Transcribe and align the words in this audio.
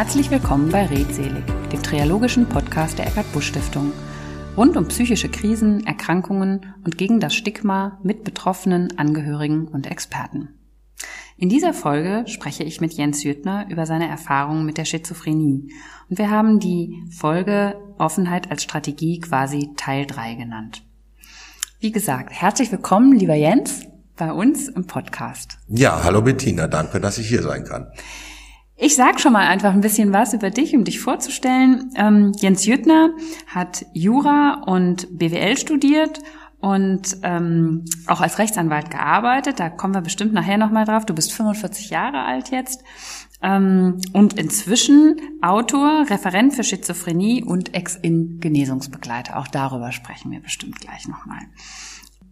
Herzlich 0.00 0.30
willkommen 0.30 0.70
bei 0.70 0.86
Redselig, 0.86 1.44
dem 1.70 1.82
triologischen 1.82 2.48
Podcast 2.48 2.98
der 2.98 3.06
Eckart 3.06 3.30
Busch 3.34 3.48
Stiftung. 3.48 3.92
Rund 4.56 4.78
um 4.78 4.88
psychische 4.88 5.28
Krisen, 5.28 5.86
Erkrankungen 5.86 6.74
und 6.86 6.96
gegen 6.96 7.20
das 7.20 7.34
Stigma 7.34 8.00
mit 8.02 8.24
Betroffenen, 8.24 8.96
Angehörigen 8.98 9.68
und 9.68 9.86
Experten. 9.90 10.54
In 11.36 11.50
dieser 11.50 11.74
Folge 11.74 12.24
spreche 12.28 12.64
ich 12.64 12.80
mit 12.80 12.94
Jens 12.94 13.24
Jüttner 13.24 13.66
über 13.68 13.84
seine 13.84 14.08
Erfahrungen 14.08 14.64
mit 14.64 14.78
der 14.78 14.86
Schizophrenie. 14.86 15.70
Und 16.08 16.16
wir 16.16 16.30
haben 16.30 16.60
die 16.60 17.04
Folge 17.14 17.76
Offenheit 17.98 18.50
als 18.50 18.62
Strategie 18.62 19.20
quasi 19.20 19.68
Teil 19.76 20.06
3 20.06 20.34
genannt. 20.36 20.82
Wie 21.78 21.92
gesagt, 21.92 22.32
herzlich 22.32 22.72
willkommen, 22.72 23.12
lieber 23.12 23.34
Jens, 23.34 23.82
bei 24.16 24.32
uns 24.32 24.66
im 24.68 24.86
Podcast. 24.86 25.58
Ja, 25.68 26.02
hallo 26.02 26.22
Bettina, 26.22 26.68
danke, 26.68 27.00
dass 27.00 27.18
ich 27.18 27.28
hier 27.28 27.42
sein 27.42 27.64
kann. 27.64 27.92
Ich 28.82 28.96
sag 28.96 29.20
schon 29.20 29.34
mal 29.34 29.46
einfach 29.46 29.74
ein 29.74 29.82
bisschen 29.82 30.14
was 30.14 30.32
über 30.32 30.48
dich, 30.48 30.74
um 30.74 30.84
dich 30.84 31.00
vorzustellen. 31.00 31.90
Ähm, 31.96 32.32
Jens 32.38 32.64
Jüttner 32.64 33.10
hat 33.46 33.84
Jura 33.92 34.62
und 34.64 35.18
BWL 35.18 35.58
studiert 35.58 36.22
und 36.60 37.18
ähm, 37.22 37.84
auch 38.06 38.22
als 38.22 38.38
Rechtsanwalt 38.38 38.90
gearbeitet. 38.90 39.60
Da 39.60 39.68
kommen 39.68 39.92
wir 39.92 40.00
bestimmt 40.00 40.32
nachher 40.32 40.56
nochmal 40.56 40.86
drauf. 40.86 41.04
Du 41.04 41.14
bist 41.14 41.30
45 41.34 41.90
Jahre 41.90 42.22
alt 42.22 42.52
jetzt 42.52 42.82
ähm, 43.42 44.00
und 44.14 44.38
inzwischen 44.38 45.20
Autor, 45.42 46.06
Referent 46.08 46.54
für 46.54 46.64
Schizophrenie 46.64 47.44
und 47.44 47.74
Ex-In-Genesungsbegleiter. 47.74 49.38
Auch 49.38 49.48
darüber 49.48 49.92
sprechen 49.92 50.30
wir 50.30 50.40
bestimmt 50.40 50.80
gleich 50.80 51.06
nochmal. 51.06 51.42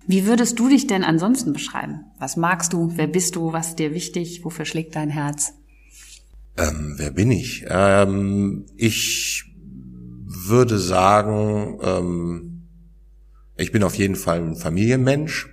Wie 0.07 0.25
würdest 0.25 0.59
du 0.59 0.71
dich 0.71 0.87
denn 0.87 1.05
ansonsten 1.05 1.53
beschreiben? 1.53 2.07
Was 2.19 2.39
magst 2.39 2.73
du? 2.73 2.93
Wer 2.97 3.07
bist 3.07 3.37
du? 3.37 3.53
Was 3.53 3.69
ist 3.69 3.79
dir 3.79 3.93
wichtig? 3.93 4.47
Wofür 4.47 4.65
schlägt 4.65 4.97
dein 4.97 5.11
Herz? 5.11 5.53
Ähm, 6.59 6.95
wer 6.97 7.11
bin 7.13 7.31
ich? 7.31 7.65
Ähm, 7.69 8.67
ich 8.77 9.45
würde 10.27 10.79
sagen, 10.79 11.79
ähm, 11.83 12.69
ich 13.57 13.71
bin 13.71 13.85
auf 13.85 13.95
jeden 13.95 14.17
Fall 14.17 14.41
ein 14.41 14.57
Familienmensch. 14.57 15.49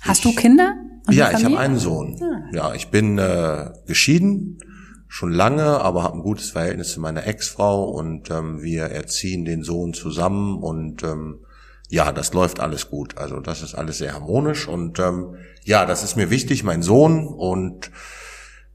Hast 0.00 0.24
ich, 0.24 0.34
du 0.34 0.40
Kinder? 0.40 0.74
Ja, 1.10 1.30
ich 1.30 1.44
habe 1.44 1.58
einen 1.58 1.78
Sohn. 1.78 2.20
Ah. 2.20 2.50
Ja, 2.52 2.74
ich 2.74 2.88
bin 2.88 3.18
äh, 3.18 3.70
geschieden, 3.86 4.58
schon 5.06 5.32
lange, 5.32 5.80
aber 5.80 6.02
habe 6.02 6.16
ein 6.16 6.22
gutes 6.22 6.50
Verhältnis 6.50 6.92
zu 6.92 7.00
meiner 7.00 7.26
Ex-Frau 7.26 7.84
und 7.84 8.30
ähm, 8.30 8.60
wir 8.60 8.84
erziehen 8.84 9.44
den 9.44 9.62
Sohn 9.62 9.94
zusammen 9.94 10.58
und 10.58 11.02
ähm, 11.04 11.38
ja, 11.88 12.12
das 12.12 12.34
läuft 12.34 12.60
alles 12.60 12.90
gut. 12.90 13.16
Also 13.16 13.40
das 13.40 13.62
ist 13.62 13.74
alles 13.74 13.98
sehr 13.98 14.12
harmonisch 14.12 14.68
und 14.68 14.98
ähm, 14.98 15.36
ja, 15.64 15.86
das 15.86 16.02
ist 16.02 16.16
mir 16.16 16.30
wichtig, 16.30 16.64
mein 16.64 16.82
Sohn 16.82 17.26
und 17.26 17.90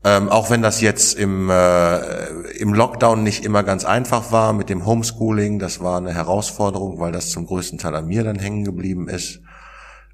ähm, 0.05 0.29
auch 0.29 0.49
wenn 0.49 0.61
das 0.61 0.81
jetzt 0.81 1.17
im, 1.17 1.49
äh, 1.49 2.25
im 2.57 2.73
Lockdown 2.73 3.23
nicht 3.23 3.45
immer 3.45 3.63
ganz 3.63 3.85
einfach 3.85 4.31
war 4.31 4.51
mit 4.51 4.69
dem 4.69 4.85
Homeschooling, 4.85 5.59
das 5.59 5.79
war 5.79 5.97
eine 5.97 6.13
Herausforderung, 6.13 6.99
weil 6.99 7.13
das 7.13 7.29
zum 7.29 7.45
größten 7.45 7.79
Teil 7.79 7.95
an 7.95 8.07
mir 8.07 8.23
dann 8.23 8.37
hängen 8.37 8.65
geblieben 8.65 9.07
ist. 9.07 9.39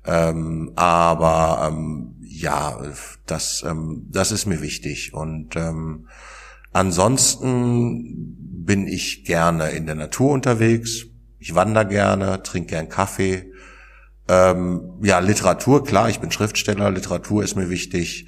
Ähm, 0.06 0.72
aber 0.76 1.68
ähm, 1.68 2.16
ja, 2.22 2.78
das, 3.26 3.64
ähm, 3.68 4.06
das 4.10 4.32
ist 4.32 4.46
mir 4.46 4.62
wichtig. 4.62 5.14
Und 5.14 5.56
ähm, 5.56 6.08
ansonsten 6.72 8.36
bin 8.66 8.88
ich 8.88 9.26
gerne 9.26 9.70
in 9.70 9.88
der 9.88 9.96
Natur 9.96 10.32
unterwegs. 10.32 11.06
Ich 11.40 11.56
wandere 11.56 11.88
gerne, 11.88 12.44
trinke 12.44 12.76
gern 12.76 12.90
Kaffee. 12.90 13.52
Ähm, 14.28 15.00
ja, 15.02 15.18
Literatur, 15.18 15.84
klar, 15.84 16.10
ich 16.10 16.20
bin 16.20 16.32
Schriftsteller, 16.32 16.92
Literatur 16.92 17.44
ist 17.44 17.56
mir 17.56 17.70
wichtig. 17.72 18.28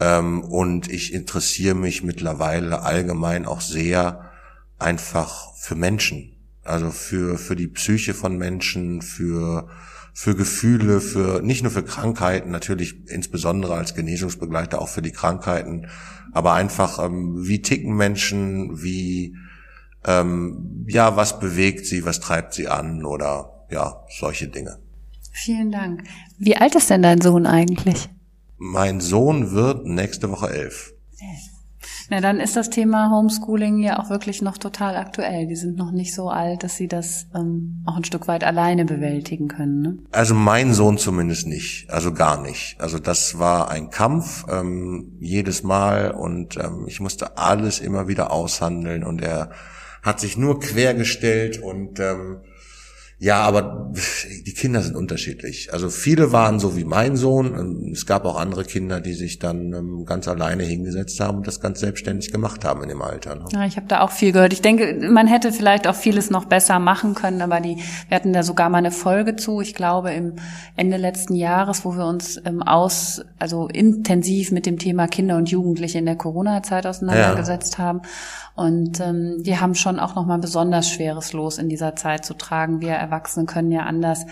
Ähm, 0.00 0.42
und 0.42 0.90
ich 0.90 1.12
interessiere 1.12 1.74
mich 1.74 2.02
mittlerweile 2.02 2.82
allgemein 2.82 3.46
auch 3.46 3.60
sehr 3.60 4.30
einfach 4.78 5.54
für 5.56 5.74
Menschen. 5.74 6.36
Also 6.64 6.90
für, 6.90 7.38
für 7.38 7.56
die 7.56 7.68
Psyche 7.68 8.14
von 8.14 8.36
Menschen, 8.36 9.02
für, 9.02 9.68
für 10.14 10.34
Gefühle, 10.34 11.00
für, 11.00 11.42
nicht 11.42 11.62
nur 11.62 11.72
für 11.72 11.84
Krankheiten, 11.84 12.50
natürlich 12.50 13.08
insbesondere 13.08 13.74
als 13.74 13.94
Genesungsbegleiter 13.94 14.80
auch 14.80 14.88
für 14.88 15.02
die 15.02 15.12
Krankheiten, 15.12 15.86
aber 16.32 16.54
einfach, 16.54 17.04
ähm, 17.04 17.46
wie 17.46 17.62
ticken 17.62 17.94
Menschen, 17.96 18.82
wie, 18.82 19.36
ähm, 20.04 20.86
ja, 20.88 21.16
was 21.16 21.40
bewegt 21.40 21.86
sie, 21.86 22.04
was 22.04 22.20
treibt 22.20 22.54
sie 22.54 22.68
an 22.68 23.04
oder, 23.04 23.66
ja, 23.70 24.04
solche 24.18 24.48
Dinge. 24.48 24.78
Vielen 25.32 25.72
Dank. 25.72 26.04
Wie 26.38 26.56
alt 26.56 26.74
ist 26.74 26.90
denn 26.90 27.02
dein 27.02 27.20
Sohn 27.20 27.46
eigentlich? 27.46 28.08
Mein 28.62 29.00
Sohn 29.00 29.52
wird 29.52 29.86
nächste 29.86 30.30
Woche 30.30 30.50
elf. 30.50 30.92
Na, 32.10 32.20
dann 32.20 32.40
ist 32.40 32.56
das 32.56 32.68
Thema 32.68 33.10
Homeschooling 33.10 33.78
ja 33.78 33.98
auch 33.98 34.10
wirklich 34.10 34.42
noch 34.42 34.58
total 34.58 34.96
aktuell. 34.96 35.46
Die 35.46 35.56
sind 35.56 35.78
noch 35.78 35.92
nicht 35.92 36.14
so 36.14 36.28
alt, 36.28 36.62
dass 36.62 36.76
sie 36.76 36.86
das 36.86 37.26
ähm, 37.34 37.82
auch 37.86 37.96
ein 37.96 38.04
Stück 38.04 38.28
weit 38.28 38.44
alleine 38.44 38.84
bewältigen 38.84 39.48
können. 39.48 39.80
Ne? 39.80 39.98
Also 40.12 40.34
mein 40.34 40.74
Sohn 40.74 40.98
zumindest 40.98 41.46
nicht, 41.46 41.88
also 41.88 42.12
gar 42.12 42.42
nicht. 42.42 42.78
Also 42.78 42.98
das 42.98 43.38
war 43.38 43.70
ein 43.70 43.88
Kampf 43.88 44.44
ähm, 44.50 45.16
jedes 45.20 45.62
Mal 45.62 46.10
und 46.10 46.58
ähm, 46.58 46.84
ich 46.86 47.00
musste 47.00 47.38
alles 47.38 47.78
immer 47.78 48.08
wieder 48.08 48.30
aushandeln 48.30 49.04
und 49.04 49.22
er 49.22 49.52
hat 50.02 50.20
sich 50.20 50.36
nur 50.36 50.60
quergestellt 50.60 51.62
und 51.62 51.98
ähm, 51.98 52.42
ja, 53.22 53.42
aber 53.42 53.92
die 54.46 54.54
Kinder 54.54 54.80
sind 54.80 54.96
unterschiedlich. 54.96 55.74
Also 55.74 55.90
viele 55.90 56.32
waren 56.32 56.58
so 56.58 56.74
wie 56.74 56.84
mein 56.84 57.16
Sohn. 57.16 57.90
Es 57.92 58.06
gab 58.06 58.24
auch 58.24 58.40
andere 58.40 58.64
Kinder, 58.64 59.02
die 59.02 59.12
sich 59.12 59.38
dann 59.38 59.74
ähm, 59.74 60.06
ganz 60.06 60.26
alleine 60.26 60.62
hingesetzt 60.62 61.20
haben 61.20 61.36
und 61.36 61.46
das 61.46 61.60
ganz 61.60 61.80
selbstständig 61.80 62.32
gemacht 62.32 62.64
haben 62.64 62.82
in 62.82 62.88
dem 62.88 63.02
Alter. 63.02 63.34
Ne? 63.34 63.44
Ja, 63.52 63.66
ich 63.66 63.76
habe 63.76 63.86
da 63.88 64.00
auch 64.00 64.10
viel 64.10 64.32
gehört. 64.32 64.54
Ich 64.54 64.62
denke, 64.62 64.98
man 65.10 65.26
hätte 65.26 65.52
vielleicht 65.52 65.86
auch 65.86 65.94
vieles 65.94 66.30
noch 66.30 66.46
besser 66.46 66.78
machen 66.78 67.14
können, 67.14 67.42
aber 67.42 67.60
die, 67.60 67.76
wir 68.08 68.16
hatten 68.16 68.32
da 68.32 68.42
sogar 68.42 68.70
mal 68.70 68.78
eine 68.78 68.90
Folge 68.90 69.36
zu, 69.36 69.60
ich 69.60 69.74
glaube 69.74 70.12
im 70.12 70.36
Ende 70.76 70.96
letzten 70.96 71.34
Jahres, 71.34 71.84
wo 71.84 71.94
wir 71.98 72.06
uns 72.06 72.40
ähm, 72.46 72.62
aus, 72.62 73.22
also 73.38 73.68
intensiv 73.68 74.50
mit 74.50 74.64
dem 74.64 74.78
Thema 74.78 75.08
Kinder 75.08 75.36
und 75.36 75.50
Jugendliche 75.50 75.98
in 75.98 76.06
der 76.06 76.16
Corona-Zeit 76.16 76.86
auseinandergesetzt 76.86 77.76
ja. 77.76 77.84
haben. 77.84 78.00
Und 78.54 79.00
ähm, 79.00 79.42
die 79.42 79.58
haben 79.58 79.74
schon 79.74 79.98
auch 79.98 80.14
nochmal 80.14 80.38
besonders 80.38 80.90
schweres 80.90 81.32
Los 81.32 81.58
in 81.58 81.68
dieser 81.68 81.96
Zeit 81.96 82.24
zu 82.24 82.34
tragen. 82.34 82.80
Wir 82.80 82.92
Erwachsene 82.92 83.46
können 83.46 83.72
ja 83.72 83.82
anders 83.82 84.26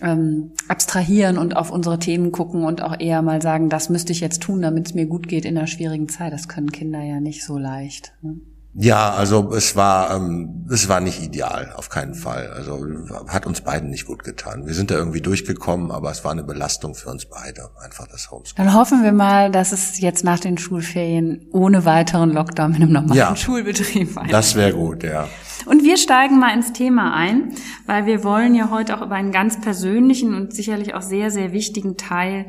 ähm, 0.00 0.52
abstrahieren 0.68 1.38
und 1.38 1.56
auf 1.56 1.70
unsere 1.70 1.98
Themen 1.98 2.32
gucken 2.32 2.64
und 2.64 2.82
auch 2.82 2.98
eher 2.98 3.22
mal 3.22 3.42
sagen, 3.42 3.68
das 3.68 3.90
müsste 3.90 4.12
ich 4.12 4.20
jetzt 4.20 4.42
tun, 4.42 4.62
damit 4.62 4.88
es 4.88 4.94
mir 4.94 5.06
gut 5.06 5.28
geht 5.28 5.44
in 5.44 5.56
einer 5.56 5.66
schwierigen 5.66 6.08
Zeit. 6.08 6.32
Das 6.32 6.48
können 6.48 6.72
Kinder 6.72 7.02
ja 7.02 7.20
nicht 7.20 7.44
so 7.44 7.58
leicht. 7.58 8.14
Ne? 8.22 8.40
Ja, 8.74 9.10
also 9.10 9.52
es 9.52 9.74
war 9.74 10.14
ähm, 10.14 10.66
es 10.70 10.88
war 10.88 11.00
nicht 11.00 11.20
ideal, 11.20 11.72
auf 11.76 11.88
keinen 11.88 12.14
Fall. 12.14 12.52
Also 12.54 12.86
hat 13.26 13.44
uns 13.44 13.62
beiden 13.62 13.90
nicht 13.90 14.06
gut 14.06 14.22
getan. 14.22 14.66
Wir 14.66 14.74
sind 14.74 14.92
da 14.92 14.94
irgendwie 14.94 15.20
durchgekommen, 15.20 15.90
aber 15.90 16.10
es 16.12 16.24
war 16.24 16.30
eine 16.30 16.44
Belastung 16.44 16.94
für 16.94 17.10
uns 17.10 17.26
beide, 17.26 17.70
einfach 17.82 18.06
das 18.06 18.30
Homeschooling. 18.30 18.64
Dann 18.64 18.74
hoffen 18.74 19.02
wir 19.02 19.12
mal, 19.12 19.50
dass 19.50 19.72
es 19.72 20.00
jetzt 20.00 20.22
nach 20.22 20.38
den 20.38 20.56
Schulferien 20.56 21.46
ohne 21.50 21.84
weiteren 21.84 22.30
Lockdown 22.30 22.74
in 22.74 22.82
einem 22.82 22.92
normalen 22.92 23.18
ja, 23.18 23.34
Schulbetrieb 23.34 24.14
weitergeht. 24.14 24.34
Das 24.34 24.54
wäre 24.54 24.72
gut, 24.72 25.02
ja. 25.02 25.26
Und 25.66 25.82
wir 25.82 25.96
steigen 25.96 26.38
mal 26.38 26.54
ins 26.54 26.72
Thema 26.72 27.12
ein, 27.14 27.52
weil 27.86 28.06
wir 28.06 28.22
wollen 28.22 28.54
ja 28.54 28.70
heute 28.70 28.96
auch 28.96 29.02
über 29.02 29.16
einen 29.16 29.32
ganz 29.32 29.60
persönlichen 29.60 30.34
und 30.34 30.54
sicherlich 30.54 30.94
auch 30.94 31.02
sehr, 31.02 31.32
sehr 31.32 31.52
wichtigen 31.52 31.96
Teil 31.96 32.46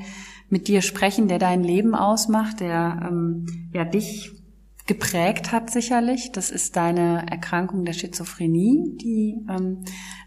mit 0.50 0.68
dir 0.68 0.82
sprechen, 0.84 1.28
der 1.28 1.40
dein 1.40 1.64
Leben 1.64 1.96
ausmacht, 1.96 2.59
der 2.59 3.08
ähm, 3.09 3.70
ja 3.74 3.86
dich 3.86 4.41
geprägt 4.91 5.53
hat 5.53 5.69
sicherlich. 5.69 6.34
Das 6.34 6.52
ist 6.52 6.75
deine 6.75 7.25
Erkrankung 7.31 7.85
der 7.85 7.94
Schizophrenie, 7.94 8.97
die 8.97 9.38
ähm, 9.50 9.85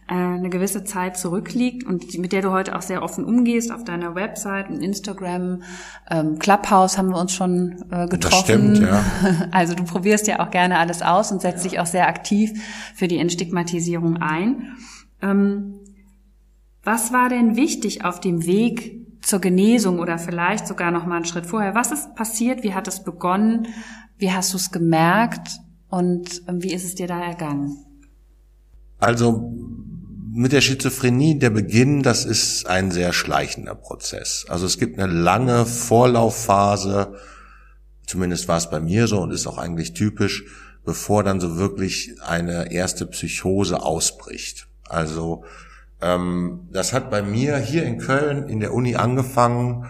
äh, 0.08 0.14
eine 0.14 0.48
gewisse 0.48 0.84
Zeit 0.84 1.18
zurückliegt 1.18 1.84
und 1.84 2.16
mit 2.16 2.32
der 2.32 2.40
du 2.40 2.50
heute 2.50 2.74
auch 2.74 2.80
sehr 2.80 3.02
offen 3.02 3.26
umgehst 3.26 3.70
auf 3.70 3.84
deiner 3.84 4.14
Website 4.14 4.70
und 4.70 4.80
Instagram. 4.82 5.62
Ähm, 6.10 6.38
Clubhouse 6.38 6.96
haben 6.96 7.10
wir 7.10 7.18
uns 7.18 7.34
schon 7.34 7.84
äh, 7.90 8.08
getroffen. 8.08 8.20
Das 8.20 8.40
stimmt, 8.40 8.78
ja. 8.78 9.04
Also 9.50 9.74
du 9.74 9.84
probierst 9.84 10.26
ja 10.28 10.40
auch 10.40 10.50
gerne 10.50 10.78
alles 10.78 11.02
aus 11.02 11.30
und 11.30 11.42
setzt 11.42 11.62
ja. 11.66 11.70
dich 11.70 11.80
auch 11.80 11.86
sehr 11.86 12.08
aktiv 12.08 12.50
für 12.94 13.06
die 13.06 13.18
Entstigmatisierung 13.18 14.16
ein. 14.16 14.76
Ähm, 15.20 15.74
was 16.82 17.12
war 17.12 17.28
denn 17.28 17.54
wichtig 17.56 18.02
auf 18.02 18.18
dem 18.18 18.46
Weg 18.46 19.04
zur 19.20 19.40
Genesung 19.40 19.98
oder 19.98 20.16
vielleicht 20.16 20.66
sogar 20.66 20.90
noch 20.90 21.04
mal 21.04 21.16
einen 21.16 21.24
Schritt 21.26 21.44
vorher? 21.44 21.74
Was 21.74 21.92
ist 21.92 22.14
passiert? 22.14 22.62
Wie 22.62 22.72
hat 22.72 22.88
es 22.88 23.04
begonnen? 23.04 23.68
Wie 24.16 24.30
hast 24.30 24.52
du 24.52 24.56
es 24.56 24.70
gemerkt 24.70 25.50
und 25.88 26.42
ähm, 26.48 26.62
wie 26.62 26.72
ist 26.72 26.84
es 26.84 26.94
dir 26.94 27.06
da 27.06 27.20
ergangen? 27.20 27.76
Also 28.98 29.52
mit 30.32 30.52
der 30.52 30.60
Schizophrenie, 30.60 31.38
der 31.38 31.50
Beginn, 31.50 32.02
das 32.02 32.24
ist 32.24 32.66
ein 32.66 32.90
sehr 32.90 33.12
schleichender 33.12 33.74
Prozess. 33.74 34.46
Also 34.48 34.66
es 34.66 34.78
gibt 34.78 34.98
eine 34.98 35.12
lange 35.12 35.64
Vorlaufphase, 35.64 37.14
zumindest 38.06 38.48
war 38.48 38.56
es 38.56 38.68
bei 38.68 38.80
mir 38.80 39.06
so 39.06 39.20
und 39.20 39.30
ist 39.30 39.46
auch 39.46 39.58
eigentlich 39.58 39.92
typisch, 39.92 40.44
bevor 40.84 41.22
dann 41.22 41.40
so 41.40 41.56
wirklich 41.56 42.16
eine 42.26 42.72
erste 42.72 43.06
Psychose 43.06 43.82
ausbricht. 43.82 44.66
Also 44.88 45.44
ähm, 46.00 46.68
das 46.72 46.92
hat 46.92 47.10
bei 47.10 47.22
mir 47.22 47.56
hier 47.58 47.84
in 47.84 47.98
Köln 47.98 48.48
in 48.48 48.60
der 48.60 48.74
Uni 48.74 48.96
angefangen, 48.96 49.86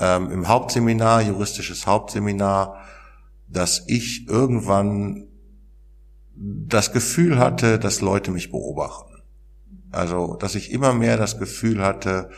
ähm, 0.00 0.30
im 0.30 0.48
Hauptseminar, 0.48 1.22
juristisches 1.22 1.86
Hauptseminar, 1.86 2.81
dass 3.52 3.84
ich 3.86 4.26
irgendwann 4.28 5.28
das 6.34 6.92
Gefühl 6.92 7.38
hatte, 7.38 7.78
dass 7.78 8.00
Leute 8.00 8.30
mich 8.30 8.50
beobachten. 8.50 9.22
Also, 9.90 10.36
dass 10.36 10.54
ich 10.54 10.72
immer 10.72 10.94
mehr 10.94 11.16
das 11.16 11.38
Gefühl 11.38 11.82
hatte, 11.82 12.30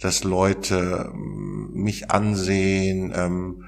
dass 0.00 0.24
Leute 0.24 1.10
ähm, 1.12 1.70
mich 1.74 2.10
ansehen, 2.10 3.12
ähm, 3.14 3.64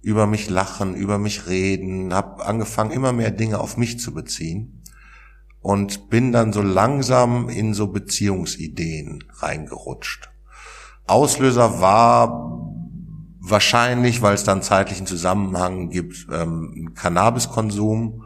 über 0.00 0.26
mich 0.26 0.48
lachen, 0.48 0.94
über 0.94 1.18
mich 1.18 1.48
reden, 1.48 2.14
habe 2.14 2.44
angefangen, 2.44 2.90
immer 2.90 3.12
mehr 3.12 3.30
Dinge 3.30 3.58
auf 3.58 3.76
mich 3.76 3.98
zu 3.98 4.14
beziehen 4.14 4.82
und 5.60 6.08
bin 6.08 6.32
dann 6.32 6.52
so 6.52 6.62
langsam 6.62 7.48
in 7.48 7.74
so 7.74 7.88
Beziehungsideen 7.88 9.24
reingerutscht. 9.38 10.30
Auslöser 11.06 11.80
war 11.80 12.67
wahrscheinlich, 13.50 14.22
weil 14.22 14.34
es 14.34 14.44
dann 14.44 14.62
zeitlichen 14.62 15.06
Zusammenhang 15.06 15.90
gibt, 15.90 16.26
ähm, 16.32 16.92
Cannabiskonsum, 16.94 18.24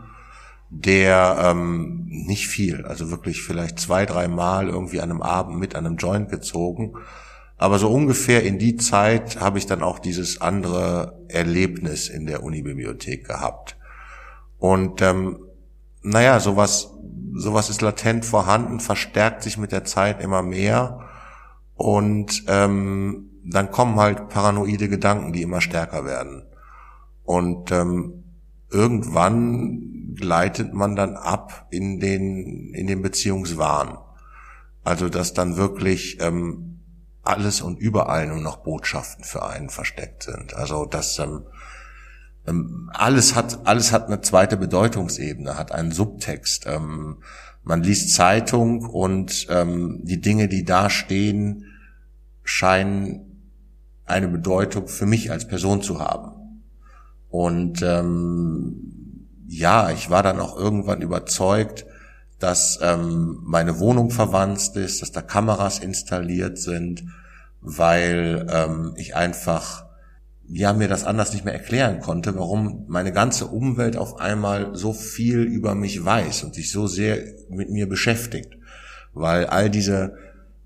der 0.70 1.36
ähm, 1.38 2.06
nicht 2.06 2.48
viel, 2.48 2.86
also 2.86 3.10
wirklich 3.10 3.42
vielleicht 3.42 3.78
zwei, 3.78 4.06
drei 4.06 4.28
Mal 4.28 4.68
irgendwie 4.68 5.00
an 5.00 5.10
einem 5.10 5.22
Abend 5.22 5.58
mit 5.58 5.74
einem 5.74 5.96
Joint 5.96 6.30
gezogen. 6.30 6.94
Aber 7.58 7.78
so 7.78 7.90
ungefähr 7.90 8.42
in 8.42 8.58
die 8.58 8.76
Zeit 8.76 9.38
habe 9.38 9.58
ich 9.58 9.66
dann 9.66 9.82
auch 9.82 9.98
dieses 9.98 10.40
andere 10.40 11.20
Erlebnis 11.28 12.08
in 12.08 12.26
der 12.26 12.42
Unibibliothek 12.42 13.26
gehabt. 13.26 13.76
Und 14.58 15.02
ähm, 15.02 15.38
naja, 16.02 16.40
sowas, 16.40 16.90
sowas 17.34 17.70
ist 17.70 17.82
latent 17.82 18.24
vorhanden, 18.24 18.80
verstärkt 18.80 19.42
sich 19.42 19.58
mit 19.58 19.72
der 19.72 19.84
Zeit 19.84 20.22
immer 20.22 20.42
mehr. 20.42 21.00
Und 21.74 22.44
ähm, 22.48 23.31
dann 23.44 23.70
kommen 23.70 23.96
halt 23.96 24.28
paranoide 24.28 24.88
Gedanken, 24.88 25.32
die 25.32 25.42
immer 25.42 25.60
stärker 25.60 26.04
werden. 26.04 26.44
Und 27.24 27.70
ähm, 27.72 28.24
irgendwann 28.70 30.14
gleitet 30.14 30.72
man 30.72 30.96
dann 30.96 31.16
ab 31.16 31.66
in 31.70 32.00
den, 32.00 32.74
in 32.74 32.86
den 32.86 33.02
Beziehungswahn. 33.02 33.98
Also 34.84 35.08
dass 35.08 35.32
dann 35.32 35.56
wirklich 35.56 36.18
ähm, 36.20 36.80
alles 37.22 37.60
und 37.60 37.78
überall 37.78 38.26
nur 38.26 38.40
noch 38.40 38.58
Botschaften 38.58 39.24
für 39.24 39.46
einen 39.46 39.70
versteckt 39.70 40.24
sind. 40.24 40.54
Also 40.54 40.86
dass 40.86 41.18
ähm, 41.18 41.44
ähm, 42.46 42.90
alles 42.92 43.36
hat 43.36 43.66
alles 43.66 43.92
hat 43.92 44.06
eine 44.06 44.20
zweite 44.20 44.56
Bedeutungsebene, 44.56 45.56
hat 45.56 45.72
einen 45.72 45.92
Subtext. 45.92 46.66
Ähm, 46.66 47.22
man 47.62 47.82
liest 47.82 48.12
Zeitung 48.12 48.84
und 48.84 49.46
ähm, 49.50 50.00
die 50.02 50.20
Dinge, 50.20 50.48
die 50.48 50.64
da 50.64 50.90
stehen, 50.90 51.66
scheinen 52.42 53.31
eine 54.04 54.28
Bedeutung 54.28 54.88
für 54.88 55.06
mich 55.06 55.30
als 55.30 55.46
Person 55.46 55.82
zu 55.82 56.00
haben. 56.00 56.62
Und 57.28 57.82
ähm, 57.82 59.26
ja, 59.48 59.90
ich 59.90 60.10
war 60.10 60.22
dann 60.22 60.40
auch 60.40 60.56
irgendwann 60.56 61.02
überzeugt, 61.02 61.86
dass 62.38 62.78
ähm, 62.82 63.38
meine 63.42 63.78
Wohnung 63.78 64.10
verwandt 64.10 64.76
ist, 64.76 65.00
dass 65.00 65.12
da 65.12 65.22
Kameras 65.22 65.78
installiert 65.78 66.58
sind, 66.58 67.04
weil 67.60 68.46
ähm, 68.50 68.94
ich 68.96 69.14
einfach 69.14 69.84
ja 70.48 70.72
mir 70.72 70.88
das 70.88 71.04
anders 71.04 71.32
nicht 71.32 71.44
mehr 71.44 71.54
erklären 71.54 72.00
konnte, 72.00 72.34
warum 72.36 72.84
meine 72.88 73.12
ganze 73.12 73.46
Umwelt 73.46 73.96
auf 73.96 74.20
einmal 74.20 74.74
so 74.74 74.92
viel 74.92 75.42
über 75.42 75.74
mich 75.74 76.04
weiß 76.04 76.44
und 76.44 76.54
sich 76.54 76.70
so 76.70 76.86
sehr 76.86 77.18
mit 77.48 77.70
mir 77.70 77.88
beschäftigt, 77.88 78.54
weil 79.14 79.46
all 79.46 79.70
diese 79.70 80.16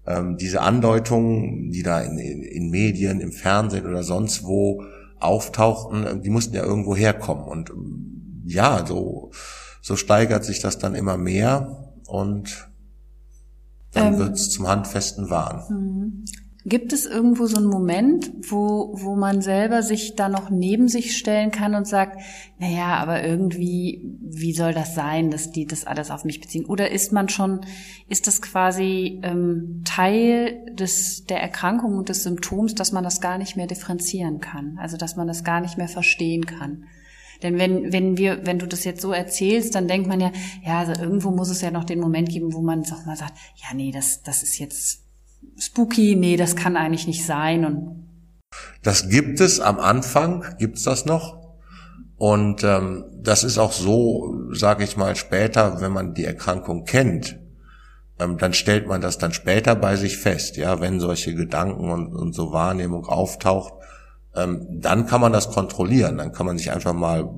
ähm, 0.06 0.36
diese 0.36 0.60
Andeutungen, 0.60 1.70
die 1.70 1.82
da 1.82 2.00
in, 2.00 2.18
in, 2.18 2.42
in 2.42 2.70
Medien, 2.70 3.20
im 3.20 3.32
Fernsehen 3.32 3.86
oder 3.86 4.02
sonst 4.02 4.44
wo 4.44 4.84
auftauchten, 5.18 6.06
äh, 6.06 6.20
die 6.20 6.30
mussten 6.30 6.54
ja 6.54 6.64
irgendwo 6.64 6.94
herkommen. 6.94 7.44
Und 7.44 7.70
ähm, 7.70 8.42
ja, 8.46 8.86
so, 8.86 9.30
so 9.82 9.96
steigert 9.96 10.44
sich 10.44 10.60
das 10.60 10.78
dann 10.78 10.94
immer 10.94 11.16
mehr 11.16 11.92
und 12.06 12.68
dann 13.92 14.14
ähm, 14.14 14.18
wird's 14.18 14.50
zum 14.50 14.68
handfesten 14.68 15.30
Wahn. 15.30 16.24
Gibt 16.68 16.92
es 16.92 17.06
irgendwo 17.06 17.46
so 17.46 17.58
einen 17.58 17.68
Moment, 17.68 18.32
wo, 18.50 18.90
wo 18.94 19.14
man 19.14 19.40
selber 19.40 19.84
sich 19.84 20.16
da 20.16 20.28
noch 20.28 20.50
neben 20.50 20.88
sich 20.88 21.16
stellen 21.16 21.52
kann 21.52 21.76
und 21.76 21.86
sagt, 21.86 22.20
naja, 22.58 22.96
aber 22.96 23.22
irgendwie, 23.22 24.18
wie 24.20 24.52
soll 24.52 24.74
das 24.74 24.96
sein, 24.96 25.30
dass 25.30 25.52
die 25.52 25.64
das 25.64 25.86
alles 25.86 26.10
auf 26.10 26.24
mich 26.24 26.40
beziehen? 26.40 26.64
Oder 26.64 26.90
ist 26.90 27.12
man 27.12 27.28
schon, 27.28 27.60
ist 28.08 28.26
das 28.26 28.42
quasi 28.42 29.20
ähm, 29.22 29.82
Teil 29.84 30.66
des, 30.74 31.24
der 31.26 31.40
Erkrankung 31.40 31.98
und 31.98 32.08
des 32.08 32.24
Symptoms, 32.24 32.74
dass 32.74 32.90
man 32.90 33.04
das 33.04 33.20
gar 33.20 33.38
nicht 33.38 33.56
mehr 33.56 33.68
differenzieren 33.68 34.40
kann? 34.40 34.76
Also, 34.82 34.96
dass 34.96 35.14
man 35.14 35.28
das 35.28 35.44
gar 35.44 35.60
nicht 35.60 35.78
mehr 35.78 35.86
verstehen 35.86 36.46
kann? 36.46 36.86
Denn 37.44 37.58
wenn, 37.58 37.92
wenn 37.92 38.18
wir, 38.18 38.44
wenn 38.44 38.58
du 38.58 38.66
das 38.66 38.82
jetzt 38.82 39.02
so 39.02 39.12
erzählst, 39.12 39.76
dann 39.76 39.86
denkt 39.86 40.08
man 40.08 40.20
ja, 40.20 40.32
ja, 40.64 40.80
also 40.80 41.00
irgendwo 41.00 41.30
muss 41.30 41.48
es 41.48 41.60
ja 41.60 41.70
noch 41.70 41.84
den 41.84 42.00
Moment 42.00 42.28
geben, 42.28 42.54
wo 42.54 42.60
man 42.60 42.82
auch 42.82 43.06
mal 43.06 43.16
sagt, 43.16 43.34
ja, 43.54 43.72
nee, 43.72 43.92
das, 43.92 44.24
das 44.24 44.42
ist 44.42 44.58
jetzt 44.58 45.05
spooky, 45.58 46.16
nee, 46.16 46.36
das 46.36 46.56
kann 46.56 46.76
eigentlich 46.76 47.06
nicht 47.06 47.24
sein. 47.24 47.64
Und 47.64 48.08
das 48.82 49.08
gibt 49.08 49.40
es 49.40 49.60
am 49.60 49.78
Anfang, 49.78 50.44
gibt's 50.58 50.82
das 50.82 51.04
noch. 51.06 51.36
Und 52.16 52.64
ähm, 52.64 53.04
das 53.20 53.44
ist 53.44 53.58
auch 53.58 53.72
so, 53.72 54.34
sage 54.52 54.84
ich 54.84 54.96
mal, 54.96 55.16
später, 55.16 55.80
wenn 55.80 55.92
man 55.92 56.14
die 56.14 56.24
Erkrankung 56.24 56.84
kennt, 56.84 57.38
ähm, 58.18 58.38
dann 58.38 58.54
stellt 58.54 58.86
man 58.86 59.00
das 59.00 59.18
dann 59.18 59.32
später 59.32 59.74
bei 59.74 59.96
sich 59.96 60.16
fest. 60.16 60.56
Ja, 60.56 60.80
wenn 60.80 61.00
solche 61.00 61.34
Gedanken 61.34 61.90
und, 61.90 62.14
und 62.14 62.34
so 62.34 62.52
Wahrnehmung 62.52 63.04
auftaucht, 63.06 63.74
ähm, 64.34 64.66
dann 64.70 65.06
kann 65.06 65.20
man 65.20 65.32
das 65.32 65.50
kontrollieren. 65.50 66.16
Dann 66.16 66.32
kann 66.32 66.46
man 66.46 66.56
sich 66.56 66.72
einfach 66.72 66.94
mal 66.94 67.28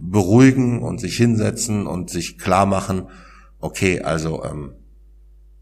beruhigen 0.00 0.82
und 0.82 0.98
sich 0.98 1.16
hinsetzen 1.16 1.86
und 1.86 2.10
sich 2.10 2.38
klar 2.38 2.66
machen, 2.66 3.08
okay, 3.60 4.00
also 4.00 4.42
ähm, 4.44 4.72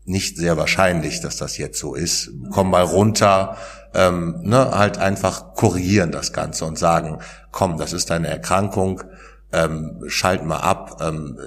nicht 0.08 0.38
sehr 0.38 0.56
wahrscheinlich, 0.56 1.20
dass 1.20 1.36
das 1.36 1.58
jetzt 1.58 1.78
so 1.78 1.94
ist. 1.94 2.30
Komm 2.50 2.70
mal 2.70 2.82
runter, 2.82 3.56
ähm, 3.94 4.40
ne, 4.42 4.70
halt 4.72 4.98
einfach 4.98 5.54
korrigieren 5.54 6.12
das 6.12 6.32
Ganze 6.32 6.64
und 6.64 6.78
sagen, 6.78 7.18
komm, 7.52 7.76
das 7.76 7.92
ist 7.92 8.10
deine 8.10 8.28
Erkrankung, 8.28 9.02
ähm, 9.52 10.02
schalt 10.08 10.44
mal 10.44 10.60
ab. 10.60 11.00
Ähm, 11.02 11.38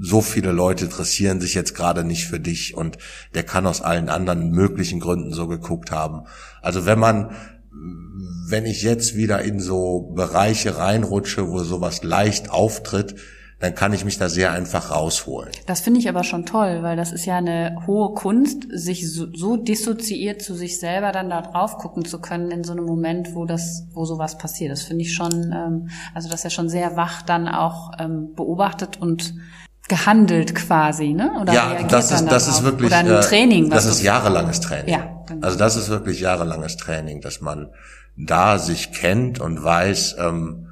so 0.00 0.20
viele 0.20 0.50
Leute 0.50 0.86
interessieren 0.86 1.40
sich 1.40 1.54
jetzt 1.54 1.74
gerade 1.74 2.04
nicht 2.04 2.26
für 2.26 2.40
dich 2.40 2.76
und 2.76 2.98
der 3.34 3.44
kann 3.44 3.66
aus 3.66 3.80
allen 3.80 4.08
anderen 4.08 4.50
möglichen 4.50 4.98
Gründen 4.98 5.32
so 5.32 5.46
geguckt 5.46 5.90
haben. 5.92 6.26
Also 6.62 6.86
wenn 6.86 6.98
man, 6.98 7.30
wenn 8.48 8.66
ich 8.66 8.82
jetzt 8.82 9.14
wieder 9.14 9.42
in 9.42 9.60
so 9.60 10.12
Bereiche 10.14 10.78
reinrutsche, 10.78 11.48
wo 11.48 11.60
sowas 11.60 12.02
leicht 12.02 12.50
auftritt, 12.50 13.14
dann 13.64 13.74
kann 13.74 13.94
ich 13.94 14.04
mich 14.04 14.18
da 14.18 14.28
sehr 14.28 14.52
einfach 14.52 14.90
rausholen. 14.90 15.50
Das 15.64 15.80
finde 15.80 15.98
ich 15.98 16.10
aber 16.10 16.22
schon 16.22 16.44
toll, 16.44 16.82
weil 16.82 16.98
das 16.98 17.12
ist 17.12 17.24
ja 17.24 17.38
eine 17.38 17.78
hohe 17.86 18.12
Kunst, 18.12 18.66
sich 18.70 19.10
so, 19.10 19.26
so 19.34 19.56
dissoziiert 19.56 20.42
zu 20.42 20.54
sich 20.54 20.78
selber 20.78 21.12
dann 21.12 21.30
da 21.30 21.40
drauf 21.40 21.78
gucken 21.78 22.04
zu 22.04 22.20
können 22.20 22.50
in 22.50 22.62
so 22.62 22.72
einem 22.72 22.84
Moment, 22.84 23.34
wo 23.34 23.46
das, 23.46 23.86
wo 23.94 24.04
sowas 24.04 24.36
passiert. 24.36 24.70
Das 24.70 24.82
finde 24.82 25.04
ich 25.04 25.14
schon, 25.14 25.32
ähm, 25.32 25.88
also 26.14 26.28
das 26.28 26.40
ist 26.40 26.44
ja 26.44 26.50
schon 26.50 26.68
sehr 26.68 26.96
wach 26.96 27.22
dann 27.22 27.48
auch 27.48 27.92
ähm, 27.98 28.34
beobachtet 28.34 29.00
und 29.00 29.32
gehandelt 29.88 30.54
quasi, 30.54 31.14
ne? 31.14 31.32
Oder 31.40 31.54
ja, 31.54 31.82
das 31.84 32.10
ist 32.10 32.26
das 32.26 32.48
ist 32.48 32.64
wirklich 32.64 32.88
oder 32.88 32.98
ein 32.98 33.10
äh, 33.10 33.20
Training. 33.20 33.70
das 33.70 33.86
ist 33.86 34.02
jahrelanges 34.02 34.60
Training. 34.60 34.92
Ja, 34.92 35.22
genau. 35.26 35.46
Also 35.46 35.56
das 35.56 35.76
ist 35.76 35.88
wirklich 35.88 36.20
jahrelanges 36.20 36.76
Training, 36.76 37.22
dass 37.22 37.40
man 37.40 37.70
da 38.14 38.58
sich 38.58 38.92
kennt 38.92 39.40
und 39.40 39.64
weiß, 39.64 40.16
ähm, 40.18 40.68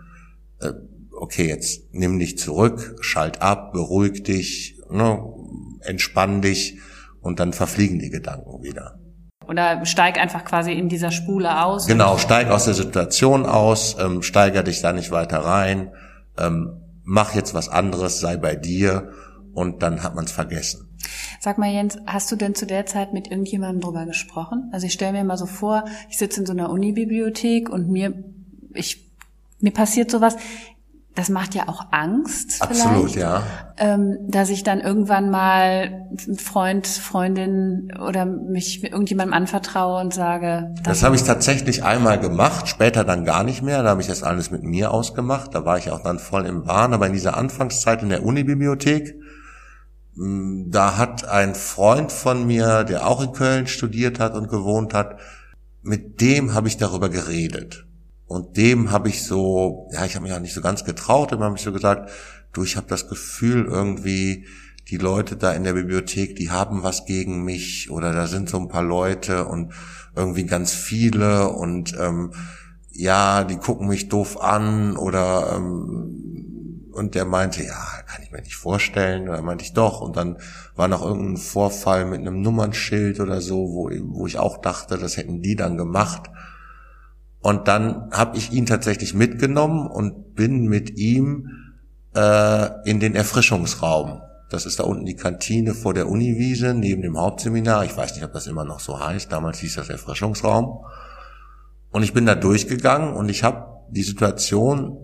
äh, 0.60 0.72
okay, 1.22 1.46
jetzt 1.46 1.82
nimm 1.92 2.18
dich 2.18 2.36
zurück, 2.36 2.96
schalt 3.00 3.40
ab, 3.40 3.72
beruhig 3.72 4.24
dich, 4.24 4.80
ne, 4.90 5.22
entspann 5.82 6.42
dich 6.42 6.78
und 7.20 7.38
dann 7.38 7.52
verfliegen 7.52 8.00
die 8.00 8.10
Gedanken 8.10 8.64
wieder. 8.64 8.98
Oder 9.46 9.86
steig 9.86 10.18
einfach 10.18 10.44
quasi 10.44 10.72
in 10.72 10.88
dieser 10.88 11.12
Spule 11.12 11.64
aus. 11.64 11.86
Genau, 11.86 12.18
steig 12.18 12.50
aus 12.50 12.64
der 12.64 12.74
Situation 12.74 13.46
aus, 13.46 13.96
ähm, 14.00 14.22
steiger 14.22 14.64
dich 14.64 14.82
da 14.82 14.92
nicht 14.92 15.12
weiter 15.12 15.38
rein, 15.38 15.92
ähm, 16.38 16.80
mach 17.04 17.36
jetzt 17.36 17.54
was 17.54 17.68
anderes, 17.68 18.18
sei 18.18 18.36
bei 18.36 18.56
dir 18.56 19.12
und 19.54 19.84
dann 19.84 20.02
hat 20.02 20.16
man 20.16 20.24
es 20.24 20.32
vergessen. 20.32 20.88
Sag 21.38 21.56
mal, 21.56 21.70
Jens, 21.70 21.98
hast 22.04 22.32
du 22.32 22.36
denn 22.36 22.56
zu 22.56 22.66
der 22.66 22.84
Zeit 22.86 23.12
mit 23.12 23.28
irgendjemandem 23.28 23.80
drüber 23.80 24.06
gesprochen? 24.06 24.70
Also 24.72 24.88
ich 24.88 24.92
stelle 24.92 25.12
mir 25.12 25.24
mal 25.24 25.38
so 25.38 25.46
vor, 25.46 25.84
ich 26.10 26.18
sitze 26.18 26.40
in 26.40 26.46
so 26.46 26.52
einer 26.52 26.70
Unibibliothek 26.70 27.68
und 27.68 27.88
mir, 27.88 28.24
ich, 28.74 29.08
mir 29.60 29.72
passiert 29.72 30.10
sowas 30.10 30.36
das 31.14 31.28
macht 31.28 31.54
ja 31.54 31.68
auch 31.68 31.86
Angst. 31.90 32.62
Absolut, 32.62 33.14
ja. 33.16 33.42
Ähm, 33.76 34.16
dass 34.28 34.48
ich 34.48 34.62
dann 34.62 34.80
irgendwann 34.80 35.30
mal 35.30 36.08
Freund, 36.38 36.86
Freundin 36.86 37.92
oder 38.06 38.24
mich 38.24 38.82
irgendjemandem 38.82 39.34
anvertraue 39.34 40.00
und 40.00 40.14
sage. 40.14 40.74
Das, 40.82 41.02
habe 41.02 41.14
ich 41.14 41.22
tatsächlich 41.22 41.84
einmal 41.84 42.18
gemacht, 42.18 42.66
später 42.68 43.04
dann 43.04 43.26
gar 43.26 43.44
nicht 43.44 43.62
mehr. 43.62 43.82
Da 43.82 43.90
habe 43.90 44.00
ich 44.00 44.06
das 44.06 44.22
alles 44.22 44.50
mit 44.50 44.62
mir 44.62 44.90
ausgemacht. 44.90 45.54
Da 45.54 45.66
war 45.66 45.76
ich 45.76 45.90
auch 45.90 46.02
dann 46.02 46.18
voll 46.18 46.46
im 46.46 46.66
Wahn. 46.66 46.94
Aber 46.94 47.06
in 47.06 47.12
dieser 47.12 47.36
Anfangszeit 47.36 48.02
in 48.02 48.08
der 48.08 48.24
Unibibliothek, 48.24 49.14
hm, 50.16 50.70
da 50.70 50.96
hat 50.96 51.28
ein 51.28 51.54
Freund 51.54 52.10
von 52.10 52.46
mir, 52.46 52.84
der 52.84 53.06
auch 53.06 53.22
in 53.22 53.32
Köln 53.32 53.66
studiert 53.66 54.18
hat 54.18 54.34
und 54.34 54.48
gewohnt 54.48 54.94
hat, 54.94 55.18
mit 55.82 56.22
dem 56.22 56.54
habe 56.54 56.68
ich 56.68 56.78
darüber 56.78 57.10
geredet. 57.10 57.86
Und 58.32 58.56
dem 58.56 58.90
habe 58.90 59.10
ich 59.10 59.24
so, 59.24 59.90
ja, 59.92 60.06
ich 60.06 60.14
habe 60.14 60.24
mich 60.24 60.32
auch 60.32 60.40
nicht 60.40 60.54
so 60.54 60.62
ganz 60.62 60.84
getraut, 60.84 61.32
immer 61.32 61.44
habe 61.44 61.56
ich 61.56 61.62
so 61.62 61.72
gesagt, 61.72 62.10
du, 62.54 62.64
ich 62.64 62.78
habe 62.78 62.86
das 62.88 63.08
Gefühl 63.08 63.66
irgendwie, 63.66 64.46
die 64.88 64.96
Leute 64.96 65.36
da 65.36 65.52
in 65.52 65.64
der 65.64 65.74
Bibliothek, 65.74 66.34
die 66.36 66.50
haben 66.50 66.82
was 66.82 67.04
gegen 67.04 67.44
mich 67.44 67.90
oder 67.90 68.14
da 68.14 68.26
sind 68.26 68.48
so 68.48 68.58
ein 68.58 68.68
paar 68.68 68.82
Leute 68.82 69.44
und 69.44 69.74
irgendwie 70.16 70.44
ganz 70.44 70.72
viele 70.72 71.50
und 71.50 71.94
ähm, 72.00 72.32
ja, 72.90 73.44
die 73.44 73.56
gucken 73.56 73.88
mich 73.88 74.08
doof 74.08 74.40
an 74.40 74.96
oder 74.96 75.52
ähm, 75.54 76.88
und 76.92 77.14
der 77.14 77.26
meinte, 77.26 77.62
ja, 77.62 77.84
kann 78.06 78.22
ich 78.22 78.30
mir 78.30 78.42
nicht 78.42 78.56
vorstellen. 78.56 79.28
Oder 79.28 79.40
meinte 79.40 79.64
ich 79.64 79.72
doch. 79.72 80.02
Und 80.02 80.18
dann 80.18 80.36
war 80.76 80.88
noch 80.88 81.02
irgendein 81.02 81.38
Vorfall 81.38 82.04
mit 82.04 82.20
einem 82.20 82.42
Nummernschild 82.42 83.18
oder 83.18 83.40
so, 83.40 83.56
wo, 83.56 83.90
wo 84.14 84.26
ich 84.26 84.38
auch 84.38 84.58
dachte, 84.58 84.98
das 84.98 85.16
hätten 85.16 85.40
die 85.40 85.56
dann 85.56 85.78
gemacht. 85.78 86.30
Und 87.42 87.68
dann 87.68 88.10
habe 88.12 88.38
ich 88.38 88.52
ihn 88.52 88.66
tatsächlich 88.66 89.14
mitgenommen 89.14 89.88
und 89.88 90.34
bin 90.34 90.66
mit 90.66 90.96
ihm 90.96 91.48
äh, 92.14 92.88
in 92.88 93.00
den 93.00 93.14
Erfrischungsraum. 93.14 94.20
Das 94.48 94.64
ist 94.64 94.78
da 94.78 94.84
unten 94.84 95.06
die 95.06 95.16
Kantine 95.16 95.74
vor 95.74 95.92
der 95.92 96.08
Uniwiese 96.08 96.74
neben 96.74 97.02
dem 97.02 97.18
Hauptseminar. 97.18 97.84
Ich 97.84 97.96
weiß 97.96 98.14
nicht, 98.14 98.24
ob 98.24 98.32
das 98.32 98.46
immer 98.46 98.64
noch 98.64 98.80
so 98.80 99.00
heißt. 99.00 99.32
Damals 99.32 99.58
hieß 99.58 99.74
das 99.74 99.88
Erfrischungsraum. 99.88 100.84
Und 101.90 102.02
ich 102.02 102.12
bin 102.12 102.26
da 102.26 102.34
durchgegangen 102.34 103.14
und 103.14 103.28
ich 103.28 103.42
habe 103.44 103.66
die 103.90 104.02
Situation 104.02 104.98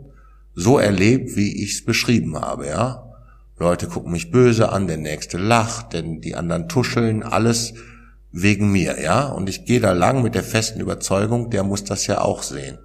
so 0.55 0.79
erlebt, 0.79 1.37
wie 1.37 1.63
ich 1.63 1.75
es 1.75 1.85
beschrieben 1.85 2.41
habe, 2.41 2.67
ja. 2.67 3.05
Leute 3.59 3.89
gucken 3.89 4.13
mich 4.13 4.31
böse 4.31 4.71
an, 4.71 4.87
der 4.87 4.99
nächste 4.99 5.37
lacht, 5.39 5.93
denn 5.93 6.21
die 6.21 6.37
anderen 6.37 6.69
tuscheln, 6.69 7.23
alles 7.23 7.75
wegen 8.33 8.71
mir, 8.71 9.01
ja. 9.01 9.27
Und 9.29 9.49
ich 9.49 9.65
gehe 9.65 9.81
da 9.81 9.93
lang 9.93 10.23
mit 10.23 10.35
der 10.35 10.43
festen 10.43 10.81
Überzeugung, 10.81 11.51
der 11.51 11.65
muss 11.65 11.85
das 11.85 12.07
ja 12.07 12.21
auch 12.21 12.43
sehen. 12.43 12.79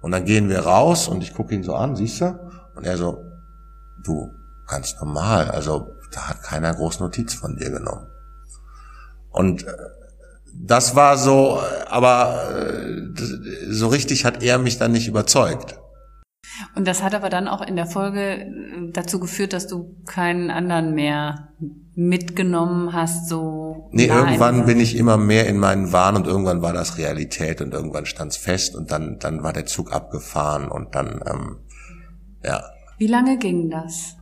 Und 0.00 0.12
dann 0.12 0.24
gehen 0.24 0.48
wir 0.48 0.60
raus 0.60 1.08
und 1.08 1.22
ich 1.22 1.34
gucke 1.34 1.54
ihn 1.54 1.62
so 1.62 1.74
an, 1.74 1.96
siehst 1.96 2.20
du? 2.20 2.38
Und 2.74 2.84
er 2.84 2.96
so, 2.96 3.24
du, 4.02 4.32
ganz 4.66 4.94
normal, 5.00 5.50
also 5.50 5.96
da 6.12 6.28
hat 6.28 6.42
keiner 6.42 6.74
groß 6.74 7.00
Notiz 7.00 7.34
von 7.34 7.56
dir 7.56 7.70
genommen. 7.70 8.06
Und 9.30 9.66
äh, 9.66 9.72
das 10.54 10.96
war 10.96 11.18
so, 11.18 11.60
aber 11.88 12.50
äh, 12.54 13.08
so 13.68 13.88
richtig 13.88 14.24
hat 14.24 14.42
er 14.42 14.58
mich 14.58 14.78
dann 14.78 14.92
nicht 14.92 15.08
überzeugt. 15.08 15.78
Und 16.74 16.86
das 16.86 17.02
hat 17.02 17.14
aber 17.14 17.28
dann 17.28 17.48
auch 17.48 17.66
in 17.66 17.76
der 17.76 17.86
Folge 17.86 18.20
äh, 18.20 18.92
dazu 18.92 19.20
geführt, 19.20 19.52
dass 19.52 19.66
du 19.66 19.96
keinen 20.06 20.50
anderen 20.50 20.94
mehr 20.94 21.48
mitgenommen 21.96 22.92
hast, 22.92 23.28
so. 23.28 23.88
Nee, 23.90 24.06
irgendwann 24.06 24.66
bin 24.66 24.78
ich 24.78 24.96
immer 24.96 25.16
mehr 25.16 25.46
in 25.46 25.58
meinen 25.58 25.92
Wahn 25.92 26.14
und 26.16 26.26
irgendwann 26.26 26.60
war 26.60 26.74
das 26.74 26.98
Realität 26.98 27.62
und 27.62 27.72
irgendwann 27.72 28.04
stand's 28.04 28.36
fest 28.36 28.76
und 28.76 28.92
dann, 28.92 29.18
dann 29.18 29.42
war 29.42 29.54
der 29.54 29.64
Zug 29.64 29.92
abgefahren 29.92 30.68
und 30.68 30.94
dann, 30.94 31.22
ähm, 31.26 31.56
ja. 32.44 32.62
Wie 32.98 33.06
lange 33.06 33.38
ging 33.38 33.70
das? 33.70 34.14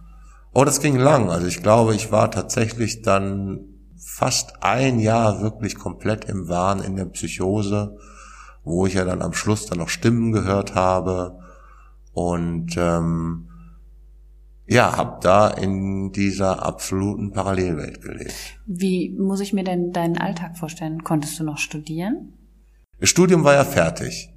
Oh, 0.53 0.65
das 0.65 0.81
ging 0.81 0.97
lang. 0.97 1.31
Also 1.31 1.49
ich 1.49 1.65
glaube, 1.65 1.97
ich 1.97 2.13
war 2.13 2.31
tatsächlich 2.31 3.03
dann 3.03 3.65
fast 3.97 4.63
ein 4.63 5.01
Jahr 5.01 5.43
wirklich 5.43 5.75
komplett 5.75 6.27
im 6.27 6.49
Wahn 6.49 6.81
in 6.81 6.95
der 6.95 7.07
Psychose, 7.07 7.97
wo 8.63 8.87
ich 8.87 8.95
ja 8.95 9.05
dann 9.05 9.21
am 9.21 9.33
Schluss 9.33 9.67
dann 9.67 9.79
noch 9.79 9.89
Stimmen 9.89 10.31
gehört 10.31 10.77
habe 10.77 11.41
und 12.13 12.77
ähm, 12.77 13.49
ja, 14.67 14.97
habe 14.97 15.19
da 15.21 15.49
in 15.49 16.13
dieser 16.13 16.65
absoluten 16.65 17.33
Parallelwelt 17.33 18.01
gelebt. 18.01 18.35
Wie 18.67 19.11
muss 19.11 19.41
ich 19.41 19.53
mir 19.53 19.65
denn 19.65 19.93
deinen 19.93 20.19
Alltag 20.19 20.57
vorstellen? 20.57 21.05
Konntest 21.05 21.39
du 21.39 21.45
noch 21.45 21.59
studieren? 21.59 22.33
Das 22.99 23.11
Studium 23.11 23.45
war 23.45 23.55
ja 23.55 23.65
fertig. 23.65 24.31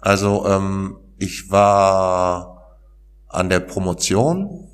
Also 0.00 0.46
ähm, 0.46 0.96
ich 1.18 1.50
war 1.50 2.78
an 3.28 3.48
der 3.48 3.60
Promotion, 3.60 4.68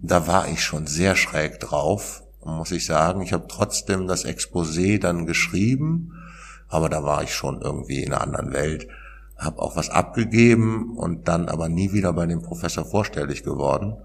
da 0.00 0.26
war 0.26 0.48
ich 0.48 0.62
schon 0.62 0.86
sehr 0.86 1.16
schräg 1.16 1.58
drauf 1.60 2.22
muss 2.56 2.72
ich 2.72 2.86
sagen. 2.86 3.22
Ich 3.22 3.32
habe 3.32 3.46
trotzdem 3.48 4.06
das 4.06 4.24
Exposé 4.24 4.98
dann 4.98 5.26
geschrieben, 5.26 6.12
aber 6.68 6.88
da 6.88 7.02
war 7.02 7.22
ich 7.22 7.34
schon 7.34 7.60
irgendwie 7.60 8.02
in 8.02 8.12
einer 8.12 8.22
anderen 8.22 8.52
Welt. 8.52 8.88
Habe 9.36 9.60
auch 9.60 9.76
was 9.76 9.90
abgegeben 9.90 10.96
und 10.96 11.28
dann 11.28 11.48
aber 11.48 11.68
nie 11.68 11.92
wieder 11.92 12.12
bei 12.12 12.26
dem 12.26 12.42
Professor 12.42 12.84
vorstellig 12.84 13.44
geworden, 13.44 13.96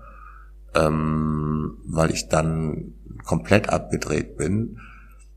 ähm, 0.75 1.77
weil 1.86 2.12
ich 2.12 2.27
dann 2.27 2.94
komplett 3.24 3.70
abgedreht 3.70 4.38
bin. 4.38 4.80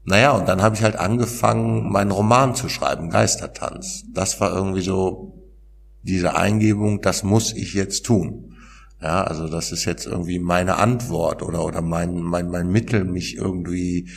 Naja, 0.05 0.33
und 0.33 0.49
dann 0.49 0.63
habe 0.63 0.77
ich 0.77 0.83
halt 0.83 0.97
angefangen, 0.97 1.91
meinen 1.91 2.13
Roman 2.13 2.55
zu 2.55 2.69
schreiben, 2.69 3.11
Geistertanz. 3.11 4.05
Das 4.13 4.41
war 4.41 4.55
irgendwie 4.55 4.83
so 4.83 5.37
diese 6.03 6.37
Eingebung, 6.37 7.01
das 7.01 7.25
muss 7.25 7.53
ich 7.53 7.75
jetzt 7.75 8.07
tun. 8.07 8.55
Ja, 9.03 9.25
also 9.25 9.49
das 9.49 9.73
ist 9.73 9.85
jetzt 9.85 10.07
irgendwie 10.07 10.39
meine 10.39 10.77
Antwort 10.77 11.43
oder 11.43 11.65
oder 11.65 11.83
mein 11.83 12.23
mein 12.23 12.49
mein 12.49 12.69
Mittel, 12.69 13.05
mich 13.05 13.37
irgendwie 13.37 14.09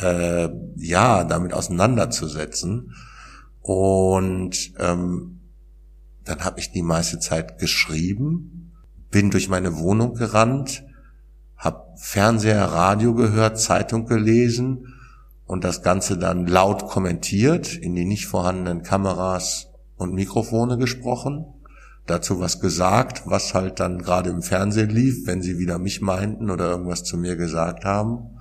äh, 0.00 0.48
ja 0.76 1.24
damit 1.24 1.52
auseinanderzusetzen. 1.52 2.94
Und 3.60 4.72
ähm, 4.78 5.40
dann 6.24 6.44
habe 6.44 6.58
ich 6.58 6.72
die 6.72 6.82
meiste 6.82 7.20
Zeit 7.20 7.58
geschrieben, 7.58 8.57
bin 9.10 9.30
durch 9.30 9.48
meine 9.48 9.76
Wohnung 9.78 10.14
gerannt, 10.14 10.84
habe 11.56 11.84
Fernseher, 11.96 12.64
Radio 12.64 13.14
gehört, 13.14 13.58
Zeitung 13.58 14.06
gelesen 14.06 14.94
und 15.46 15.64
das 15.64 15.82
Ganze 15.82 16.18
dann 16.18 16.46
laut 16.46 16.86
kommentiert, 16.86 17.74
in 17.74 17.94
die 17.94 18.04
nicht 18.04 18.26
vorhandenen 18.26 18.82
Kameras 18.82 19.68
und 19.96 20.14
Mikrofone 20.14 20.78
gesprochen 20.78 21.46
dazu 22.08 22.40
was 22.40 22.60
gesagt, 22.60 23.22
was 23.26 23.54
halt 23.54 23.80
dann 23.80 23.98
gerade 23.98 24.30
im 24.30 24.42
Fernsehen 24.42 24.90
lief, 24.90 25.26
wenn 25.26 25.42
sie 25.42 25.58
wieder 25.58 25.78
mich 25.78 26.00
meinten 26.00 26.50
oder 26.50 26.68
irgendwas 26.70 27.04
zu 27.04 27.16
mir 27.16 27.36
gesagt 27.36 27.84
haben. 27.84 28.38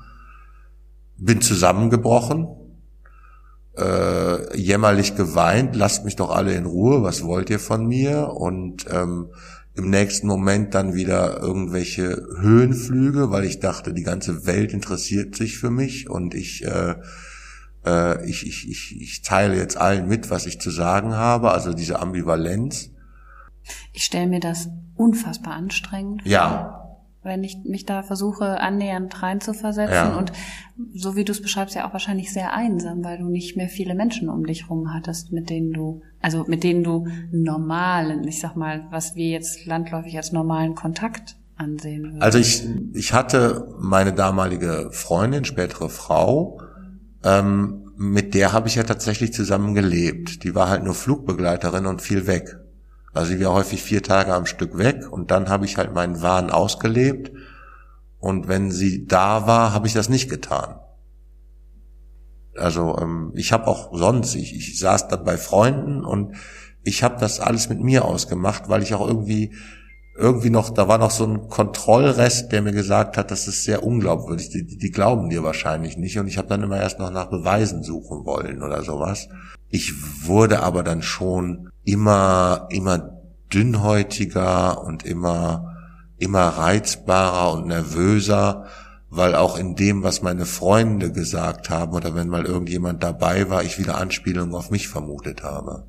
Bin 1.18 1.42
zusammengebrochen, 1.42 2.48
äh, 3.78 4.58
jämmerlich 4.58 5.16
geweint, 5.16 5.76
lasst 5.76 6.06
mich 6.06 6.16
doch 6.16 6.32
alle 6.32 6.54
in 6.54 6.66
Ruhe, 6.66 7.04
was 7.04 7.24
wollt 7.24 7.50
ihr 7.50 7.60
von 7.60 7.86
mir? 7.86 8.30
Und 8.30 8.86
ähm, 8.90 9.28
im 9.77 9.89
nächsten 9.89 10.27
Moment 10.27 10.74
dann 10.74 10.96
wieder 10.96 11.39
irgendwelche 11.39 12.25
Höhenflüge, 12.39 13.29
weil 13.29 13.46
ich 13.46 13.60
dachte, 13.60 13.93
die 13.93 14.03
ganze 14.03 14.46
Welt 14.46 14.74
interessiert 14.74 15.36
sich 15.36 15.57
für 15.57 15.69
mich 15.69 16.10
und 16.10 16.34
ich 16.34 16.65
äh, 16.65 16.96
äh 17.86 18.27
ich, 18.27 18.46
ich, 18.46 18.67
ich, 18.69 19.00
ich 19.00 19.22
teile 19.22 19.55
jetzt 19.55 19.77
allen 19.77 20.07
mit, 20.07 20.31
was 20.31 20.48
ich 20.48 20.60
zu 20.60 20.72
sagen 20.72 21.13
habe, 21.13 21.51
also 21.51 21.74
diese 21.74 22.00
Ambivalenz. 22.00 22.89
Ich 23.93 24.03
stelle 24.03 24.27
mir 24.27 24.39
das 24.39 24.69
unfassbar 24.96 25.53
anstrengend. 25.53 26.22
Ja. 26.25 26.87
Wenn 27.24 27.44
ich 27.44 27.58
mich 27.66 27.86
da 27.86 28.04
versuche, 28.04 28.60
annähernd 28.62 29.22
reinzuversetzen 29.22 29.94
ja. 29.94 30.18
und 30.18 30.32
so 30.94 31.16
wie 31.16 31.26
du 31.26 31.32
es 31.32 31.42
beschreibst, 31.42 31.76
ja 31.76 31.88
auch 31.88 31.94
wahrscheinlich 31.94 32.32
sehr 32.32 32.54
einsam, 32.54 33.04
weil 33.04 33.18
du 33.18 33.26
nicht 33.26 33.58
mehr 33.58 33.70
viele 33.70 33.96
Menschen 33.96 34.30
um 34.30 34.46
dich 34.46 34.70
rum 34.70 34.94
hattest, 34.94 35.32
mit 35.32 35.50
denen 35.50 35.74
du, 35.74 36.02
also 36.22 36.46
mit 36.48 36.64
denen 36.64 36.84
du 36.84 37.08
normalen, 37.32 38.28
ich 38.28 38.40
sag 38.40 38.56
mal, 38.56 38.86
was 38.92 39.16
wir 39.16 39.30
jetzt 39.30 39.66
landläufig 39.66 40.16
als 40.16 40.32
normalen 40.32 40.76
Kontakt 40.76 41.36
ansehen 41.58 42.04
würden. 42.04 42.22
Also 42.22 42.38
ich, 42.38 42.64
ich 42.94 43.14
hatte 43.14 43.76
meine 43.80 44.14
damalige 44.14 44.90
Freundin, 44.92 45.44
spätere 45.44 45.90
Frau, 45.90 46.62
ähm, 47.24 47.84
mit 47.98 48.36
der 48.36 48.54
habe 48.54 48.68
ich 48.68 48.76
ja 48.76 48.84
tatsächlich 48.84 49.34
zusammen 49.34 49.74
gelebt. 49.74 50.44
Die 50.44 50.54
war 50.54 50.70
halt 50.70 50.84
nur 50.84 50.94
Flugbegleiterin 50.94 51.88
und 51.88 52.02
viel 52.02 52.28
weg. 52.28 52.58
Also 53.18 53.34
ich 53.34 53.44
war 53.44 53.54
häufig 53.54 53.82
vier 53.82 54.04
Tage 54.04 54.32
am 54.32 54.46
Stück 54.46 54.78
weg 54.78 55.12
und 55.12 55.32
dann 55.32 55.50
habe 55.50 55.66
ich 55.66 55.78
halt 55.78 55.92
meinen 55.92 56.22
Wahn 56.22 56.52
ausgelebt. 56.52 57.32
Und 58.20 58.48
wenn 58.48 58.70
sie 58.70 59.08
da 59.08 59.48
war, 59.48 59.74
habe 59.74 59.88
ich 59.88 59.94
das 59.94 60.08
nicht 60.08 60.30
getan. 60.30 60.76
Also 62.56 62.96
ähm, 63.00 63.32
ich 63.36 63.52
habe 63.54 63.66
auch 63.66 63.90
sonst, 63.92 64.36
ich, 64.36 64.56
ich 64.56 64.78
saß 64.80 65.08
dann 65.08 65.24
bei 65.24 65.38
Freunden 65.38 66.06
und 66.06 66.36
ich 66.84 67.02
habe 67.02 67.20
das 67.20 67.40
alles 67.40 67.70
mit 67.70 67.80
mir 67.80 68.06
ausgemacht, 68.06 68.70
weil 68.70 68.84
ich 68.84 68.94
auch 68.94 69.08
irgendwie 69.08 69.56
irgendwie 70.16 70.50
noch, 70.52 70.70
da 70.70 70.88
war 70.88 71.00
noch 71.00 71.12
so 71.12 71.26
ein 71.26 71.48
Kontrollrest, 71.48 72.52
der 72.52 72.62
mir 72.62 72.72
gesagt 72.72 73.18
hat, 73.18 73.32
das 73.32 73.48
ist 73.48 73.64
sehr 73.64 73.84
unglaubwürdig, 73.84 74.50
die, 74.50 74.66
die 74.66 74.92
glauben 74.92 75.30
dir 75.30 75.44
wahrscheinlich 75.44 75.98
nicht. 75.98 76.20
Und 76.20 76.28
ich 76.28 76.38
habe 76.38 76.48
dann 76.48 76.62
immer 76.62 76.80
erst 76.80 77.00
noch 77.00 77.12
nach 77.12 77.32
Beweisen 77.32 77.84
suchen 77.84 78.26
wollen 78.26 78.62
oder 78.62 78.84
sowas. 78.84 79.28
Ich 79.70 79.94
wurde 80.26 80.62
aber 80.62 80.84
dann 80.84 81.02
schon 81.02 81.70
immer, 81.88 82.67
immer 82.70 83.22
dünnhäutiger 83.53 84.84
und 84.84 85.06
immer, 85.06 85.77
immer 86.17 86.41
reizbarer 86.41 87.53
und 87.53 87.67
nervöser, 87.67 88.65
weil 89.10 89.36
auch 89.36 89.58
in 89.58 89.75
dem, 89.75 90.03
was 90.03 90.22
meine 90.22 90.46
Freunde 90.46 91.13
gesagt 91.13 91.70
haben 91.70 91.94
oder 91.94 92.13
wenn 92.13 92.27
mal 92.27 92.46
irgendjemand 92.46 93.03
dabei 93.03 93.50
war, 93.50 93.63
ich 93.63 93.79
wieder 93.79 93.98
Anspielungen 93.98 94.53
auf 94.53 94.70
mich 94.70 94.89
vermutet 94.89 95.44
habe. 95.44 95.88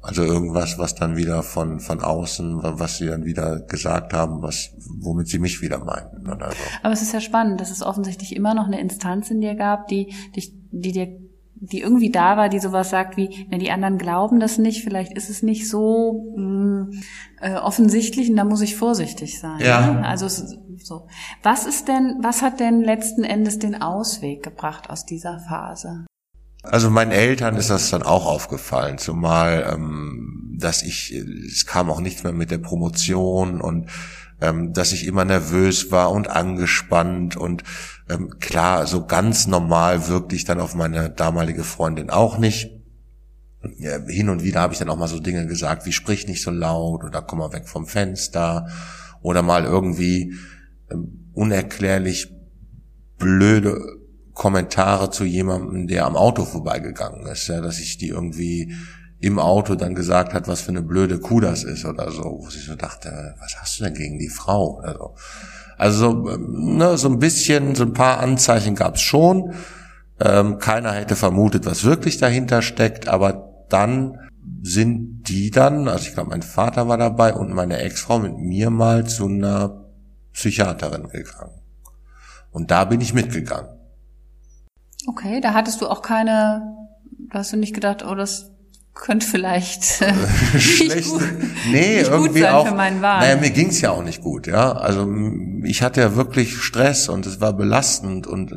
Also 0.00 0.24
irgendwas, 0.24 0.80
was 0.80 0.96
dann 0.96 1.16
wieder 1.16 1.44
von, 1.44 1.78
von 1.78 2.00
außen, 2.00 2.58
was 2.60 2.98
sie 2.98 3.06
dann 3.06 3.24
wieder 3.24 3.60
gesagt 3.60 4.12
haben, 4.12 4.42
was, 4.42 4.74
womit 4.98 5.28
sie 5.28 5.38
mich 5.38 5.62
wieder 5.62 5.84
meinten 5.84 6.28
oder 6.28 6.50
so. 6.50 6.56
Aber 6.82 6.92
es 6.92 7.02
ist 7.02 7.12
ja 7.12 7.20
spannend, 7.20 7.60
dass 7.60 7.70
es 7.70 7.84
offensichtlich 7.84 8.34
immer 8.34 8.54
noch 8.54 8.66
eine 8.66 8.80
Instanz 8.80 9.30
in 9.30 9.40
dir 9.40 9.54
gab, 9.54 9.86
die 9.86 10.12
dich, 10.34 10.52
die 10.72 10.90
dir 10.90 11.21
die 11.64 11.80
irgendwie 11.80 12.10
da 12.10 12.36
war, 12.36 12.48
die 12.48 12.58
sowas 12.58 12.90
sagt 12.90 13.16
wie, 13.16 13.46
wenn 13.48 13.60
die 13.60 13.70
anderen 13.70 13.96
glauben 13.96 14.40
das 14.40 14.58
nicht, 14.58 14.82
vielleicht 14.82 15.12
ist 15.12 15.30
es 15.30 15.44
nicht 15.44 15.68
so 15.68 16.34
mh, 16.36 16.42
mm, 16.42 17.02
äh, 17.40 17.54
offensichtlich 17.54 18.28
und 18.30 18.36
da 18.36 18.44
muss 18.44 18.62
ich 18.62 18.74
vorsichtig 18.74 19.38
sein. 19.38 19.60
Ja. 19.60 19.92
Ne? 19.92 20.04
Also 20.04 20.28
so. 20.28 21.06
Was 21.44 21.64
ist 21.64 21.86
denn, 21.86 22.16
was 22.20 22.42
hat 22.42 22.58
denn 22.58 22.80
letzten 22.80 23.22
Endes 23.22 23.60
den 23.60 23.80
Ausweg 23.80 24.42
gebracht 24.42 24.90
aus 24.90 25.06
dieser 25.06 25.38
Phase? 25.38 26.04
Also 26.64 26.90
meinen 26.90 27.12
Eltern 27.12 27.54
ist 27.54 27.70
das 27.70 27.90
dann 27.90 28.02
auch 28.02 28.26
aufgefallen, 28.26 28.98
zumal 28.98 29.72
ähm, 29.72 30.56
dass 30.58 30.82
ich, 30.82 31.12
es 31.12 31.66
kam 31.66 31.90
auch 31.90 32.00
nichts 32.00 32.24
mehr 32.24 32.32
mit 32.32 32.50
der 32.50 32.58
Promotion 32.58 33.60
und 33.60 33.88
ähm, 34.42 34.72
dass 34.72 34.92
ich 34.92 35.06
immer 35.06 35.24
nervös 35.24 35.92
war 35.92 36.10
und 36.10 36.28
angespannt 36.28 37.36
und 37.36 37.62
ähm, 38.10 38.38
klar, 38.40 38.88
so 38.88 39.06
ganz 39.06 39.46
normal 39.46 40.08
wirkte 40.08 40.34
ich 40.34 40.44
dann 40.44 40.58
auf 40.60 40.74
meine 40.74 41.10
damalige 41.10 41.62
Freundin 41.62 42.10
auch 42.10 42.38
nicht. 42.38 42.70
Ja, 43.78 43.98
hin 44.08 44.28
und 44.28 44.42
wieder 44.42 44.60
habe 44.60 44.72
ich 44.72 44.80
dann 44.80 44.90
auch 44.90 44.98
mal 44.98 45.06
so 45.06 45.20
Dinge 45.20 45.46
gesagt, 45.46 45.86
wie 45.86 45.92
sprich 45.92 46.26
nicht 46.26 46.42
so 46.42 46.50
laut 46.50 47.04
oder 47.04 47.22
komm 47.22 47.38
mal 47.38 47.52
weg 47.52 47.68
vom 47.68 47.86
Fenster 47.86 48.66
oder 49.20 49.42
mal 49.42 49.62
irgendwie 49.62 50.34
ähm, 50.90 51.30
unerklärlich 51.32 52.34
blöde 53.18 53.80
Kommentare 54.34 55.10
zu 55.10 55.24
jemandem, 55.24 55.86
der 55.86 56.04
am 56.04 56.16
Auto 56.16 56.44
vorbeigegangen 56.44 57.26
ist, 57.26 57.46
ja, 57.46 57.60
dass 57.60 57.78
ich 57.78 57.96
die 57.96 58.08
irgendwie 58.08 58.74
im 59.22 59.38
Auto 59.38 59.76
dann 59.76 59.94
gesagt 59.94 60.34
hat, 60.34 60.48
was 60.48 60.62
für 60.62 60.70
eine 60.70 60.82
blöde 60.82 61.20
Kuh 61.20 61.38
das 61.38 61.62
ist 61.62 61.84
oder 61.84 62.10
so, 62.10 62.24
wo 62.24 62.48
ich 62.48 62.64
so 62.64 62.74
dachte, 62.74 63.36
was 63.38 63.56
hast 63.56 63.78
du 63.78 63.84
denn 63.84 63.94
gegen 63.94 64.18
die 64.18 64.28
Frau? 64.28 64.80
Also, 64.80 65.14
also 65.78 66.12
ne, 66.38 66.98
so 66.98 67.08
ein 67.08 67.20
bisschen, 67.20 67.76
so 67.76 67.84
ein 67.84 67.92
paar 67.92 68.18
Anzeichen 68.18 68.74
gab 68.74 68.96
es 68.96 69.00
schon. 69.00 69.54
Ähm, 70.18 70.58
keiner 70.58 70.92
hätte 70.92 71.14
vermutet, 71.14 71.66
was 71.66 71.84
wirklich 71.84 72.18
dahinter 72.18 72.62
steckt, 72.62 73.06
aber 73.06 73.64
dann 73.68 74.18
sind 74.60 75.28
die 75.28 75.52
dann, 75.52 75.86
also 75.86 76.08
ich 76.08 76.14
glaube, 76.14 76.30
mein 76.30 76.42
Vater 76.42 76.88
war 76.88 76.98
dabei 76.98 77.32
und 77.32 77.54
meine 77.54 77.78
Ex-Frau 77.78 78.18
mit 78.18 78.36
mir 78.36 78.70
mal 78.70 79.06
zu 79.06 79.26
einer 79.26 79.84
Psychiaterin 80.32 81.08
gegangen. 81.08 81.60
Und 82.50 82.72
da 82.72 82.84
bin 82.84 83.00
ich 83.00 83.14
mitgegangen. 83.14 83.70
Okay, 85.06 85.40
da 85.40 85.54
hattest 85.54 85.80
du 85.80 85.86
auch 85.86 86.02
keine, 86.02 86.76
da 87.30 87.38
hast 87.38 87.52
du 87.52 87.56
nicht 87.56 87.74
gedacht, 87.74 88.04
oh, 88.04 88.16
das 88.16 88.51
könnte 88.94 89.26
vielleicht 89.26 90.02
äh, 90.02 90.12
schlecht. 90.58 91.08
Gut, 91.08 91.22
nee, 91.70 92.00
irgendwie 92.00 92.46
auch. 92.46 92.70
Naja, 92.74 93.36
mir 93.36 93.50
ging's 93.50 93.80
ja 93.80 93.90
auch 93.90 94.02
nicht 94.02 94.22
gut, 94.22 94.46
ja. 94.46 94.72
Also 94.72 95.08
ich 95.64 95.82
hatte 95.82 96.00
ja 96.00 96.14
wirklich 96.16 96.56
Stress 96.56 97.08
und 97.08 97.26
es 97.26 97.40
war 97.40 97.52
belastend 97.52 98.26
und 98.26 98.54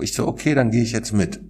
ich 0.00 0.14
so, 0.14 0.26
okay, 0.26 0.54
dann 0.54 0.70
gehe 0.70 0.82
ich 0.82 0.92
jetzt 0.92 1.12
mit. 1.12 1.40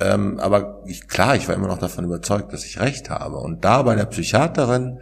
Ähm, 0.00 0.38
aber 0.40 0.82
ich, 0.86 1.08
klar, 1.08 1.36
ich 1.36 1.48
war 1.48 1.54
immer 1.54 1.68
noch 1.68 1.78
davon 1.78 2.04
überzeugt, 2.04 2.52
dass 2.52 2.64
ich 2.64 2.80
recht 2.80 3.10
habe. 3.10 3.36
Und 3.36 3.64
da 3.64 3.82
bei 3.82 3.94
der 3.94 4.06
Psychiaterin, 4.06 4.98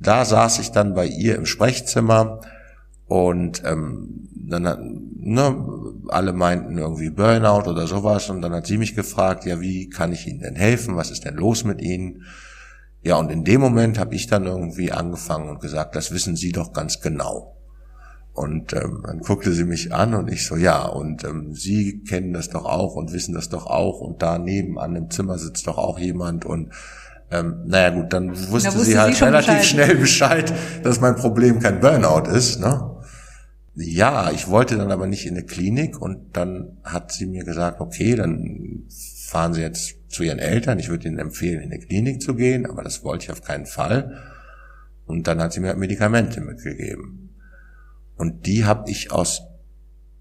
da 0.00 0.24
saß 0.24 0.60
ich 0.60 0.70
dann 0.70 0.94
bei 0.94 1.06
ihr 1.06 1.36
im 1.36 1.44
Sprechzimmer 1.44 2.40
und 3.08 3.62
ähm, 3.64 4.28
dann 4.34 4.66
hat, 4.66 4.78
ne, 4.80 5.56
alle 6.08 6.32
meinten 6.32 6.78
irgendwie 6.78 7.10
Burnout 7.10 7.68
oder 7.68 7.86
sowas 7.86 8.30
und 8.30 8.42
dann 8.42 8.52
hat 8.52 8.66
sie 8.66 8.78
mich 8.78 8.94
gefragt, 8.94 9.44
ja, 9.44 9.60
wie 9.60 9.88
kann 9.88 10.12
ich 10.12 10.26
Ihnen 10.26 10.40
denn 10.40 10.56
helfen? 10.56 10.96
Was 10.96 11.10
ist 11.10 11.24
denn 11.24 11.34
los 11.34 11.64
mit 11.64 11.80
Ihnen? 11.80 12.24
Ja, 13.02 13.16
und 13.16 13.30
in 13.30 13.44
dem 13.44 13.60
Moment 13.60 13.98
habe 13.98 14.14
ich 14.14 14.26
dann 14.26 14.44
irgendwie 14.44 14.92
angefangen 14.92 15.48
und 15.48 15.60
gesagt, 15.60 15.96
das 15.96 16.12
wissen 16.12 16.36
Sie 16.36 16.52
doch 16.52 16.72
ganz 16.72 17.00
genau. 17.00 17.54
Und 18.34 18.72
ähm, 18.72 19.02
dann 19.04 19.18
guckte 19.20 19.52
sie 19.52 19.64
mich 19.64 19.92
an 19.92 20.14
und 20.14 20.30
ich 20.30 20.46
so, 20.46 20.54
ja, 20.54 20.84
und 20.84 21.24
ähm, 21.24 21.54
Sie 21.54 22.04
kennen 22.04 22.32
das 22.32 22.50
doch 22.50 22.66
auch 22.66 22.94
und 22.94 23.12
wissen 23.12 23.34
das 23.34 23.48
doch 23.48 23.66
auch 23.66 24.00
und 24.00 24.22
da 24.22 24.38
nebenan 24.38 24.94
im 24.94 25.10
Zimmer 25.10 25.38
sitzt 25.38 25.66
doch 25.66 25.76
auch 25.76 25.98
jemand 25.98 26.44
und 26.44 26.70
ähm, 27.30 27.62
naja 27.66 27.90
gut, 27.90 28.12
dann 28.12 28.30
wusste, 28.30 28.70
da 28.70 28.74
wusste 28.74 28.84
sie 28.84 28.98
halt 28.98 29.16
sie 29.16 29.24
relativ 29.24 29.48
Bescheid. 29.58 29.66
schnell 29.66 29.96
Bescheid, 29.96 30.54
dass 30.82 31.00
mein 31.00 31.16
Problem 31.16 31.58
kein 31.58 31.80
Burnout 31.80 32.30
ist. 32.30 32.60
Ne? 32.60 32.97
Ja, 33.80 34.32
ich 34.32 34.48
wollte 34.48 34.76
dann 34.76 34.90
aber 34.90 35.06
nicht 35.06 35.26
in 35.26 35.36
eine 35.36 35.46
Klinik 35.46 36.00
und 36.00 36.36
dann 36.36 36.78
hat 36.82 37.12
sie 37.12 37.26
mir 37.26 37.44
gesagt, 37.44 37.80
okay, 37.80 38.16
dann 38.16 38.84
fahren 39.28 39.54
Sie 39.54 39.60
jetzt 39.60 39.96
zu 40.08 40.24
Ihren 40.24 40.38
Eltern. 40.38 40.78
Ich 40.78 40.88
würde 40.88 41.06
Ihnen 41.06 41.18
empfehlen, 41.18 41.60
in 41.60 41.70
eine 41.70 41.78
Klinik 41.78 42.20
zu 42.20 42.34
gehen, 42.34 42.66
aber 42.66 42.82
das 42.82 43.04
wollte 43.04 43.24
ich 43.24 43.30
auf 43.30 43.42
keinen 43.42 43.66
Fall. 43.66 44.20
Und 45.06 45.26
dann 45.26 45.40
hat 45.40 45.52
sie 45.52 45.60
mir 45.60 45.74
Medikamente 45.74 46.40
mitgegeben. 46.40 47.36
Und 48.16 48.46
die 48.46 48.64
habe 48.64 48.90
ich 48.90 49.12
aus 49.12 49.42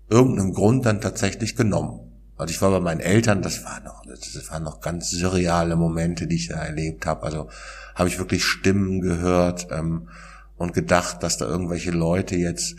irgendeinem 0.10 0.54
Grund 0.54 0.86
dann 0.86 1.02
tatsächlich 1.02 1.56
genommen. 1.56 2.12
Also 2.38 2.52
ich 2.52 2.62
war 2.62 2.70
bei 2.70 2.80
meinen 2.80 3.00
Eltern, 3.00 3.42
das 3.42 3.66
war 3.66 3.82
noch, 3.82 4.06
das 4.06 4.52
waren 4.52 4.64
noch 4.64 4.82
ganz 4.82 5.10
surreale 5.10 5.76
Momente, 5.76 6.28
die 6.28 6.36
ich 6.36 6.50
da 6.50 6.64
erlebt 6.64 7.06
habe. 7.06 7.24
Also 7.24 7.50
habe 7.96 8.08
ich 8.08 8.20
wirklich 8.20 8.46
Stimmen 8.46 9.02
gehört 9.02 9.68
ähm, 9.72 10.10
und 10.58 10.74
gedacht, 10.74 11.24
dass 11.24 11.38
da 11.38 11.46
irgendwelche 11.46 11.92
Leute 11.92 12.36
jetzt 12.36 12.76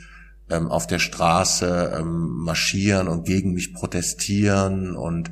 ähm, 0.51 0.69
auf 0.69 0.87
der 0.87 0.99
Straße 0.99 1.99
ähm, 1.99 2.45
marschieren 2.45 3.09
und 3.09 3.25
gegen 3.27 3.53
mich 3.53 3.75
protestieren 3.75 4.97
und 4.97 5.31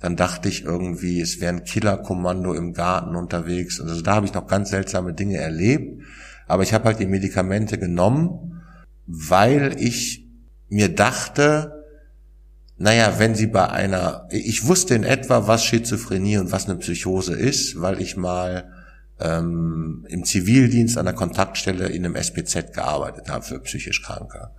dann 0.00 0.16
dachte 0.16 0.48
ich 0.48 0.64
irgendwie, 0.64 1.20
es 1.20 1.40
wäre 1.40 1.54
ein 1.54 1.64
Killerkommando 1.64 2.52
im 2.52 2.74
Garten 2.74 3.16
unterwegs. 3.16 3.80
Also 3.80 4.02
da 4.02 4.14
habe 4.14 4.26
ich 4.26 4.34
noch 4.34 4.46
ganz 4.46 4.70
seltsame 4.70 5.14
Dinge 5.14 5.38
erlebt. 5.38 6.02
Aber 6.46 6.62
ich 6.62 6.74
habe 6.74 6.84
halt 6.84 7.00
die 7.00 7.06
Medikamente 7.06 7.78
genommen, 7.78 8.62
weil 9.06 9.74
ich 9.78 10.28
mir 10.68 10.94
dachte, 10.94 11.84
naja, 12.76 13.14
wenn 13.18 13.34
sie 13.34 13.46
bei 13.46 13.68
einer, 13.68 14.28
ich 14.30 14.66
wusste 14.66 14.94
in 14.94 15.04
etwa, 15.04 15.48
was 15.48 15.64
Schizophrenie 15.64 16.38
und 16.38 16.52
was 16.52 16.66
eine 16.66 16.78
Psychose 16.78 17.34
ist, 17.34 17.80
weil 17.80 18.00
ich 18.00 18.16
mal 18.16 18.70
ähm, 19.20 20.06
im 20.08 20.24
Zivildienst 20.24 20.98
an 20.98 21.06
der 21.06 21.14
Kontaktstelle 21.14 21.88
in 21.88 22.04
einem 22.04 22.16
SPZ 22.16 22.72
gearbeitet 22.72 23.28
habe 23.28 23.44
für 23.44 23.60
psychisch 23.60 24.02
Kranke. 24.02 24.50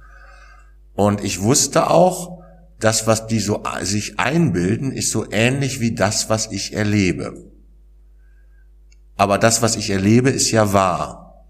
Und 0.93 1.23
ich 1.23 1.41
wusste 1.41 1.89
auch, 1.89 2.43
das, 2.79 3.07
was 3.07 3.27
die 3.27 3.39
so 3.39 3.63
sich 3.81 4.19
einbilden, 4.19 4.91
ist 4.91 5.11
so 5.11 5.29
ähnlich 5.31 5.79
wie 5.79 5.95
das, 5.95 6.29
was 6.29 6.51
ich 6.51 6.73
erlebe. 6.73 7.33
Aber 9.15 9.39
das, 9.39 9.61
was 9.61 9.75
ich 9.75 9.89
erlebe, 9.89 10.29
ist 10.29 10.51
ja 10.51 10.73
wahr. 10.73 11.45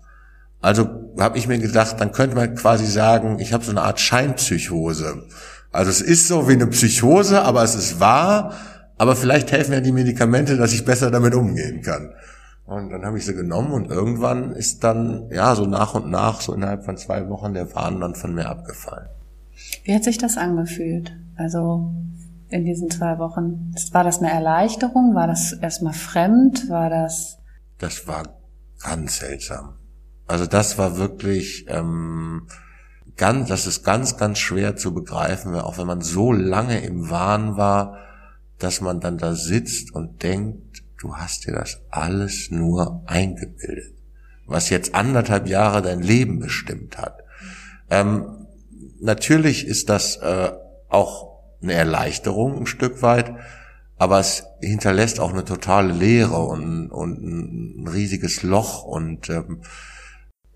Also 0.61 0.89
habe 1.19 1.37
ich 1.37 1.47
mir 1.47 1.59
gedacht, 1.59 1.99
dann 1.99 2.13
könnte 2.13 2.35
man 2.35 2.55
quasi 2.55 2.85
sagen, 2.85 3.39
ich 3.39 3.53
habe 3.53 3.63
so 3.63 3.71
eine 3.71 3.81
Art 3.81 3.99
Scheinpsychose. 3.99 5.27
Also 5.71 5.91
es 5.91 6.01
ist 6.01 6.27
so 6.27 6.47
wie 6.47 6.53
eine 6.53 6.67
Psychose, 6.67 7.41
aber 7.41 7.63
es 7.63 7.75
ist 7.75 7.99
wahr. 7.99 8.53
Aber 8.97 9.15
vielleicht 9.15 9.51
helfen 9.51 9.73
ja 9.73 9.81
die 9.81 9.91
Medikamente, 9.91 10.57
dass 10.57 10.73
ich 10.73 10.85
besser 10.85 11.11
damit 11.11 11.35
umgehen 11.35 11.81
kann. 11.81 12.13
Und 12.67 12.89
dann 12.89 13.05
habe 13.05 13.17
ich 13.17 13.25
sie 13.25 13.33
genommen 13.33 13.71
und 13.71 13.89
irgendwann 13.89 14.51
ist 14.51 14.83
dann, 14.83 15.29
ja, 15.31 15.55
so 15.55 15.65
nach 15.65 15.95
und 15.95 16.11
nach, 16.11 16.41
so 16.41 16.53
innerhalb 16.53 16.83
von 16.83 16.97
zwei 16.97 17.29
Wochen, 17.29 17.53
der 17.53 17.73
Wahn 17.73 18.01
dann 18.01 18.13
von 18.13 18.35
mir 18.35 18.49
abgefallen. 18.49 19.07
Wie 19.85 19.95
hat 19.95 20.03
sich 20.03 20.17
das 20.17 20.37
angefühlt? 20.37 21.15
Also 21.37 21.89
in 22.49 22.65
diesen 22.65 22.91
zwei 22.91 23.19
Wochen. 23.19 23.73
War 23.93 24.03
das 24.03 24.19
eine 24.19 24.31
Erleichterung? 24.31 25.15
War 25.15 25.27
das 25.27 25.53
erstmal 25.53 25.93
fremd? 25.93 26.69
War 26.69 26.89
das? 26.89 27.37
Das 27.77 28.05
war 28.05 28.23
ganz 28.83 29.19
seltsam. 29.19 29.75
Also 30.27 30.45
das 30.45 30.77
war 30.77 30.97
wirklich 30.97 31.67
ähm, 31.69 32.47
ganz, 33.15 33.47
das 33.47 33.65
ist 33.65 33.83
ganz, 33.83 34.17
ganz 34.17 34.39
schwer 34.39 34.75
zu 34.75 34.93
begreifen, 34.93 35.55
auch 35.55 35.77
wenn 35.77 35.87
man 35.87 36.01
so 36.01 36.33
lange 36.33 36.81
im 36.81 37.09
Wahn 37.09 37.55
war, 37.55 37.97
dass 38.59 38.81
man 38.81 38.99
dann 38.99 39.17
da 39.17 39.35
sitzt 39.35 39.95
und 39.95 40.21
denkt, 40.21 40.83
du 40.99 41.15
hast 41.15 41.45
dir 41.45 41.53
das 41.53 41.81
alles 41.89 42.49
nur 42.51 43.03
eingebildet, 43.05 43.93
was 44.45 44.69
jetzt 44.69 44.95
anderthalb 44.95 45.47
Jahre 45.47 45.81
dein 45.81 46.01
Leben 46.01 46.39
bestimmt 46.39 46.97
hat. 46.97 47.19
Ähm, 47.89 48.47
natürlich 48.99 49.65
ist 49.67 49.89
das 49.89 50.17
äh, 50.17 50.51
auch 50.89 51.37
eine 51.61 51.73
Erleichterung 51.73 52.59
ein 52.59 52.65
Stück 52.65 53.01
weit, 53.01 53.33
aber 53.97 54.19
es 54.19 54.43
hinterlässt 54.61 55.19
auch 55.19 55.33
eine 55.33 55.45
totale 55.45 55.91
Leere 55.91 56.39
und, 56.39 56.91
und 56.91 57.23
ein 57.23 57.87
riesiges 57.87 58.43
Loch 58.43 58.83
und 58.83 59.29
ähm, 59.29 59.61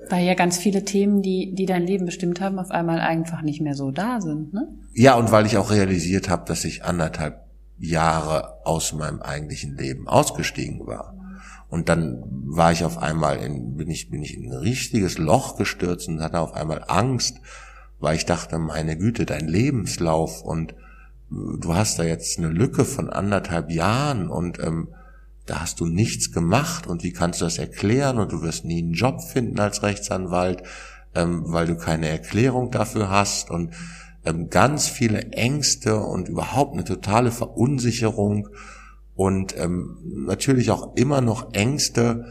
weil 0.09 0.25
ja 0.25 0.33
ganz 0.33 0.57
viele 0.57 0.83
Themen, 0.83 1.21
die, 1.21 1.53
die 1.53 1.67
dein 1.67 1.85
Leben 1.85 2.05
bestimmt 2.05 2.41
haben, 2.41 2.57
auf 2.57 2.71
einmal 2.71 2.99
einfach 2.99 3.43
nicht 3.43 3.61
mehr 3.61 3.75
so 3.75 3.91
da 3.91 4.19
sind, 4.19 4.51
ne? 4.51 4.67
Ja, 4.93 5.15
und 5.15 5.31
weil 5.31 5.45
ich 5.45 5.57
auch 5.57 5.69
realisiert 5.69 6.27
habe, 6.27 6.43
dass 6.47 6.65
ich 6.65 6.83
anderthalb 6.83 7.50
Jahre 7.81 8.65
aus 8.65 8.93
meinem 8.93 9.21
eigentlichen 9.21 9.75
Leben 9.75 10.07
ausgestiegen 10.07 10.85
war. 10.85 11.15
Und 11.69 11.89
dann 11.89 12.23
war 12.45 12.71
ich 12.71 12.83
auf 12.83 12.97
einmal 12.97 13.37
in, 13.37 13.75
bin 13.75 13.89
ich, 13.89 14.09
bin 14.09 14.21
ich 14.21 14.35
in 14.37 14.51
ein 14.51 14.57
richtiges 14.57 15.17
Loch 15.17 15.57
gestürzt 15.57 16.07
und 16.07 16.21
hatte 16.21 16.39
auf 16.39 16.53
einmal 16.53 16.83
Angst, 16.87 17.37
weil 17.99 18.15
ich 18.15 18.25
dachte, 18.25 18.59
meine 18.59 18.97
Güte, 18.97 19.25
dein 19.25 19.47
Lebenslauf 19.47 20.41
und 20.41 20.75
du 21.29 21.73
hast 21.73 21.97
da 21.97 22.03
jetzt 22.03 22.37
eine 22.37 22.49
Lücke 22.49 22.83
von 22.83 23.09
anderthalb 23.09 23.71
Jahren 23.71 24.29
und 24.29 24.59
ähm, 24.59 24.89
da 25.45 25.61
hast 25.61 25.79
du 25.79 25.85
nichts 25.85 26.31
gemacht 26.31 26.87
und 26.87 27.03
wie 27.03 27.13
kannst 27.13 27.41
du 27.41 27.45
das 27.45 27.57
erklären 27.57 28.19
und 28.19 28.31
du 28.31 28.41
wirst 28.41 28.65
nie 28.65 28.83
einen 28.83 28.93
Job 28.93 29.21
finden 29.21 29.59
als 29.59 29.81
Rechtsanwalt, 29.81 30.63
ähm, 31.15 31.43
weil 31.45 31.67
du 31.67 31.77
keine 31.77 32.09
Erklärung 32.09 32.69
dafür 32.69 33.09
hast 33.09 33.49
und 33.49 33.73
ganz 34.49 34.87
viele 34.87 35.31
Ängste 35.31 35.99
und 35.99 36.29
überhaupt 36.29 36.73
eine 36.73 36.83
totale 36.83 37.31
Verunsicherung 37.31 38.49
und 39.15 39.55
ähm, 39.57 39.97
natürlich 40.03 40.71
auch 40.71 40.95
immer 40.95 41.21
noch 41.21 41.53
Ängste 41.53 42.25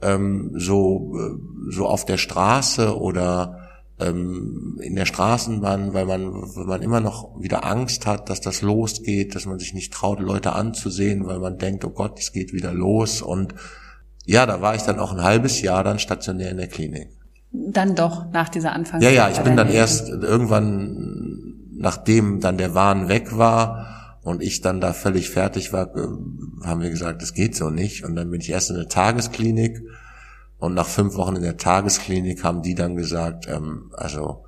ähm, 0.00 0.52
so 0.54 1.16
äh, 1.18 1.72
so 1.72 1.86
auf 1.86 2.04
der 2.04 2.18
Straße 2.18 2.98
oder 2.98 3.60
ähm, 4.00 4.78
in 4.82 4.96
der 4.96 5.06
Straßenbahn, 5.06 5.94
weil 5.94 6.06
man 6.06 6.32
weil 6.32 6.66
man 6.66 6.82
immer 6.82 7.00
noch 7.00 7.40
wieder 7.40 7.64
Angst 7.64 8.06
hat, 8.06 8.30
dass 8.30 8.40
das 8.40 8.62
losgeht, 8.62 9.34
dass 9.34 9.46
man 9.46 9.58
sich 9.58 9.74
nicht 9.74 9.92
traut, 9.92 10.20
Leute 10.20 10.52
anzusehen, 10.52 11.26
weil 11.26 11.38
man 11.38 11.58
denkt, 11.58 11.84
oh 11.84 11.90
Gott, 11.90 12.18
es 12.18 12.32
geht 12.32 12.52
wieder 12.52 12.72
los 12.72 13.22
und 13.22 13.54
ja, 14.26 14.46
da 14.46 14.62
war 14.62 14.74
ich 14.74 14.82
dann 14.82 14.98
auch 14.98 15.12
ein 15.12 15.22
halbes 15.22 15.60
Jahr 15.60 15.84
dann 15.84 15.98
stationär 15.98 16.50
in 16.50 16.56
der 16.56 16.68
Klinik. 16.68 17.08
Dann 17.56 17.94
doch 17.94 18.32
nach 18.32 18.48
dieser 18.48 18.72
Anfang. 18.72 19.00
Ja, 19.00 19.10
ja, 19.10 19.30
ich 19.30 19.38
bin 19.38 19.56
dann 19.56 19.70
erst 19.70 20.08
irgendwann, 20.08 21.54
nachdem 21.76 22.40
dann 22.40 22.58
der 22.58 22.74
Wahn 22.74 23.08
weg 23.08 23.38
war 23.38 24.18
und 24.22 24.42
ich 24.42 24.60
dann 24.60 24.80
da 24.80 24.92
völlig 24.92 25.30
fertig 25.30 25.72
war, 25.72 25.94
äh, 25.96 26.66
haben 26.66 26.80
wir 26.80 26.90
gesagt, 26.90 27.22
das 27.22 27.32
geht 27.32 27.54
so 27.54 27.70
nicht. 27.70 28.04
Und 28.04 28.16
dann 28.16 28.30
bin 28.30 28.40
ich 28.40 28.50
erst 28.50 28.70
in 28.70 28.76
der 28.76 28.88
Tagesklinik 28.88 29.82
und 30.58 30.74
nach 30.74 30.88
fünf 30.88 31.14
Wochen 31.16 31.36
in 31.36 31.42
der 31.42 31.56
Tagesklinik 31.56 32.42
haben 32.42 32.62
die 32.62 32.74
dann 32.74 32.96
gesagt, 32.96 33.46
ähm, 33.48 33.92
also 33.96 34.44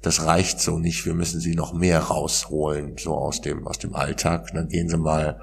das 0.00 0.24
reicht 0.24 0.60
so 0.60 0.78
nicht, 0.78 1.04
wir 1.04 1.14
müssen 1.14 1.40
sie 1.40 1.54
noch 1.54 1.74
mehr 1.74 2.00
rausholen, 2.00 2.96
so 2.96 3.14
aus 3.14 3.40
dem 3.40 3.66
aus 3.66 3.78
dem 3.78 3.94
Alltag. 3.94 4.48
dann 4.54 4.68
gehen 4.68 4.88
sie 4.88 4.96
mal, 4.96 5.40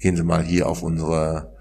gehen 0.00 0.16
sie 0.16 0.24
mal 0.24 0.42
hier 0.42 0.68
auf 0.68 0.82
unsere 0.82 1.54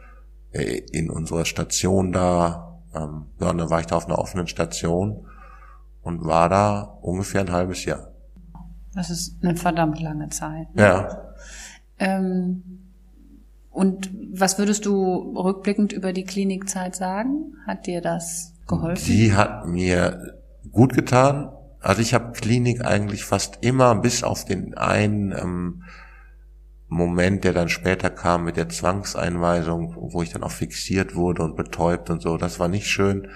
äh, 0.52 0.82
in 0.92 1.10
unserer 1.10 1.46
Station 1.46 2.12
da 2.12 2.71
ähm, 2.96 3.26
ja, 3.40 3.50
und 3.50 3.58
dann 3.58 3.70
war 3.70 3.80
ich 3.80 3.86
da 3.86 3.96
auf 3.96 4.06
einer 4.06 4.20
offenen 4.20 4.48
Station 4.48 5.26
und 6.02 6.26
war 6.26 6.50
da 6.50 6.98
ungefähr 7.02 7.42
ein 7.42 7.52
halbes 7.52 7.86
Jahr. 7.86 8.12
Das 8.94 9.10
ist 9.10 9.42
eine 9.42 9.56
verdammt 9.56 10.00
lange 10.02 10.30
Zeit. 10.30 10.74
Ne? 10.76 10.82
Ja. 10.82 11.34
Ähm, 12.00 12.64
und 13.70 14.12
was 14.34 14.58
würdest 14.58 14.86
du 14.86 15.34
rückblickend 15.38 15.94
über 15.94 16.12
die 16.12 16.26
Klinikzeit 16.26 16.96
sagen? 16.96 17.56
Hat 17.66 17.88
dir 17.88 18.02
das 18.02 18.54
geholfen? 18.68 19.06
Die 19.06 19.34
hat 19.34 19.66
mir 19.66 20.40
gut 20.72 20.94
getan. 20.94 21.52
Also 21.80 22.02
ich 22.02 22.14
habe 22.14 22.34
Klinik 22.34 22.86
eigentlich 22.86 23.24
fast 23.24 23.60
immer, 23.62 23.96
bis 23.96 24.24
auf 24.24 24.46
den 24.46 24.76
einen 24.78 25.32
ähm, 25.32 25.84
Moment, 26.94 27.46
der 27.46 27.54
dann 27.54 27.70
später 27.70 28.10
kam 28.10 28.44
mit 28.44 28.58
der 28.58 28.68
Zwangseinweisung, 28.68 29.96
wo 29.98 30.22
ich 30.24 30.32
dann 30.34 30.44
auch 30.44 30.52
fixiert 30.52 31.16
wurde 31.16 31.42
und 31.42 31.56
betäubt 31.56 32.10
und 32.10 32.22
so, 32.22 32.36
das 32.36 32.60
war 32.60 32.68
nicht 32.68 32.88
schön. 32.88 33.30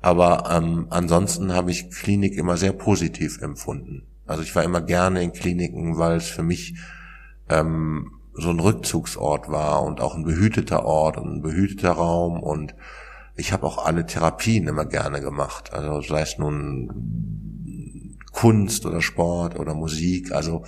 Aber 0.00 0.50
ähm, 0.50 0.86
ansonsten 0.88 1.52
habe 1.52 1.70
ich 1.70 1.90
Klinik 1.90 2.34
immer 2.34 2.56
sehr 2.56 2.72
positiv 2.72 3.42
empfunden. 3.42 4.06
Also 4.26 4.42
ich 4.42 4.56
war 4.56 4.64
immer 4.64 4.80
gerne 4.80 5.22
in 5.22 5.34
Kliniken, 5.34 5.98
weil 5.98 6.16
es 6.16 6.28
für 6.28 6.42
mich 6.42 6.76
ähm, 7.50 8.10
so 8.32 8.48
ein 8.48 8.58
Rückzugsort 8.58 9.50
war 9.50 9.82
und 9.82 10.00
auch 10.00 10.14
ein 10.14 10.24
behüteter 10.24 10.86
Ort 10.86 11.18
und 11.18 11.28
ein 11.28 11.42
behüteter 11.42 11.92
Raum 11.92 12.42
und 12.42 12.74
ich 13.36 13.52
habe 13.52 13.66
auch 13.66 13.84
alle 13.84 14.06
Therapien 14.06 14.66
immer 14.66 14.86
gerne 14.86 15.20
gemacht. 15.20 15.74
Also 15.74 16.00
sei 16.00 16.22
es 16.22 16.38
nun 16.38 18.16
Kunst 18.32 18.86
oder 18.86 19.02
Sport 19.02 19.58
oder 19.58 19.74
Musik. 19.74 20.32
Also 20.32 20.64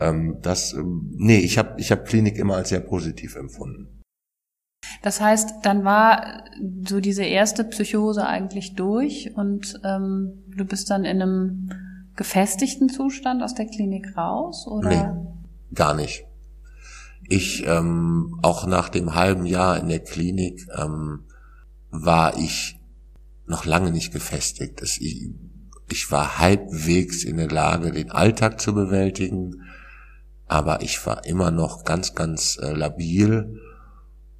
ähm, 0.00 0.38
das, 0.42 0.72
ähm, 0.72 1.12
nee, 1.16 1.38
ich 1.38 1.58
habe 1.58 1.80
ich 1.80 1.92
hab 1.92 2.06
Klinik 2.06 2.38
immer 2.38 2.56
als 2.56 2.70
sehr 2.70 2.80
positiv 2.80 3.36
empfunden. 3.36 4.00
Das 5.02 5.20
heißt, 5.20 5.50
dann 5.62 5.84
war 5.84 6.44
so 6.86 7.00
diese 7.00 7.24
erste 7.24 7.64
Psychose 7.64 8.26
eigentlich 8.26 8.74
durch 8.74 9.34
und 9.34 9.80
ähm, 9.84 10.44
du 10.48 10.64
bist 10.64 10.90
dann 10.90 11.04
in 11.04 11.22
einem 11.22 11.70
gefestigten 12.16 12.88
Zustand 12.88 13.42
aus 13.42 13.54
der 13.54 13.66
Klinik 13.66 14.16
raus, 14.16 14.66
oder? 14.66 14.88
Nee, 14.88 15.74
gar 15.74 15.94
nicht. 15.94 16.24
Ich, 17.28 17.64
ähm, 17.66 18.38
auch 18.42 18.66
nach 18.66 18.88
dem 18.88 19.14
halben 19.14 19.46
Jahr 19.46 19.78
in 19.78 19.88
der 19.88 20.00
Klinik, 20.00 20.66
ähm, 20.76 21.24
war 21.90 22.36
ich 22.38 22.78
noch 23.46 23.64
lange 23.64 23.90
nicht 23.90 24.12
gefestigt. 24.12 24.80
Ich, 24.82 25.30
ich 25.90 26.10
war 26.10 26.38
halbwegs 26.38 27.24
in 27.24 27.36
der 27.36 27.50
Lage, 27.50 27.90
den 27.90 28.10
Alltag 28.10 28.60
zu 28.60 28.74
bewältigen 28.74 29.62
aber 30.50 30.82
ich 30.82 31.06
war 31.06 31.24
immer 31.26 31.52
noch 31.52 31.84
ganz, 31.84 32.16
ganz 32.16 32.58
äh, 32.60 32.72
labil. 32.72 33.60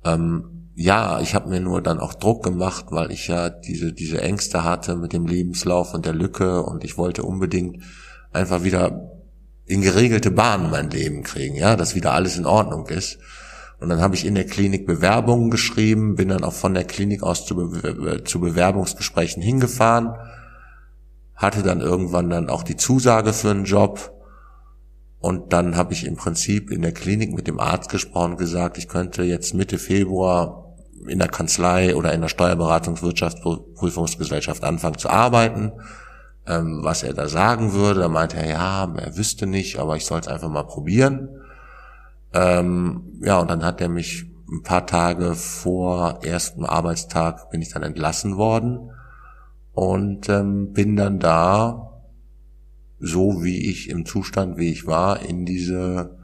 Ähm, 0.05 0.73
ja, 0.75 1.20
ich 1.20 1.37
habe 1.37 1.49
mir 1.49 1.61
nur 1.61 1.81
dann 1.81 2.01
auch 2.01 2.14
Druck 2.14 2.42
gemacht, 2.42 2.87
weil 2.90 3.12
ich 3.12 3.29
ja 3.29 3.49
diese, 3.49 3.92
diese 3.92 4.20
Ängste 4.20 4.64
hatte 4.64 4.96
mit 4.96 5.12
dem 5.12 5.27
Lebenslauf 5.27 5.94
und 5.94 6.07
der 6.07 6.12
Lücke 6.12 6.64
und 6.64 6.83
ich 6.83 6.99
wollte 6.99 7.23
unbedingt 7.23 7.85
einfach 8.33 8.64
wieder 8.64 9.09
in 9.66 9.83
geregelte 9.83 10.33
Bahnen 10.33 10.70
mein 10.70 10.90
Leben 10.90 11.23
kriegen, 11.23 11.55
ja, 11.55 11.77
dass 11.77 11.94
wieder 11.94 12.12
alles 12.12 12.37
in 12.37 12.44
Ordnung 12.44 12.88
ist. 12.88 13.20
Und 13.79 13.88
dann 13.88 14.01
habe 14.01 14.16
ich 14.16 14.27
in 14.27 14.35
der 14.35 14.46
Klinik 14.46 14.88
Bewerbungen 14.88 15.49
geschrieben, 15.49 16.16
bin 16.16 16.31
dann 16.31 16.42
auch 16.42 16.55
von 16.55 16.75
der 16.75 16.85
Klinik 16.85 17.23
aus 17.23 17.46
zu, 17.46 17.55
Be 17.55 18.25
zu 18.25 18.40
Bewerbungsgesprächen 18.40 19.44
hingefahren, 19.44 20.12
hatte 21.37 21.62
dann 21.62 21.81
irgendwann 21.81 22.31
dann 22.31 22.51
auch 22.51 22.64
die 22.64 22.77
Zusage 22.77 23.33
für 23.33 23.51
einen 23.51 23.64
Job 23.64 24.20
und 25.21 25.53
dann 25.53 25.77
habe 25.77 25.93
ich 25.93 26.07
im 26.07 26.17
Prinzip 26.17 26.71
in 26.71 26.81
der 26.83 26.93
Klinik 26.93 27.35
mit 27.35 27.47
dem 27.47 27.61
Arzt 27.61 27.91
gesprochen 27.91 28.33
und 28.33 28.39
gesagt, 28.39 28.79
ich 28.79 28.89
könnte 28.89 29.23
jetzt 29.23 29.53
Mitte 29.53 29.77
Februar 29.79 30.75
in 31.07 31.19
der 31.19 31.29
Kanzlei 31.29 31.95
oder 31.95 32.13
in 32.13 32.23
der 32.23 32.29
Steuerberatungs-Wirtschaftsprüfungsgesellschaft 32.29 34.65
anfangen 34.65 34.99
zu 34.99 35.11
arbeiten. 35.11 35.73
Ähm, 36.47 36.81
was 36.83 37.03
er 37.03 37.13
da 37.13 37.29
sagen 37.29 37.75
würde, 37.75 38.01
da 38.01 38.09
meinte 38.09 38.39
er, 38.39 38.49
ja, 38.49 38.91
er 38.97 39.17
wüsste 39.17 39.47
nicht, 39.47 39.79
aber 39.79 39.97
ich 39.97 40.07
soll 40.07 40.21
es 40.21 40.29
einfach 40.29 40.49
mal 40.49 40.65
probieren. 40.65 41.29
Ähm, 42.33 43.19
ja, 43.21 43.39
und 43.41 43.51
dann 43.51 43.63
hat 43.63 43.83
er 43.83 43.91
mich 43.91 44.25
ein 44.51 44.63
paar 44.63 44.87
Tage 44.87 45.35
vor 45.35 46.21
ersten 46.23 46.65
Arbeitstag 46.65 47.51
bin 47.51 47.63
ich 47.63 47.73
dann 47.73 47.83
entlassen 47.83 48.37
worden 48.37 48.91
und 49.75 50.29
ähm, 50.29 50.73
bin 50.73 50.97
dann 50.97 51.19
da 51.19 51.89
so 53.01 53.43
wie 53.43 53.71
ich 53.71 53.89
im 53.89 54.05
Zustand, 54.07 54.59
wie 54.59 54.71
ich 54.71 54.87
war, 54.87 55.23
in 55.23 55.47
diese 55.47 56.19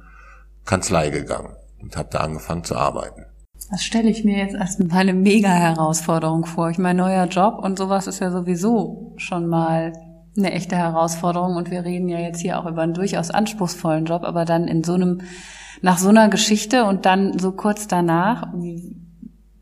Kanzlei 0.65 1.11
gegangen 1.11 1.55
und 1.81 1.97
habe 1.97 2.09
da 2.11 2.19
angefangen 2.19 2.65
zu 2.65 2.77
arbeiten. 2.77 3.23
Das 3.71 3.83
stelle 3.83 4.11
ich 4.11 4.25
mir 4.25 4.39
jetzt 4.39 4.55
als 4.55 4.79
eine 4.79 5.15
mega 5.15 5.49
Herausforderung 5.49 6.45
vor. 6.45 6.71
Ich 6.71 6.79
meine, 6.79 6.99
neuer 7.03 7.27
Job 7.27 7.59
und 7.59 7.79
sowas 7.79 8.07
ist 8.07 8.21
ja 8.21 8.31
sowieso 8.31 9.15
schon 9.17 9.49
mal 9.49 9.93
eine 10.37 10.53
echte 10.53 10.77
Herausforderung 10.77 11.57
und 11.57 11.71
wir 11.71 11.85
reden 11.85 12.09
ja 12.09 12.19
jetzt 12.19 12.41
hier 12.41 12.61
auch 12.61 12.67
über 12.67 12.83
einen 12.83 12.95
durchaus 12.95 13.31
anspruchsvollen 13.31 14.05
Job, 14.05 14.23
aber 14.23 14.45
dann 14.45 14.69
in 14.69 14.85
so 14.85 14.95
einem, 14.95 15.23
nach 15.81 15.99
so 15.99 16.11
einer 16.11 16.29
Geschichte 16.29 16.85
und 16.85 17.07
dann 17.07 17.39
so 17.39 17.53
kurz 17.53 17.89
danach, 17.89 18.53
wie, 18.55 18.97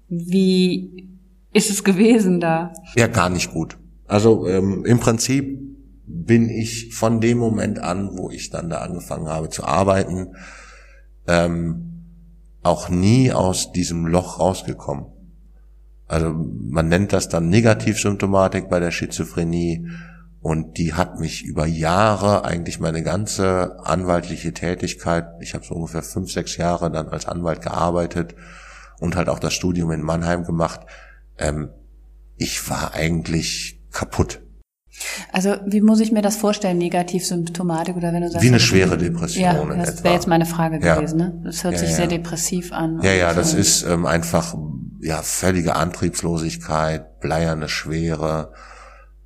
wie 0.09 1.09
ist 1.53 1.71
es 1.71 1.85
gewesen 1.85 2.41
da? 2.41 2.73
Ja, 2.97 3.07
gar 3.07 3.31
nicht 3.31 3.53
gut. 3.53 3.79
Also 4.07 4.47
ähm, 4.49 4.85
im 4.85 4.99
Prinzip 4.99 5.74
bin 6.07 6.49
ich 6.49 6.95
von 6.95 7.21
dem 7.21 7.39
Moment 7.39 7.79
an, 7.79 8.11
wo 8.17 8.31
ich 8.31 8.51
dann 8.51 8.69
da 8.69 8.79
angefangen 8.79 9.29
habe 9.29 9.49
zu 9.49 9.65
arbeiten, 9.65 10.35
ähm, 11.27 12.05
auch 12.63 12.89
nie 12.89 13.33
aus 13.33 13.73
diesem 13.73 14.07
Loch 14.07 14.39
rausgekommen. 14.39 15.07
Also 16.07 16.33
man 16.33 16.89
nennt 16.89 17.13
das 17.13 17.29
dann 17.29 17.49
Negativsymptomatik 17.49 18.69
bei 18.69 18.81
der 18.81 18.91
Schizophrenie 18.91 19.89
und 20.41 20.77
die 20.77 20.93
hat 20.93 21.19
mich 21.19 21.43
über 21.43 21.65
Jahre, 21.65 22.45
eigentlich 22.45 22.79
meine 22.79 23.03
ganze 23.03 23.79
anwaltliche 23.83 24.53
Tätigkeit, 24.53 25.27
ich 25.41 25.55
habe 25.55 25.65
so 25.65 25.75
ungefähr 25.75 26.03
fünf, 26.03 26.31
sechs 26.31 26.59
Jahre 26.59 26.91
dann 26.91 27.09
als 27.09 27.27
Anwalt 27.27 27.63
gearbeitet 27.63 28.35
und 29.01 29.17
halt 29.17 29.31
auch 29.31 29.39
das 29.39 29.55
Studium 29.55 29.91
in 29.91 30.03
Mannheim 30.03 30.45
gemacht. 30.45 30.81
Ähm, 31.39 31.71
ich 32.37 32.69
war 32.69 32.93
eigentlich 32.93 33.81
kaputt. 33.91 34.44
Also 35.33 35.57
wie 35.67 35.81
muss 35.81 36.01
ich 36.01 36.13
mir 36.13 36.23
das 36.23 36.37
vorstellen, 36.37 36.79
Negativsymptomatik 36.79 37.97
oder 37.97 38.13
wenn 38.13 38.23
du 38.23 38.31
sagst... 38.31 38.43
Wie 38.43 38.49
eine 38.49 38.61
schwere 38.61 38.97
Depression 38.97 39.43
Ja, 39.45 39.65
das 39.77 40.05
wäre 40.05 40.15
jetzt 40.15 40.29
meine 40.29 40.47
Frage 40.47 40.85
ja. 40.85 40.97
gewesen. 40.97 41.19
Ne? 41.19 41.41
Das 41.45 41.65
hört 41.65 41.75
ja, 41.75 41.81
sich 41.81 41.91
ja. 41.91 41.97
sehr 41.97 42.07
depressiv 42.07 42.73
an. 42.73 43.01
Ja, 43.03 43.13
ja, 43.13 43.35
das 43.35 43.55
ist 43.55 43.83
ähm, 43.83 44.07
einfach 44.07 44.55
ja 45.01 45.23
völlige 45.23 45.77
Antriebslosigkeit, 45.77 47.21
bleierne 47.21 47.69
Schwere, 47.69 48.53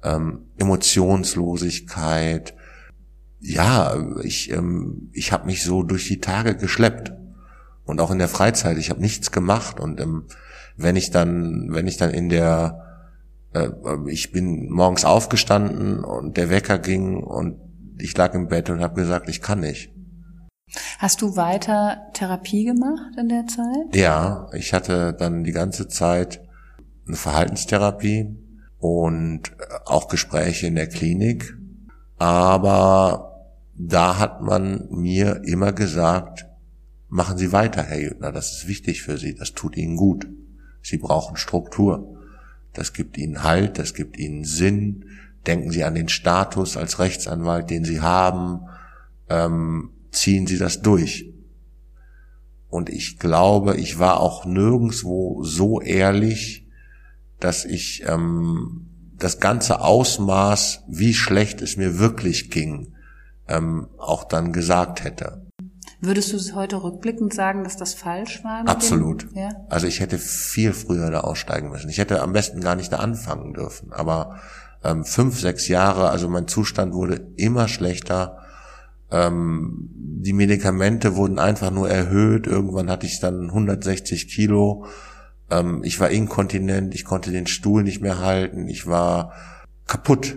ähm, 0.02 0.46
Emotionslosigkeit. 0.58 2.54
Ja, 3.40 3.96
ich, 4.22 4.50
ähm, 4.50 5.10
ich 5.12 5.32
habe 5.32 5.46
mich 5.46 5.62
so 5.62 5.82
durch 5.82 6.08
die 6.08 6.20
Tage 6.20 6.56
geschleppt. 6.56 7.12
Und 7.84 8.00
auch 8.00 8.10
in 8.10 8.18
der 8.18 8.28
Freizeit, 8.28 8.76
ich 8.76 8.90
habe 8.90 9.00
nichts 9.00 9.30
gemacht. 9.30 9.80
Und 9.80 10.00
ähm, 10.00 10.24
wenn 10.76 10.96
ich 10.96 11.10
dann, 11.10 11.68
wenn 11.70 11.86
ich 11.86 11.96
dann 11.96 12.10
in 12.10 12.28
der 12.28 12.87
ich 14.08 14.30
bin 14.30 14.68
morgens 14.70 15.04
aufgestanden 15.04 16.04
und 16.04 16.36
der 16.36 16.50
Wecker 16.50 16.78
ging 16.78 17.22
und 17.22 17.56
ich 17.98 18.16
lag 18.16 18.34
im 18.34 18.48
Bett 18.48 18.70
und 18.70 18.80
habe 18.80 19.00
gesagt, 19.00 19.28
ich 19.28 19.40
kann 19.42 19.60
nicht. 19.60 19.90
Hast 20.98 21.22
du 21.22 21.36
weiter 21.36 22.08
Therapie 22.12 22.64
gemacht 22.64 23.16
in 23.18 23.28
der 23.28 23.46
Zeit? 23.46 23.94
Ja, 23.94 24.48
ich 24.52 24.74
hatte 24.74 25.14
dann 25.14 25.44
die 25.44 25.52
ganze 25.52 25.88
Zeit 25.88 26.42
eine 27.06 27.16
Verhaltenstherapie 27.16 28.36
und 28.78 29.56
auch 29.86 30.08
Gespräche 30.08 30.66
in 30.66 30.74
der 30.74 30.88
Klinik. 30.88 31.56
Aber 32.18 33.46
da 33.74 34.18
hat 34.18 34.42
man 34.42 34.88
mir 34.90 35.42
immer 35.44 35.72
gesagt, 35.72 36.46
machen 37.08 37.38
Sie 37.38 37.52
weiter, 37.52 37.82
Herr 37.82 38.00
Jüttner, 38.00 38.32
das 38.32 38.52
ist 38.52 38.68
wichtig 38.68 39.02
für 39.02 39.16
Sie, 39.16 39.34
das 39.34 39.52
tut 39.54 39.76
Ihnen 39.76 39.96
gut. 39.96 40.26
Sie 40.82 40.98
brauchen 40.98 41.36
Struktur. 41.36 42.17
Das 42.72 42.92
gibt 42.92 43.18
Ihnen 43.18 43.42
Halt, 43.42 43.78
das 43.78 43.94
gibt 43.94 44.18
Ihnen 44.18 44.44
Sinn. 44.44 45.04
Denken 45.46 45.70
Sie 45.70 45.84
an 45.84 45.94
den 45.94 46.08
Status 46.08 46.76
als 46.76 46.98
Rechtsanwalt, 46.98 47.70
den 47.70 47.84
Sie 47.84 48.00
haben. 48.00 48.60
Ähm, 49.28 49.90
ziehen 50.10 50.46
Sie 50.46 50.58
das 50.58 50.82
durch. 50.82 51.32
Und 52.68 52.90
ich 52.90 53.18
glaube, 53.18 53.76
ich 53.76 53.98
war 53.98 54.20
auch 54.20 54.44
nirgendswo 54.44 55.42
so 55.42 55.80
ehrlich, 55.80 56.66
dass 57.40 57.64
ich 57.64 58.04
ähm, 58.06 58.88
das 59.16 59.40
ganze 59.40 59.80
Ausmaß, 59.80 60.84
wie 60.88 61.14
schlecht 61.14 61.62
es 61.62 61.76
mir 61.76 61.98
wirklich 61.98 62.50
ging, 62.50 62.94
ähm, 63.48 63.88
auch 63.96 64.24
dann 64.24 64.52
gesagt 64.52 65.02
hätte. 65.02 65.47
Würdest 66.00 66.32
du 66.32 66.36
es 66.36 66.54
heute 66.54 66.82
rückblickend 66.82 67.34
sagen, 67.34 67.64
dass 67.64 67.76
das 67.76 67.94
falsch 67.94 68.44
war? 68.44 68.66
Absolut. 68.68 69.26
ja? 69.34 69.48
Also 69.68 69.86
ich 69.88 69.98
hätte 69.98 70.18
viel 70.18 70.72
früher 70.72 71.10
da 71.10 71.20
aussteigen 71.20 71.70
müssen. 71.70 71.90
Ich 71.90 71.98
hätte 71.98 72.22
am 72.22 72.32
besten 72.32 72.60
gar 72.60 72.76
nicht 72.76 72.92
da 72.92 72.98
anfangen 72.98 73.52
dürfen. 73.52 73.92
Aber 73.92 74.36
ähm, 74.84 75.04
fünf, 75.04 75.40
sechs 75.40 75.66
Jahre, 75.66 76.10
also 76.10 76.28
mein 76.28 76.46
Zustand 76.46 76.94
wurde 76.94 77.28
immer 77.36 77.66
schlechter. 77.66 78.38
Ähm, 79.10 79.90
die 79.90 80.32
Medikamente 80.32 81.16
wurden 81.16 81.40
einfach 81.40 81.72
nur 81.72 81.90
erhöht. 81.90 82.46
Irgendwann 82.46 82.90
hatte 82.90 83.06
ich 83.06 83.18
dann 83.18 83.46
160 83.46 84.28
Kilo. 84.28 84.86
Ähm, 85.50 85.82
ich 85.82 85.98
war 85.98 86.10
inkontinent, 86.10 86.94
ich 86.94 87.04
konnte 87.04 87.32
den 87.32 87.46
Stuhl 87.46 87.82
nicht 87.82 88.00
mehr 88.00 88.18
halten, 88.18 88.68
ich 88.68 88.86
war 88.86 89.32
kaputt. 89.86 90.36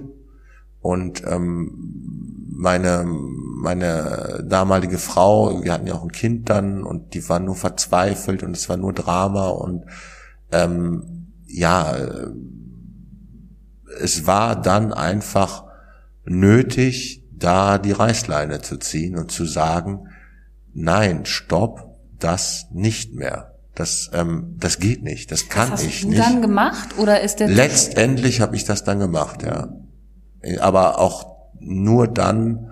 Und 0.82 1.24
ähm, 1.26 2.48
meine, 2.50 3.06
meine 3.06 4.44
damalige 4.48 4.98
Frau, 4.98 5.64
wir 5.64 5.74
hatten 5.74 5.88
ja 5.88 5.94
auch 5.94 6.04
ein 6.04 6.12
Kind 6.12 6.50
dann 6.50 6.84
und 6.84 7.14
die 7.14 7.28
war 7.30 7.40
nur 7.40 7.56
verzweifelt 7.56 8.44
und 8.44 8.56
es 8.56 8.70
war 8.70 8.78
nur 8.78 8.94
Drama 8.94 9.50
und 9.50 9.86
ähm, 10.52 11.28
ja, 11.48 11.96
äh, 11.96 12.28
es 14.00 14.26
war 14.26 14.60
dann 14.60 14.94
einfach 14.94 15.66
nötig, 16.26 17.24
da 17.32 17.78
die 17.78 17.92
Reißleine 17.92 18.62
zu 18.62 18.78
ziehen 18.78 19.18
und 19.18 19.32
zu 19.32 19.46
sagen, 19.46 20.08
nein, 20.74 21.26
stopp, 21.26 21.98
das 22.20 22.68
nicht 22.72 23.16
mehr. 23.16 23.56
Das, 23.74 24.12
ähm, 24.14 24.56
das 24.60 24.80
geht 24.80 25.02
nicht, 25.02 25.32
das 25.32 25.50
kann 25.50 25.72
das 25.72 25.82
hast 25.82 25.88
ich 25.88 26.02
du 26.02 26.10
nicht. 26.10 26.20
dann 26.20 26.42
gemacht 26.42 26.98
oder 26.98 27.22
ist 27.22 27.40
der 27.40 27.48
Letztendlich 27.48 28.42
habe 28.42 28.56
ich 28.56 28.66
das 28.66 28.84
dann 28.84 29.00
gemacht, 29.00 29.44
ja. 29.44 29.70
Aber 30.60 31.00
auch 31.00 31.26
nur 31.60 32.08
dann, 32.08 32.68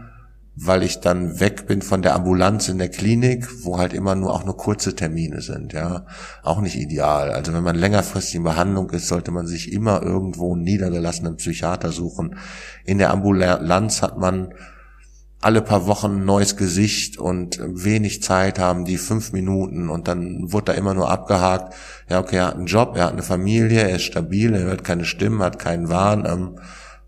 weil 0.56 0.84
ich 0.84 1.00
dann 1.00 1.40
weg 1.40 1.68
bin 1.68 1.82
von 1.82 2.02
der 2.02 2.16
Ambulanz 2.16 2.68
in 2.68 2.80
der 2.80 2.90
Klinik, 2.90 3.48
wo 3.64 3.78
halt 3.78 3.94
immer 3.94 4.16
nur 4.16 4.34
auch 4.34 4.44
nur 4.44 4.58
kurze 4.58 4.94
Termine 4.94 5.42
sind, 5.42 5.72
ja. 5.72 6.06
Auch 6.44 6.60
nicht 6.60 6.76
ideal. 6.76 7.32
Also 7.32 7.54
wenn 7.54 7.64
man 7.64 7.78
längerfristig 7.78 8.36
in 8.36 8.44
Behandlung 8.44 8.90
ist, 8.90 9.08
sollte 9.08 9.32
man 9.32 9.48
sich 9.48 9.72
immer 9.72 10.02
irgendwo 10.02 10.54
einen 10.54 10.64
niedergelassenen 10.64 11.38
Psychiater 11.38 11.92
suchen. 11.92 12.36
In 12.86 12.98
der 12.98 13.12
Ambulanz 13.12 14.02
hat 14.02 14.18
man 14.18 14.54
alle 15.42 15.62
paar 15.62 15.88
Wochen 15.88 16.18
ein 16.18 16.26
neues 16.26 16.58
Gesicht 16.58 17.18
und 17.18 17.60
wenig 17.62 18.22
Zeit 18.22 18.60
haben 18.60 18.84
die 18.84 18.98
fünf 18.98 19.32
Minuten 19.32 19.90
und 19.90 20.08
dann 20.10 20.52
wird 20.52 20.68
da 20.68 20.74
immer 20.74 20.94
nur 20.94 21.10
abgehakt, 21.10 21.74
ja 22.10 22.20
okay, 22.20 22.38
er 22.38 22.48
hat 22.48 22.56
einen 22.56 22.66
Job, 22.66 22.98
er 22.98 23.06
hat 23.06 23.14
eine 23.14 23.24
Familie, 23.24 23.82
er 23.84 23.96
ist 23.96 24.04
stabil, 24.04 24.54
er 24.54 24.64
hört 24.64 24.84
keine 24.84 25.06
Stimmen, 25.06 25.42
hat 25.42 25.58
keinen 25.58 25.88
Wahn, 25.88 26.26
ähm, 26.26 26.60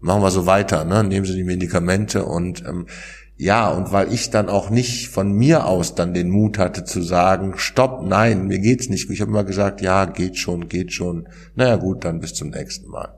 machen 0.02 0.22
wir 0.22 0.32
so 0.32 0.46
weiter, 0.46 0.84
ne? 0.84 1.04
nehmen 1.04 1.26
Sie 1.26 1.36
die 1.36 1.44
Medikamente 1.44 2.26
und 2.26 2.64
ähm, 2.66 2.88
ja, 3.38 3.72
und 3.72 3.92
weil 3.92 4.14
ich 4.14 4.30
dann 4.30 4.50
auch 4.50 4.70
nicht 4.70 5.08
von 5.08 5.32
mir 5.32 5.66
aus 5.66 5.96
dann 5.96 6.14
den 6.14 6.30
Mut 6.30 6.60
hatte 6.60 6.84
zu 6.84 7.02
sagen, 7.02 7.54
stopp, 7.56 8.06
nein, 8.06 8.46
mir 8.46 8.60
geht's 8.60 8.88
nicht. 8.88 9.10
Ich 9.10 9.20
habe 9.20 9.32
immer 9.32 9.44
gesagt, 9.44 9.82
ja, 9.82 10.06
geht 10.06 10.38
schon, 10.38 10.68
geht 10.68 10.94
schon. 10.94 11.28
Naja 11.56 11.78
gut, 11.78 12.06
dann 12.06 12.20
bis 12.20 12.36
zum 12.36 12.50
nächsten 12.50 12.88
Mal. 12.90 13.18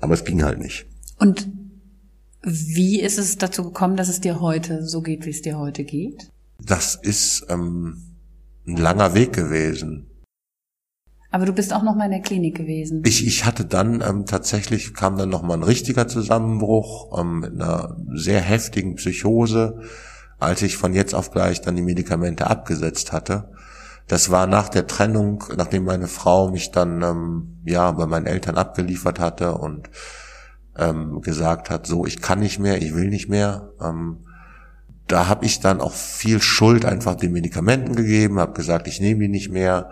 Aber 0.00 0.12
es 0.12 0.24
ging 0.24 0.42
halt 0.42 0.58
nicht. 0.58 0.84
Und 1.18 1.48
wie 2.42 3.00
ist 3.00 3.18
es 3.18 3.38
dazu 3.38 3.64
gekommen, 3.64 3.96
dass 3.96 4.08
es 4.08 4.20
dir 4.20 4.40
heute 4.42 4.86
so 4.86 5.00
geht, 5.00 5.24
wie 5.24 5.30
es 5.30 5.40
dir 5.40 5.58
heute 5.58 5.84
geht? 5.84 6.30
Das 6.62 6.94
ist 6.94 7.46
ähm, 7.48 8.02
ein 8.66 8.76
langer 8.76 9.14
Weg 9.14 9.32
gewesen. 9.32 10.06
Aber 11.30 11.44
du 11.44 11.52
bist 11.52 11.72
auch 11.74 11.82
noch 11.82 11.96
mal 11.96 12.04
in 12.06 12.12
der 12.12 12.20
Klinik 12.20 12.56
gewesen. 12.56 13.02
Ich, 13.04 13.26
ich 13.26 13.44
hatte 13.44 13.64
dann 13.64 14.00
ähm, 14.00 14.26
tatsächlich 14.26 14.94
kam 14.94 15.18
dann 15.18 15.28
noch 15.28 15.42
mal 15.42 15.54
ein 15.54 15.62
richtiger 15.62 16.06
Zusammenbruch 16.08 17.18
ähm, 17.18 17.40
mit 17.40 17.52
einer 17.52 17.96
sehr 18.14 18.40
heftigen 18.40 18.94
Psychose, 18.94 19.80
als 20.38 20.62
ich 20.62 20.76
von 20.76 20.94
jetzt 20.94 21.14
auf 21.14 21.30
gleich 21.30 21.60
dann 21.60 21.76
die 21.76 21.82
Medikamente 21.82 22.46
abgesetzt 22.46 23.12
hatte. 23.12 23.50
Das 24.08 24.30
war 24.30 24.46
nach 24.46 24.68
der 24.68 24.86
Trennung, 24.86 25.42
nachdem 25.56 25.84
meine 25.84 26.06
Frau 26.06 26.50
mich 26.50 26.70
dann 26.70 27.02
ähm, 27.02 27.58
ja 27.64 27.90
bei 27.90 28.06
meinen 28.06 28.26
Eltern 28.26 28.56
abgeliefert 28.56 29.18
hatte 29.18 29.54
und 29.54 29.90
ähm, 30.78 31.20
gesagt 31.22 31.70
hat, 31.70 31.86
so 31.86 32.06
ich 32.06 32.20
kann 32.20 32.38
nicht 32.38 32.60
mehr, 32.60 32.80
ich 32.80 32.94
will 32.94 33.08
nicht 33.08 33.28
mehr. 33.28 33.72
Ähm, 33.82 34.18
da 35.08 35.28
habe 35.28 35.44
ich 35.44 35.60
dann 35.60 35.80
auch 35.80 35.92
viel 35.92 36.40
Schuld 36.40 36.84
einfach 36.84 37.14
den 37.14 37.32
Medikamenten 37.32 37.94
gegeben, 37.94 38.38
habe 38.38 38.52
gesagt, 38.52 38.86
ich 38.88 39.00
nehme 39.00 39.20
die 39.22 39.28
nicht 39.28 39.50
mehr 39.50 39.90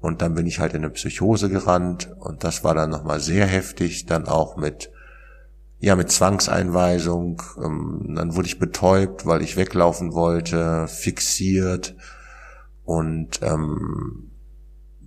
und 0.00 0.22
dann 0.22 0.34
bin 0.34 0.46
ich 0.46 0.60
halt 0.60 0.72
in 0.72 0.82
eine 0.82 0.90
Psychose 0.90 1.50
gerannt 1.50 2.10
und 2.18 2.42
das 2.42 2.64
war 2.64 2.74
dann 2.74 2.90
nochmal 2.90 3.20
sehr 3.20 3.46
heftig, 3.46 4.06
dann 4.06 4.26
auch 4.26 4.56
mit, 4.56 4.90
ja, 5.78 5.94
mit 5.94 6.10
Zwangseinweisung. 6.10 7.42
Ähm, 7.62 8.14
dann 8.16 8.34
wurde 8.34 8.48
ich 8.48 8.58
betäubt, 8.58 9.26
weil 9.26 9.42
ich 9.42 9.56
weglaufen 9.56 10.14
wollte, 10.14 10.88
fixiert. 10.88 11.96
Und 12.84 13.40
ähm, 13.42 14.30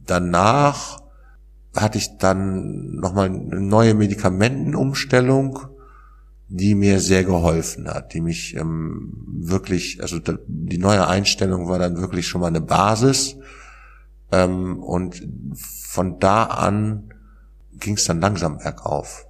danach 0.06 0.99
hatte 1.75 1.97
ich 1.97 2.17
dann 2.17 2.95
nochmal 2.97 3.29
eine 3.29 3.62
neue 3.62 3.95
Medikamentenumstellung, 3.95 5.60
die 6.49 6.75
mir 6.75 6.99
sehr 6.99 7.23
geholfen 7.23 7.88
hat, 7.88 8.13
die 8.13 8.21
mich 8.21 8.56
ähm, 8.56 9.12
wirklich, 9.39 10.03
also 10.03 10.19
die 10.45 10.77
neue 10.77 11.08
Einstellung 11.08 11.67
war 11.67 11.79
dann 11.79 11.97
wirklich 11.97 12.27
schon 12.27 12.41
mal 12.41 12.47
eine 12.47 12.62
Basis 12.62 13.38
ähm, 14.34 14.82
und 14.82 15.22
von 15.56 16.19
da 16.19 16.46
an 16.46 17.13
ging 17.74 17.96
es 17.96 18.06
dann 18.06 18.19
langsam 18.19 18.58
bergauf. 18.58 19.28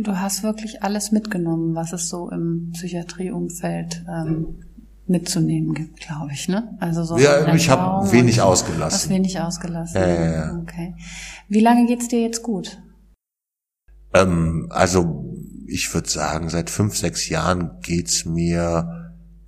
Du 0.00 0.18
hast 0.18 0.42
wirklich 0.42 0.82
alles 0.82 1.12
mitgenommen, 1.12 1.74
was 1.74 1.92
es 1.92 2.08
so 2.08 2.30
im 2.30 2.70
Psychiatrieumfeld 2.72 4.04
ähm, 4.08 4.64
mitzunehmen 5.06 5.74
gibt, 5.74 6.00
glaube 6.00 6.32
ich, 6.32 6.48
ne? 6.48 6.74
Also 6.80 7.04
so 7.04 7.18
ja, 7.18 7.54
ich 7.54 7.68
habe 7.68 8.10
wenig 8.10 8.40
ausgelassen. 8.40 8.98
Hast 8.98 9.08
wenig 9.10 9.38
ausgelassen. 9.38 10.00
Ja. 10.00 10.58
Okay. 10.62 10.94
Wie 11.48 11.60
lange 11.60 11.86
geht's 11.86 12.08
dir 12.08 12.22
jetzt 12.22 12.42
gut? 12.42 12.80
Ähm, 14.14 14.68
also 14.70 15.34
ich 15.66 15.92
würde 15.92 16.08
sagen, 16.08 16.48
seit 16.48 16.70
fünf, 16.70 16.96
sechs 16.96 17.28
Jahren 17.28 17.78
geht's 17.82 18.24
mir 18.24 19.03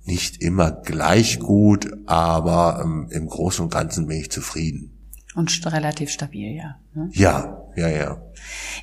nicht 0.07 0.41
immer 0.41 0.71
gleich 0.71 1.39
gut, 1.39 1.89
aber 2.05 2.81
ähm, 2.83 3.09
im 3.11 3.27
Großen 3.27 3.63
und 3.63 3.71
Ganzen 3.71 4.07
bin 4.07 4.19
ich 4.19 4.31
zufrieden. 4.31 4.93
Und 5.35 5.65
relativ 5.67 6.09
stabil, 6.09 6.55
ja. 6.55 6.77
Ne? 6.95 7.09
Ja, 7.13 7.61
ja, 7.75 7.89
ja. 7.89 8.17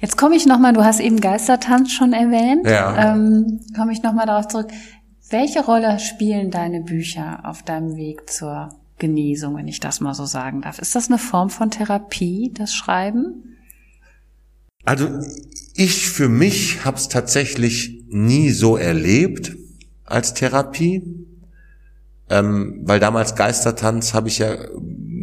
Jetzt 0.00 0.16
komme 0.16 0.36
ich 0.36 0.46
nochmal, 0.46 0.72
du 0.72 0.84
hast 0.84 1.00
eben 1.00 1.20
Geistertanz 1.20 1.90
schon 1.90 2.12
erwähnt. 2.12 2.64
Ja. 2.66 3.14
Ähm, 3.14 3.60
komme 3.74 3.92
ich 3.92 4.02
nochmal 4.02 4.26
darauf 4.26 4.46
zurück. 4.46 4.68
Welche 5.30 5.64
Rolle 5.64 5.98
spielen 5.98 6.52
deine 6.52 6.82
Bücher 6.82 7.40
auf 7.44 7.64
deinem 7.64 7.96
Weg 7.96 8.30
zur 8.30 8.68
Genesung, 8.98 9.56
wenn 9.56 9.66
ich 9.66 9.80
das 9.80 10.00
mal 10.00 10.14
so 10.14 10.26
sagen 10.26 10.62
darf? 10.62 10.78
Ist 10.78 10.94
das 10.94 11.08
eine 11.08 11.18
Form 11.18 11.50
von 11.50 11.70
Therapie, 11.70 12.52
das 12.54 12.72
Schreiben? 12.72 13.56
Also 14.84 15.08
ich 15.74 16.08
für 16.08 16.28
mich 16.28 16.84
habe 16.84 16.98
es 16.98 17.08
tatsächlich 17.08 18.04
nie 18.08 18.50
so 18.50 18.76
erlebt 18.76 19.56
als 20.04 20.34
Therapie, 20.34 21.26
ähm, 22.30 22.80
weil 22.84 23.00
damals 23.00 23.34
Geistertanz 23.34 24.14
habe 24.14 24.28
ich 24.28 24.38
ja 24.38 24.56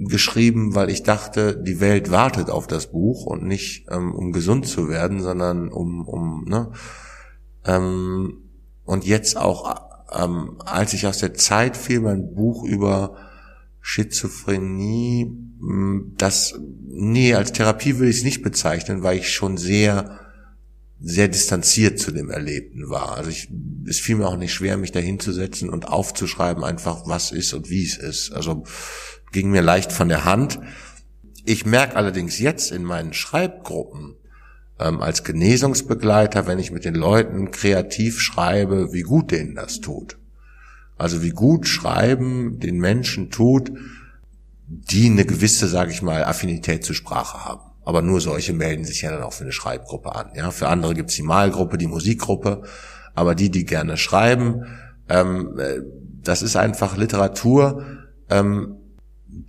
geschrieben, 0.05 0.75
weil 0.75 0.89
ich 0.89 1.03
dachte, 1.03 1.55
die 1.57 1.79
Welt 1.79 2.11
wartet 2.11 2.49
auf 2.49 2.67
das 2.67 2.91
Buch 2.91 3.25
und 3.25 3.43
nicht 3.43 3.87
ähm, 3.89 4.13
um 4.13 4.31
gesund 4.31 4.67
zu 4.67 4.89
werden, 4.89 5.21
sondern 5.21 5.69
um 5.69 6.07
um 6.07 6.45
ne? 6.45 6.71
Ähm, 7.65 8.37
und 8.83 9.05
jetzt 9.05 9.37
auch 9.37 9.91
ähm, 10.11 10.57
als 10.65 10.93
ich 10.93 11.07
aus 11.07 11.19
der 11.19 11.33
Zeit 11.33 11.77
fiel, 11.77 12.01
mein 12.01 12.33
Buch 12.33 12.63
über 12.63 13.15
Schizophrenie, 13.79 15.31
das 16.17 16.59
nee 16.87 17.33
als 17.33 17.51
Therapie 17.51 17.99
will 17.99 18.09
ich 18.09 18.17
es 18.17 18.23
nicht 18.23 18.43
bezeichnen, 18.43 19.03
weil 19.03 19.17
ich 19.17 19.31
schon 19.31 19.57
sehr 19.57 20.19
sehr 21.03 21.27
distanziert 21.27 21.99
zu 21.99 22.11
dem 22.11 22.29
Erlebten 22.29 22.89
war. 22.89 23.17
Also 23.17 23.31
ich, 23.31 23.49
es 23.87 23.99
fiel 23.99 24.17
mir 24.17 24.27
auch 24.27 24.37
nicht 24.37 24.53
schwer, 24.53 24.77
mich 24.77 24.91
da 24.91 24.99
hinzusetzen 24.99 25.69
und 25.69 25.87
aufzuschreiben, 25.87 26.63
einfach 26.63 27.07
was 27.07 27.31
ist 27.31 27.53
und 27.53 27.69
wie 27.69 27.83
es 27.83 27.97
ist. 27.97 28.31
Also 28.31 28.63
ging 29.31 29.49
mir 29.49 29.63
leicht 29.63 29.91
von 29.91 30.09
der 30.09 30.25
Hand. 30.25 30.59
Ich 31.43 31.65
merke 31.65 31.95
allerdings 31.95 32.37
jetzt 32.37 32.71
in 32.71 32.83
meinen 32.83 33.13
Schreibgruppen 33.13 34.15
ähm, 34.79 35.01
als 35.01 35.23
Genesungsbegleiter, 35.23 36.45
wenn 36.45 36.59
ich 36.59 36.71
mit 36.71 36.85
den 36.85 36.95
Leuten 36.95 37.49
kreativ 37.49 38.19
schreibe, 38.19 38.93
wie 38.93 39.01
gut 39.01 39.31
denen 39.31 39.55
das 39.55 39.81
tut. 39.81 40.19
Also 40.99 41.23
wie 41.23 41.31
gut 41.31 41.67
Schreiben 41.67 42.59
den 42.59 42.77
Menschen 42.77 43.31
tut, 43.31 43.71
die 44.67 45.07
eine 45.07 45.25
gewisse, 45.25 45.67
sage 45.67 45.91
ich 45.91 46.03
mal, 46.03 46.23
Affinität 46.23 46.85
zur 46.85 46.95
Sprache 46.95 47.43
haben. 47.43 47.70
Aber 47.83 48.01
nur 48.01 48.21
solche 48.21 48.53
melden 48.53 48.85
sich 48.85 49.01
ja 49.01 49.11
dann 49.11 49.23
auch 49.23 49.33
für 49.33 49.43
eine 49.43 49.51
Schreibgruppe 49.51 50.13
an. 50.15 50.31
Ja, 50.35 50.51
für 50.51 50.67
andere 50.67 50.93
gibt's 50.93 51.15
die 51.15 51.23
Malgruppe, 51.23 51.77
die 51.77 51.87
Musikgruppe, 51.87 52.63
aber 53.15 53.35
die, 53.35 53.49
die 53.49 53.65
gerne 53.65 53.97
schreiben, 53.97 54.65
ähm, 55.09 55.59
äh, 55.59 55.81
das 56.23 56.41
ist 56.41 56.55
einfach 56.55 56.95
Literatur, 56.95 57.83
ähm, 58.29 58.77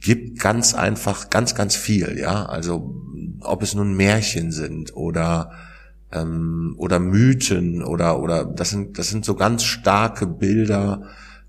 gibt 0.00 0.38
ganz 0.40 0.74
einfach 0.74 1.30
ganz, 1.30 1.54
ganz 1.54 1.76
viel. 1.76 2.18
Ja, 2.18 2.46
also 2.46 2.94
ob 3.40 3.62
es 3.62 3.74
nun 3.74 3.94
Märchen 3.94 4.52
sind 4.52 4.96
oder 4.96 5.50
ähm, 6.12 6.74
oder 6.78 6.98
Mythen 6.98 7.82
oder 7.82 8.20
oder 8.20 8.44
das 8.44 8.70
sind 8.70 8.98
das 8.98 9.08
sind 9.08 9.24
so 9.24 9.34
ganz 9.34 9.64
starke 9.64 10.26
Bilder, 10.26 11.02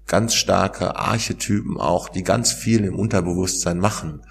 ganz 0.08 0.36
starke 0.36 0.98
Archetypen 0.98 1.78
auch, 1.78 2.10
die 2.10 2.24
ganz 2.24 2.52
viel 2.52 2.84
im 2.84 3.00
Unterbewusstsein 3.00 3.80
machen 3.80 4.22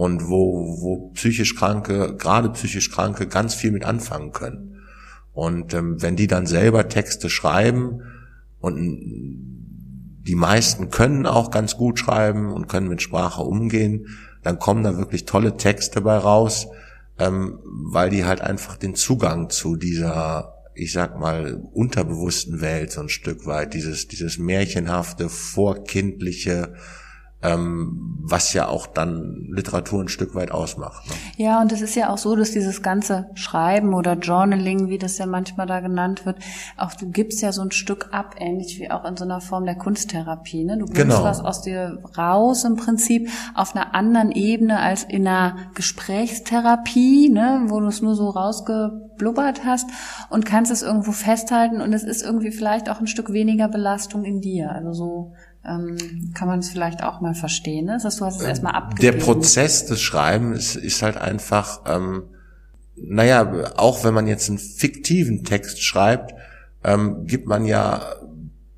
und 0.00 0.30
wo, 0.30 0.80
wo 0.80 1.10
psychisch 1.10 1.54
Kranke, 1.54 2.16
gerade 2.16 2.48
psychisch 2.48 2.90
Kranke, 2.90 3.26
ganz 3.26 3.54
viel 3.54 3.70
mit 3.70 3.84
anfangen 3.84 4.32
können. 4.32 4.80
Und 5.34 5.74
ähm, 5.74 6.00
wenn 6.00 6.16
die 6.16 6.26
dann 6.26 6.46
selber 6.46 6.88
Texte 6.88 7.28
schreiben 7.28 8.00
und 8.60 8.78
die 10.26 10.34
meisten 10.34 10.88
können 10.88 11.26
auch 11.26 11.50
ganz 11.50 11.76
gut 11.76 11.98
schreiben 11.98 12.50
und 12.50 12.66
können 12.66 12.88
mit 12.88 13.02
Sprache 13.02 13.42
umgehen, 13.42 14.06
dann 14.42 14.58
kommen 14.58 14.84
da 14.84 14.96
wirklich 14.96 15.26
tolle 15.26 15.58
Texte 15.58 16.00
bei 16.00 16.16
raus, 16.16 16.68
ähm, 17.18 17.58
weil 17.62 18.08
die 18.08 18.24
halt 18.24 18.40
einfach 18.40 18.78
den 18.78 18.94
Zugang 18.94 19.50
zu 19.50 19.76
dieser 19.76 20.54
ich 20.72 20.92
sag 20.92 21.20
mal, 21.20 21.62
unterbewussten 21.74 22.62
Welt 22.62 22.90
so 22.92 23.02
ein 23.02 23.10
Stück 23.10 23.44
weit, 23.44 23.74
dieses, 23.74 24.08
dieses 24.08 24.38
märchenhafte, 24.38 25.28
vorkindliche, 25.28 26.72
ähm, 27.42 28.18
was 28.22 28.52
ja 28.52 28.68
auch 28.68 28.86
dann 28.86 29.48
Literatur 29.50 30.02
ein 30.02 30.08
Stück 30.08 30.34
weit 30.34 30.50
ausmacht. 30.52 31.08
Ne? 31.08 31.14
Ja, 31.36 31.60
und 31.60 31.72
es 31.72 31.80
ist 31.80 31.94
ja 31.94 32.10
auch 32.10 32.18
so, 32.18 32.36
dass 32.36 32.50
dieses 32.50 32.82
ganze 32.82 33.30
Schreiben 33.34 33.94
oder 33.94 34.14
Journaling, 34.14 34.88
wie 34.88 34.98
das 34.98 35.16
ja 35.18 35.26
manchmal 35.26 35.66
da 35.66 35.80
genannt 35.80 36.26
wird, 36.26 36.36
auch 36.76 36.92
du 36.94 37.10
gibst 37.10 37.40
ja 37.40 37.52
so 37.52 37.62
ein 37.62 37.70
Stück 37.70 38.08
ab, 38.12 38.36
ähnlich 38.38 38.78
wie 38.78 38.90
auch 38.90 39.04
in 39.04 39.16
so 39.16 39.24
einer 39.24 39.40
Form 39.40 39.64
der 39.64 39.74
Kunsttherapie. 39.74 40.64
Ne? 40.64 40.78
Du 40.78 40.84
bringst 40.84 41.16
genau. 41.16 41.24
was 41.24 41.40
aus 41.40 41.62
dir 41.62 42.02
raus 42.16 42.64
im 42.64 42.76
Prinzip 42.76 43.30
auf 43.54 43.74
einer 43.74 43.94
anderen 43.94 44.32
Ebene 44.32 44.78
als 44.78 45.04
in 45.04 45.26
einer 45.26 45.56
Gesprächstherapie, 45.74 47.30
ne? 47.30 47.62
wo 47.68 47.80
du 47.80 47.86
es 47.86 48.02
nur 48.02 48.14
so 48.14 48.28
rausgeblubbert 48.28 49.64
hast 49.64 49.88
und 50.28 50.44
kannst 50.44 50.70
es 50.70 50.82
irgendwo 50.82 51.12
festhalten 51.12 51.80
und 51.80 51.94
es 51.94 52.04
ist 52.04 52.22
irgendwie 52.22 52.52
vielleicht 52.52 52.90
auch 52.90 53.00
ein 53.00 53.06
Stück 53.06 53.32
weniger 53.32 53.68
Belastung 53.68 54.24
in 54.24 54.42
dir. 54.42 54.72
Also 54.72 54.92
so 54.92 55.32
ähm, 55.64 56.32
kann 56.34 56.48
man 56.48 56.60
es 56.60 56.70
vielleicht 56.70 57.02
auch 57.02 57.20
mal 57.20 57.34
verstehen. 57.34 57.86
Ne? 57.86 57.92
Das 57.94 58.04
heißt, 58.04 58.20
du 58.20 58.24
hast 58.24 58.40
es 58.40 58.46
erstmal 58.46 58.74
abgegeben. 58.74 59.18
Der 59.18 59.24
Prozess 59.24 59.86
des 59.86 60.00
Schreibens 60.00 60.76
ist 60.76 61.02
halt 61.02 61.16
einfach, 61.16 61.82
ähm, 61.86 62.24
naja, 62.96 63.72
auch 63.76 64.04
wenn 64.04 64.14
man 64.14 64.26
jetzt 64.26 64.48
einen 64.48 64.58
fiktiven 64.58 65.44
Text 65.44 65.82
schreibt, 65.82 66.34
ähm, 66.84 67.26
gibt 67.26 67.46
man 67.46 67.64
ja 67.64 68.02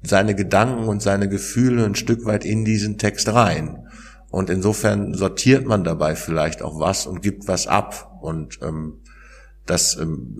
seine 0.02 0.34
Gedanken 0.34 0.88
und 0.88 1.02
seine 1.02 1.28
Gefühle 1.28 1.84
ein 1.84 1.94
Stück 1.94 2.24
weit 2.24 2.44
in 2.44 2.64
diesen 2.64 2.98
Text 2.98 3.32
rein. 3.32 3.86
Und 4.30 4.50
insofern 4.50 5.14
sortiert 5.14 5.66
man 5.66 5.84
dabei 5.84 6.16
vielleicht 6.16 6.62
auch 6.62 6.80
was 6.80 7.06
und 7.06 7.22
gibt 7.22 7.46
was 7.48 7.66
ab. 7.66 8.18
Und 8.22 8.58
ähm, 8.62 9.01
das 9.66 9.96
ähm, 9.96 10.38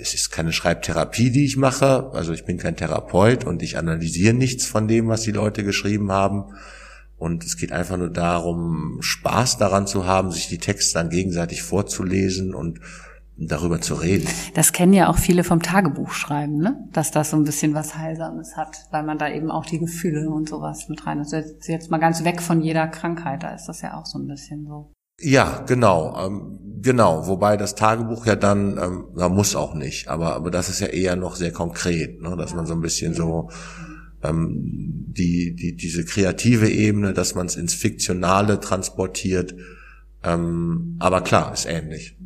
es 0.00 0.14
ist 0.14 0.30
keine 0.30 0.52
Schreibtherapie, 0.52 1.30
die 1.30 1.44
ich 1.44 1.56
mache. 1.56 2.10
Also 2.12 2.32
ich 2.32 2.44
bin 2.44 2.58
kein 2.58 2.76
Therapeut 2.76 3.44
und 3.44 3.62
ich 3.62 3.78
analysiere 3.78 4.34
nichts 4.34 4.66
von 4.66 4.88
dem, 4.88 5.08
was 5.08 5.22
die 5.22 5.32
Leute 5.32 5.64
geschrieben 5.64 6.10
haben. 6.10 6.44
Und 7.16 7.44
es 7.44 7.56
geht 7.56 7.72
einfach 7.72 7.96
nur 7.96 8.10
darum, 8.10 8.98
Spaß 9.00 9.58
daran 9.58 9.86
zu 9.86 10.06
haben, 10.06 10.30
sich 10.30 10.48
die 10.48 10.58
Texte 10.58 10.94
dann 10.94 11.10
gegenseitig 11.10 11.62
vorzulesen 11.62 12.54
und 12.54 12.80
darüber 13.36 13.80
zu 13.80 13.94
reden. 13.94 14.26
Das 14.54 14.72
kennen 14.72 14.92
ja 14.92 15.08
auch 15.08 15.18
viele 15.18 15.44
vom 15.44 15.62
Tagebuchschreiben, 15.62 16.58
ne? 16.58 16.88
Dass 16.92 17.10
das 17.10 17.30
so 17.30 17.36
ein 17.36 17.44
bisschen 17.44 17.74
was 17.74 17.96
Heilsames 17.96 18.56
hat, 18.56 18.86
weil 18.90 19.04
man 19.04 19.18
da 19.18 19.30
eben 19.30 19.50
auch 19.50 19.64
die 19.64 19.78
Gefühle 19.78 20.28
und 20.28 20.48
sowas 20.48 20.88
mit 20.88 21.06
rein. 21.06 21.20
Ist 21.20 21.68
jetzt 21.68 21.90
mal 21.90 21.98
ganz 21.98 22.24
weg 22.24 22.42
von 22.42 22.60
jeder 22.60 22.88
Krankheit, 22.88 23.42
da 23.42 23.54
ist 23.54 23.66
das 23.66 23.82
ja 23.82 23.96
auch 23.96 24.06
so 24.06 24.18
ein 24.18 24.26
bisschen 24.26 24.66
so. 24.66 24.92
Ja, 25.20 25.64
genau, 25.66 26.16
ähm, 26.24 26.58
genau. 26.80 27.26
Wobei 27.26 27.56
das 27.56 27.74
Tagebuch 27.74 28.26
ja 28.26 28.36
dann, 28.36 28.78
ähm, 28.78 29.34
muss 29.34 29.56
auch 29.56 29.74
nicht, 29.74 30.08
aber 30.08 30.34
aber 30.36 30.50
das 30.50 30.68
ist 30.68 30.80
ja 30.80 30.86
eher 30.86 31.16
noch 31.16 31.34
sehr 31.34 31.52
konkret, 31.52 32.20
ne? 32.22 32.36
dass 32.36 32.54
man 32.54 32.66
so 32.66 32.74
ein 32.74 32.80
bisschen 32.80 33.14
so 33.14 33.50
ähm, 34.22 35.06
die 35.08 35.54
die 35.56 35.74
diese 35.74 36.04
kreative 36.04 36.68
Ebene, 36.70 37.12
dass 37.14 37.34
man 37.34 37.46
es 37.46 37.56
ins 37.56 37.74
Fiktionale 37.74 38.60
transportiert. 38.60 39.54
Ähm, 40.22 40.96
aber 41.00 41.20
klar, 41.22 41.52
ist 41.52 41.66
ähnlich. 41.66 42.16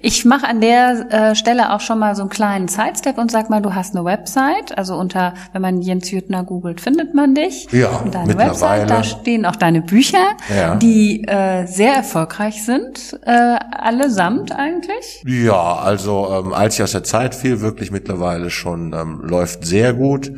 Ich 0.00 0.24
mache 0.24 0.46
an 0.46 0.60
der 0.60 1.06
äh, 1.10 1.34
Stelle 1.34 1.72
auch 1.72 1.80
schon 1.80 1.98
mal 1.98 2.14
so 2.14 2.22
einen 2.22 2.30
kleinen 2.30 2.68
Sidestep 2.68 3.18
und 3.18 3.30
sag 3.30 3.50
mal, 3.50 3.60
du 3.60 3.74
hast 3.74 3.94
eine 3.94 4.04
Website. 4.04 4.76
Also 4.76 4.96
unter, 4.96 5.34
wenn 5.52 5.62
man 5.62 5.80
Jens 5.82 6.10
Jüttner 6.10 6.44
googelt, 6.44 6.80
findet 6.80 7.14
man 7.14 7.34
dich. 7.34 7.68
Ja, 7.72 7.88
und 7.88 8.14
deine 8.14 8.36
Website, 8.36 8.90
da 8.90 9.02
stehen 9.02 9.44
auch 9.46 9.56
deine 9.56 9.82
Bücher, 9.82 10.36
ja. 10.54 10.76
die 10.76 11.24
äh, 11.24 11.66
sehr 11.66 11.94
erfolgreich 11.94 12.64
sind, 12.64 13.18
äh, 13.24 13.30
allesamt 13.30 14.52
eigentlich. 14.52 15.22
Ja, 15.26 15.76
also 15.76 16.28
ähm, 16.30 16.52
als 16.52 16.76
ich 16.76 16.82
aus 16.82 16.92
der 16.92 17.04
Zeit 17.04 17.34
fiel, 17.34 17.60
wirklich 17.60 17.90
mittlerweile 17.90 18.50
schon 18.50 18.92
ähm, 18.92 19.20
läuft 19.22 19.64
sehr 19.64 19.94
gut. 19.94 20.32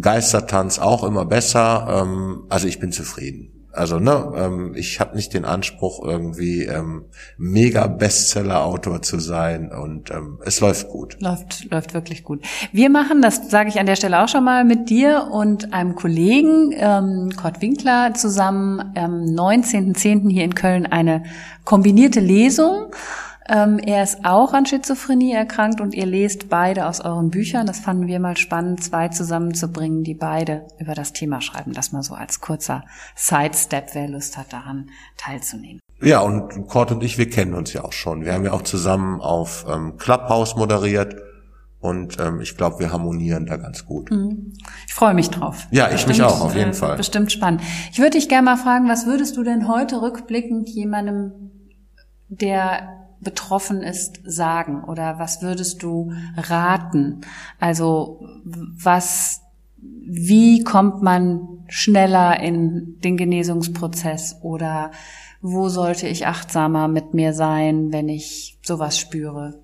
Geistertanz 0.00 0.78
auch 0.78 1.04
immer 1.04 1.24
besser. 1.24 2.02
Ähm, 2.02 2.44
also 2.48 2.66
ich 2.66 2.78
bin 2.78 2.92
zufrieden. 2.92 3.57
Also 3.78 4.00
ne, 4.00 4.32
ähm, 4.36 4.74
ich 4.74 4.98
habe 4.98 5.14
nicht 5.14 5.32
den 5.34 5.44
Anspruch 5.44 6.04
irgendwie 6.04 6.64
ähm, 6.64 7.04
mega 7.36 7.86
Bestseller-Autor 7.86 9.02
zu 9.02 9.20
sein 9.20 9.70
und 9.70 10.10
ähm, 10.10 10.40
es 10.44 10.60
läuft 10.60 10.88
gut. 10.88 11.16
Läuft 11.20 11.70
läuft 11.70 11.94
wirklich 11.94 12.24
gut. 12.24 12.44
Wir 12.72 12.90
machen, 12.90 13.22
das 13.22 13.50
sage 13.50 13.68
ich 13.68 13.78
an 13.78 13.86
der 13.86 13.96
Stelle 13.96 14.22
auch 14.22 14.28
schon 14.28 14.44
mal, 14.44 14.64
mit 14.64 14.90
dir 14.90 15.28
und 15.30 15.72
einem 15.72 15.94
Kollegen 15.94 16.72
ähm, 16.76 17.30
Kurt 17.40 17.62
Winkler 17.62 18.14
zusammen 18.14 18.80
am 18.96 19.22
19.10. 19.22 20.28
hier 20.30 20.44
in 20.44 20.54
Köln 20.54 20.86
eine 20.86 21.22
kombinierte 21.64 22.20
Lesung 22.20 22.92
ähm, 23.48 23.78
er 23.78 24.02
ist 24.02 24.24
auch 24.24 24.52
an 24.52 24.66
Schizophrenie 24.66 25.32
erkrankt 25.32 25.80
und 25.80 25.94
ihr 25.94 26.04
lest 26.04 26.48
beide 26.48 26.86
aus 26.86 27.00
euren 27.00 27.30
Büchern. 27.30 27.66
Das 27.66 27.80
fanden 27.80 28.06
wir 28.06 28.20
mal 28.20 28.36
spannend, 28.36 28.84
zwei 28.84 29.08
zusammenzubringen, 29.08 30.04
die 30.04 30.14
beide 30.14 30.66
über 30.78 30.94
das 30.94 31.14
Thema 31.14 31.40
schreiben. 31.40 31.72
Das 31.72 31.92
mal 31.92 32.02
so 32.02 32.14
als 32.14 32.40
kurzer 32.40 32.84
Sidestep, 33.16 33.94
wer 33.94 34.08
Lust 34.08 34.36
hat, 34.36 34.52
daran 34.52 34.90
teilzunehmen. 35.16 35.80
Ja, 36.02 36.20
und 36.20 36.68
Kurt 36.68 36.92
und 36.92 37.02
ich, 37.02 37.16
wir 37.16 37.28
kennen 37.30 37.54
uns 37.54 37.72
ja 37.72 37.84
auch 37.84 37.92
schon. 37.92 38.24
Wir 38.24 38.34
haben 38.34 38.44
ja 38.44 38.52
auch 38.52 38.62
zusammen 38.62 39.20
auf 39.20 39.64
ähm, 39.68 39.96
Clubhouse 39.96 40.54
moderiert. 40.54 41.16
Und 41.80 42.18
ähm, 42.18 42.40
ich 42.40 42.56
glaube, 42.56 42.80
wir 42.80 42.92
harmonieren 42.92 43.46
da 43.46 43.56
ganz 43.56 43.86
gut. 43.86 44.10
Mhm. 44.10 44.52
Ich 44.86 44.94
freue 44.94 45.14
mich 45.14 45.30
drauf. 45.30 45.68
Ja, 45.70 45.86
ich 45.86 45.92
bestimmt, 45.92 46.18
mich 46.18 46.22
auch, 46.22 46.40
auf 46.40 46.54
jeden 46.54 46.70
äh, 46.70 46.74
Fall. 46.74 46.96
Bestimmt 46.96 47.32
spannend. 47.32 47.62
Ich 47.92 47.98
würde 47.98 48.10
dich 48.10 48.28
gerne 48.28 48.44
mal 48.44 48.56
fragen, 48.56 48.88
was 48.88 49.06
würdest 49.06 49.36
du 49.36 49.42
denn 49.44 49.68
heute 49.68 50.02
rückblickend 50.02 50.68
jemandem, 50.68 51.32
der 52.28 52.98
betroffen 53.20 53.82
ist, 53.82 54.20
sagen? 54.24 54.84
Oder 54.84 55.18
was 55.18 55.42
würdest 55.42 55.82
du 55.82 56.12
raten? 56.36 57.22
Also 57.58 58.20
was, 58.44 59.42
wie 59.76 60.62
kommt 60.62 61.02
man 61.02 61.64
schneller 61.68 62.40
in 62.40 63.00
den 63.00 63.16
Genesungsprozess? 63.16 64.36
Oder 64.42 64.92
wo 65.40 65.68
sollte 65.68 66.08
ich 66.08 66.26
achtsamer 66.26 66.88
mit 66.88 67.14
mir 67.14 67.32
sein, 67.32 67.92
wenn 67.92 68.08
ich 68.08 68.58
sowas 68.62 68.98
spüre? 68.98 69.60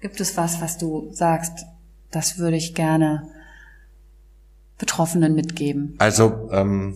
Gibt 0.00 0.20
es 0.20 0.36
was, 0.36 0.60
was 0.60 0.78
du 0.78 1.08
sagst, 1.12 1.66
das 2.10 2.38
würde 2.38 2.56
ich 2.56 2.74
gerne 2.74 3.28
Betroffenen 4.78 5.34
mitgeben? 5.34 5.94
Also 5.98 6.48
ähm, 6.52 6.94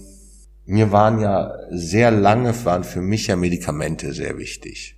mir 0.66 0.92
waren 0.92 1.20
ja 1.20 1.52
sehr 1.70 2.10
lange, 2.10 2.64
waren 2.64 2.84
für 2.84 3.02
mich 3.02 3.26
ja 3.26 3.36
Medikamente 3.36 4.12
sehr 4.12 4.38
wichtig 4.38 4.96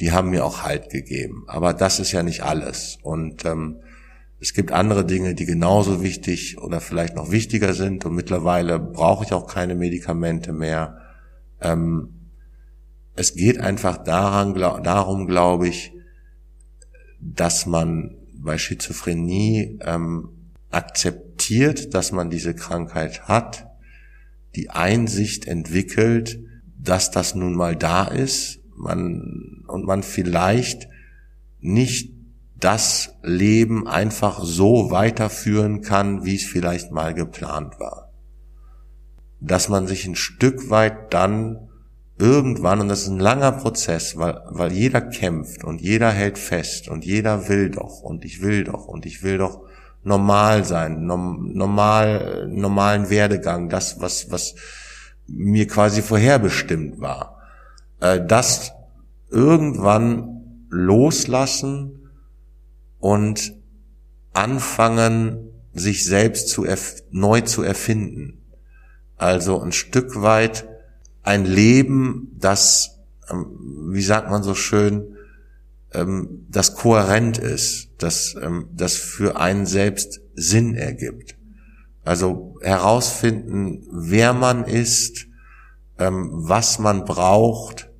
die 0.00 0.12
haben 0.12 0.30
mir 0.30 0.44
auch 0.44 0.62
Halt 0.62 0.90
gegeben. 0.90 1.44
Aber 1.46 1.72
das 1.72 2.00
ist 2.00 2.12
ja 2.12 2.22
nicht 2.22 2.42
alles. 2.42 2.98
Und 3.02 3.44
ähm, 3.44 3.80
es 4.40 4.52
gibt 4.52 4.72
andere 4.72 5.04
Dinge, 5.04 5.34
die 5.34 5.46
genauso 5.46 6.02
wichtig 6.02 6.58
oder 6.58 6.80
vielleicht 6.80 7.14
noch 7.14 7.30
wichtiger 7.30 7.74
sind. 7.74 8.04
Und 8.04 8.14
mittlerweile 8.14 8.78
brauche 8.78 9.24
ich 9.24 9.32
auch 9.32 9.46
keine 9.46 9.74
Medikamente 9.74 10.52
mehr. 10.52 10.98
Ähm, 11.60 12.30
es 13.16 13.34
geht 13.34 13.60
einfach 13.60 13.98
daran, 13.98 14.54
glaub, 14.54 14.82
darum, 14.82 15.26
glaube 15.26 15.68
ich, 15.68 15.92
dass 17.20 17.64
man 17.64 18.16
bei 18.34 18.58
Schizophrenie 18.58 19.78
ähm, 19.82 20.28
akzeptiert, 20.70 21.94
dass 21.94 22.10
man 22.10 22.28
diese 22.28 22.54
Krankheit 22.54 23.28
hat, 23.28 23.68
die 24.56 24.70
Einsicht 24.70 25.46
entwickelt, 25.46 26.40
dass 26.76 27.12
das 27.12 27.34
nun 27.36 27.54
mal 27.54 27.76
da 27.76 28.04
ist 28.04 28.63
man, 28.76 29.64
und 29.66 29.86
man 29.86 30.02
vielleicht 30.02 30.88
nicht 31.60 32.12
das 32.58 33.14
Leben 33.22 33.86
einfach 33.86 34.42
so 34.42 34.90
weiterführen 34.90 35.82
kann, 35.82 36.24
wie 36.24 36.36
es 36.36 36.44
vielleicht 36.44 36.92
mal 36.92 37.14
geplant 37.14 37.78
war. 37.78 38.10
dass 39.40 39.68
man 39.68 39.86
sich 39.86 40.06
ein 40.06 40.14
Stück 40.16 40.70
weit 40.70 41.12
dann 41.12 41.68
irgendwann, 42.18 42.80
und 42.80 42.88
das 42.88 43.02
ist 43.02 43.08
ein 43.08 43.18
langer 43.18 43.52
Prozess, 43.52 44.16
weil, 44.16 44.40
weil 44.50 44.72
jeder 44.72 45.00
kämpft 45.00 45.64
und 45.64 45.80
jeder 45.80 46.10
hält 46.10 46.38
fest 46.38 46.88
und 46.88 47.04
jeder 47.04 47.48
will 47.48 47.70
doch 47.70 48.00
und 48.00 48.24
ich 48.24 48.40
will 48.40 48.64
doch 48.64 48.86
und 48.86 49.04
ich 49.04 49.22
will 49.22 49.38
doch 49.38 49.60
normal 50.02 50.64
sein, 50.64 51.04
normal, 51.06 52.48
normalen 52.48 53.10
Werdegang, 53.10 53.68
das, 53.68 54.00
was, 54.00 54.30
was 54.30 54.54
mir 55.26 55.66
quasi 55.66 56.02
vorherbestimmt 56.02 57.00
war. 57.00 57.33
Äh, 58.00 58.24
das 58.26 58.72
irgendwann 59.30 60.66
loslassen 60.70 62.10
und 62.98 63.54
anfangen, 64.32 65.50
sich 65.72 66.04
selbst 66.04 66.48
zu 66.48 66.66
neu 67.10 67.40
zu 67.40 67.62
erfinden. 67.62 68.42
Also 69.16 69.60
ein 69.60 69.72
Stück 69.72 70.22
weit 70.22 70.68
ein 71.22 71.46
Leben, 71.46 72.36
das, 72.38 73.00
ähm, 73.30 73.90
wie 73.90 74.02
sagt 74.02 74.30
man 74.30 74.42
so 74.42 74.54
schön, 74.54 75.16
ähm, 75.92 76.46
das 76.50 76.74
kohärent 76.74 77.38
ist, 77.38 77.88
das, 77.98 78.36
ähm, 78.40 78.68
das 78.72 78.96
für 78.96 79.40
einen 79.40 79.66
selbst 79.66 80.20
Sinn 80.34 80.74
ergibt. 80.74 81.36
Also 82.04 82.58
herausfinden, 82.60 83.86
wer 83.90 84.34
man 84.34 84.64
ist, 84.64 85.26
was 85.96 86.78
man 86.78 87.04
braucht, 87.04 87.90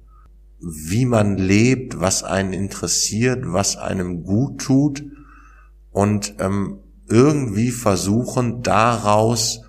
wie 0.59 1.07
man 1.07 1.37
lebt, 1.37 2.01
was 2.01 2.25
einen 2.25 2.53
interessiert, 2.53 3.45
was 3.47 3.77
einem 3.77 4.25
gut 4.25 4.61
tut 4.61 5.05
und 5.91 6.35
irgendwie 7.09 7.71
versuchen, 7.71 8.63
daraus 8.63 9.61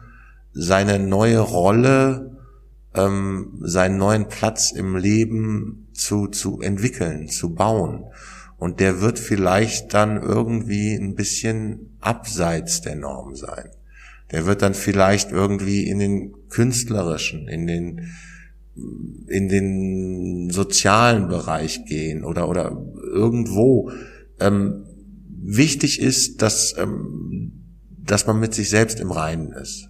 seine 0.54 1.00
neue 1.00 1.40
Rolle 1.40 2.36
ähm, 2.96 3.58
seinen 3.62 3.98
neuen 3.98 4.28
Platz 4.28 4.72
im 4.72 4.96
Leben 4.96 5.90
zu, 5.94 6.28
zu 6.28 6.62
entwickeln, 6.62 7.28
zu 7.28 7.54
bauen. 7.54 8.06
Und 8.58 8.80
der 8.80 9.02
wird 9.02 9.20
vielleicht 9.20 9.94
dann 9.94 10.22
irgendwie 10.22 10.96
ein 10.96 11.16
bisschen 11.16 11.98
abseits 12.00 12.82
der 12.82 12.96
Norm 12.96 13.36
sein. 13.36 13.70
Der 14.32 14.46
wird 14.46 14.62
dann 14.62 14.74
vielleicht 14.74 15.32
irgendwie 15.32 15.88
in 15.88 16.00
den 16.00 16.34
künstlerischen, 16.50 17.48
in 17.48 17.68
den, 17.68 18.08
in 19.28 19.50
den 19.50 20.50
sozialen 20.50 21.28
Bereich 21.28 21.86
gehen 21.86 22.24
oder, 22.24 22.50
oder 22.50 22.76
irgendwo. 23.14 23.92
Ähm, 24.40 24.86
wichtig 25.30 26.02
ist, 26.02 26.42
dass, 26.42 26.76
ähm, 26.78 27.52
dass 27.90 28.26
man 28.28 28.40
mit 28.40 28.54
sich 28.54 28.70
selbst 28.70 29.00
im 29.00 29.12
Reinen 29.12 29.52
ist. 29.54 29.90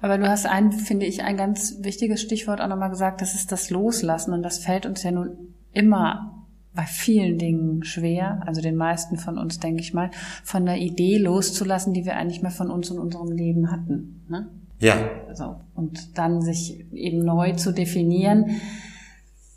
Aber 0.00 0.18
du 0.18 0.28
hast 0.28 0.46
ein, 0.46 0.72
finde 0.72 1.06
ich, 1.06 1.22
ein 1.22 1.36
ganz 1.36 1.76
wichtiges 1.80 2.20
Stichwort 2.20 2.60
auch 2.60 2.68
nochmal 2.68 2.90
gesagt, 2.90 3.20
das 3.20 3.34
ist 3.34 3.52
das 3.52 3.70
Loslassen. 3.70 4.32
Und 4.32 4.42
das 4.42 4.58
fällt 4.58 4.86
uns 4.86 5.02
ja 5.02 5.10
nun 5.10 5.54
immer 5.72 6.35
bei 6.76 6.84
vielen 6.84 7.38
Dingen 7.38 7.82
schwer, 7.82 8.42
also 8.46 8.60
den 8.60 8.76
meisten 8.76 9.16
von 9.16 9.38
uns, 9.38 9.58
denke 9.58 9.80
ich 9.80 9.94
mal, 9.94 10.10
von 10.44 10.66
der 10.66 10.76
Idee 10.76 11.18
loszulassen, 11.18 11.94
die 11.94 12.04
wir 12.04 12.16
eigentlich 12.16 12.42
mehr 12.42 12.50
von 12.52 12.70
uns 12.70 12.90
und 12.90 12.98
unserem 12.98 13.32
Leben 13.32 13.72
hatten. 13.72 14.24
Ne? 14.28 14.48
Ja. 14.78 14.94
Also, 15.28 15.56
und 15.74 16.18
dann 16.18 16.42
sich 16.42 16.84
eben 16.92 17.24
neu 17.24 17.52
zu 17.54 17.72
definieren, 17.72 18.60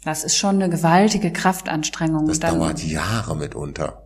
das 0.05 0.23
ist 0.23 0.37
schon 0.37 0.55
eine 0.55 0.69
gewaltige 0.69 1.31
Kraftanstrengung. 1.31 2.25
Das 2.25 2.39
dann, 2.39 2.57
dauert 2.57 2.83
Jahre 2.83 3.35
mitunter. 3.35 4.03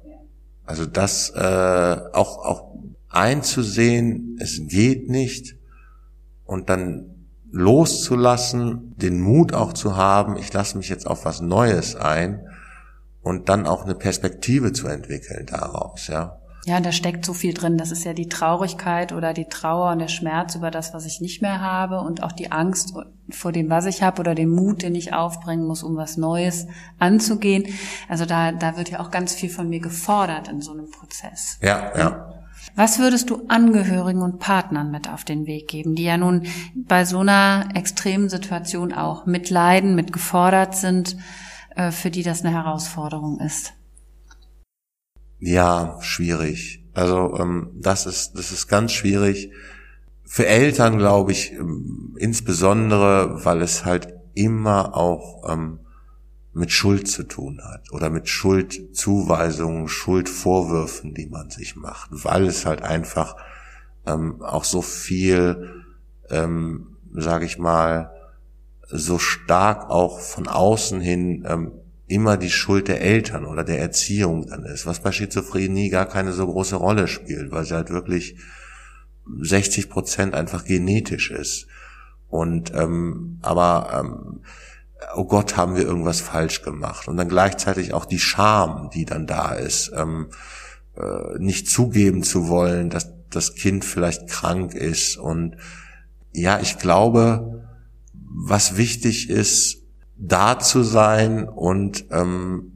Also 0.66 0.86
das 0.86 1.30
äh, 1.30 1.98
auch, 2.14 2.44
auch 2.44 2.74
einzusehen, 3.10 4.38
es 4.42 4.62
geht 4.68 5.10
nicht, 5.10 5.56
und 6.46 6.70
dann 6.70 7.06
loszulassen, 7.52 8.96
den 8.98 9.22
Mut 9.22 9.54
auch 9.54 9.74
zu 9.74 9.96
haben, 9.96 10.36
ich 10.38 10.52
lasse 10.52 10.78
mich 10.78 10.90
jetzt 10.90 11.06
auf 11.06 11.26
was 11.26 11.42
Neues 11.42 11.96
ein 11.96 12.42
und 13.24 13.50
dann 13.50 13.66
auch 13.66 13.86
eine 13.86 13.96
Perspektive 13.96 14.74
zu 14.74 14.88
entwickeln 14.88 15.48
daraus, 15.48 16.08
ja. 16.08 16.38
Ja, 16.66 16.80
da 16.80 16.94
steckt 16.94 17.26
so 17.26 17.34
viel 17.34 17.54
drin. 17.54 17.78
Das 17.78 17.92
ist 17.92 18.06
ja 18.06 18.14
die 18.14 18.30
Traurigkeit 18.30 19.12
oder 19.12 19.34
die 19.34 19.50
Trauer 19.50 19.92
und 19.92 20.00
der 20.00 20.08
Schmerz 20.08 20.56
über 20.56 20.72
das, 20.72 20.94
was 20.94 21.06
ich 21.06 21.20
nicht 21.20 21.42
mehr 21.42 21.60
habe 21.60 22.00
und 22.00 22.24
auch 22.24 22.32
die 22.32 22.54
Angst 22.54 22.94
vor 23.30 23.52
dem, 23.52 23.70
was 23.70 23.86
ich 23.86 24.02
habe 24.02 24.22
oder 24.22 24.34
den 24.34 24.50
Mut, 24.50 24.82
den 24.82 24.96
ich 24.96 25.14
aufbringen 25.14 25.66
muss, 25.66 25.84
um 25.84 25.98
was 25.98 26.16
Neues 26.16 26.68
anzugehen. 27.00 27.66
Also 28.08 28.26
da, 28.26 28.54
da 28.54 28.78
wird 28.78 28.92
ja 28.92 29.02
auch 29.02 29.12
ganz 29.12 29.34
viel 29.34 29.50
von 29.50 29.68
mir 29.68 29.82
gefordert 29.82 30.48
in 30.48 30.62
so 30.62 30.72
einem 30.72 30.90
Prozess. 30.90 31.60
Ja, 31.62 31.92
ja. 31.98 32.30
Was 32.76 32.98
würdest 32.98 33.30
du 33.30 33.44
Angehörigen 33.50 34.22
und 34.22 34.40
Partnern 34.40 34.90
mit 34.90 35.10
auf 35.10 35.26
den 35.26 35.46
Weg 35.46 35.68
geben, 35.68 35.96
die 35.96 36.06
ja 36.06 36.18
nun 36.18 36.48
bei 36.76 37.04
so 37.04 37.20
einer 37.20 37.68
extremen 37.76 38.30
Situation 38.30 38.94
auch 38.94 39.26
mitleiden, 39.26 39.96
mit 39.96 40.14
gefordert 40.14 40.76
sind, 40.76 41.18
für 41.92 42.12
die 42.12 42.24
das 42.24 42.44
eine 42.44 42.54
Herausforderung 42.54 43.40
ist? 43.40 43.74
Ja, 45.40 45.98
schwierig. 46.02 46.84
Also 46.94 47.38
ähm, 47.40 47.72
das 47.82 48.06
ist 48.06 48.34
das 48.34 48.52
ist 48.52 48.68
ganz 48.68 48.92
schwierig 48.92 49.52
für 50.34 50.48
Eltern, 50.48 50.98
glaube 50.98 51.32
ich, 51.32 51.52
ähm, 51.52 52.16
insbesondere, 52.18 53.46
weil 53.46 53.62
es 53.62 53.86
halt 53.86 54.14
immer 54.34 54.96
auch 54.96 55.48
ähm, 55.48 55.80
mit 56.54 56.72
Schuld 56.72 57.08
zu 57.08 57.24
tun 57.24 57.62
hat 57.64 57.92
oder 57.92 58.10
mit 58.10 58.30
Schuldzuweisungen, 58.30 59.88
Schuldvorwürfen, 59.88 61.14
die 61.14 61.28
man 61.28 61.50
sich 61.50 61.76
macht, 61.76 62.10
weil 62.12 62.46
es 62.46 62.66
halt 62.66 62.84
einfach 62.84 63.36
ähm, 64.06 64.42
auch 64.42 64.64
so 64.64 64.82
viel, 64.82 65.84
ähm, 66.30 66.98
sage 67.14 67.46
ich 67.46 67.58
mal, 67.58 68.13
so 68.90 69.18
stark 69.20 69.90
auch 69.90 70.20
von 70.20 70.48
außen 70.48 71.02
hin 71.02 71.46
ähm, 71.48 71.72
immer 72.08 72.38
die 72.38 72.52
Schuld 72.52 72.88
der 72.88 73.02
Eltern 73.02 73.46
oder 73.46 73.64
der 73.64 73.80
Erziehung 73.80 74.48
dann 74.48 74.64
ist, 74.66 74.86
was 74.86 75.00
bei 75.00 75.12
Schizophrenie 75.12 75.90
gar 75.90 76.06
keine 76.06 76.34
so 76.34 76.46
große 76.46 76.76
Rolle 76.76 77.08
spielt, 77.08 77.52
weil 77.52 77.66
sie 77.66 77.76
halt 77.76 77.90
wirklich 77.90 78.38
60 79.42 79.90
Prozent 79.90 80.36
einfach 80.36 80.66
genetisch 80.66 81.32
ist. 81.32 81.68
Und 82.28 82.74
ähm, 82.76 83.40
aber 83.42 84.00
ähm, 84.00 84.42
oh 85.16 85.26
Gott, 85.26 85.58
haben 85.58 85.76
wir 85.76 85.84
irgendwas 85.84 86.22
falsch 86.22 86.62
gemacht. 86.62 87.08
Und 87.08 87.18
dann 87.18 87.30
gleichzeitig 87.30 87.94
auch 87.94 88.06
die 88.06 88.20
Scham, 88.20 88.90
die 88.94 89.06
dann 89.06 89.28
da 89.28 89.54
ist, 89.54 89.92
ähm, 89.96 90.28
äh, 90.98 91.40
nicht 91.40 91.70
zugeben 91.70 92.24
zu 92.24 92.48
wollen, 92.48 92.90
dass 92.90 93.14
das 93.30 93.56
Kind 93.56 93.86
vielleicht 93.86 94.28
krank 94.28 94.74
ist. 94.74 95.18
Und 95.18 95.58
ja, 96.32 96.60
ich 96.60 96.78
glaube, 96.78 97.63
was 98.36 98.78
wichtig 98.78 99.30
ist, 99.30 99.84
da 100.18 100.60
zu 100.60 100.84
sein 100.84 101.48
und 101.48 102.06
ähm, 102.12 102.72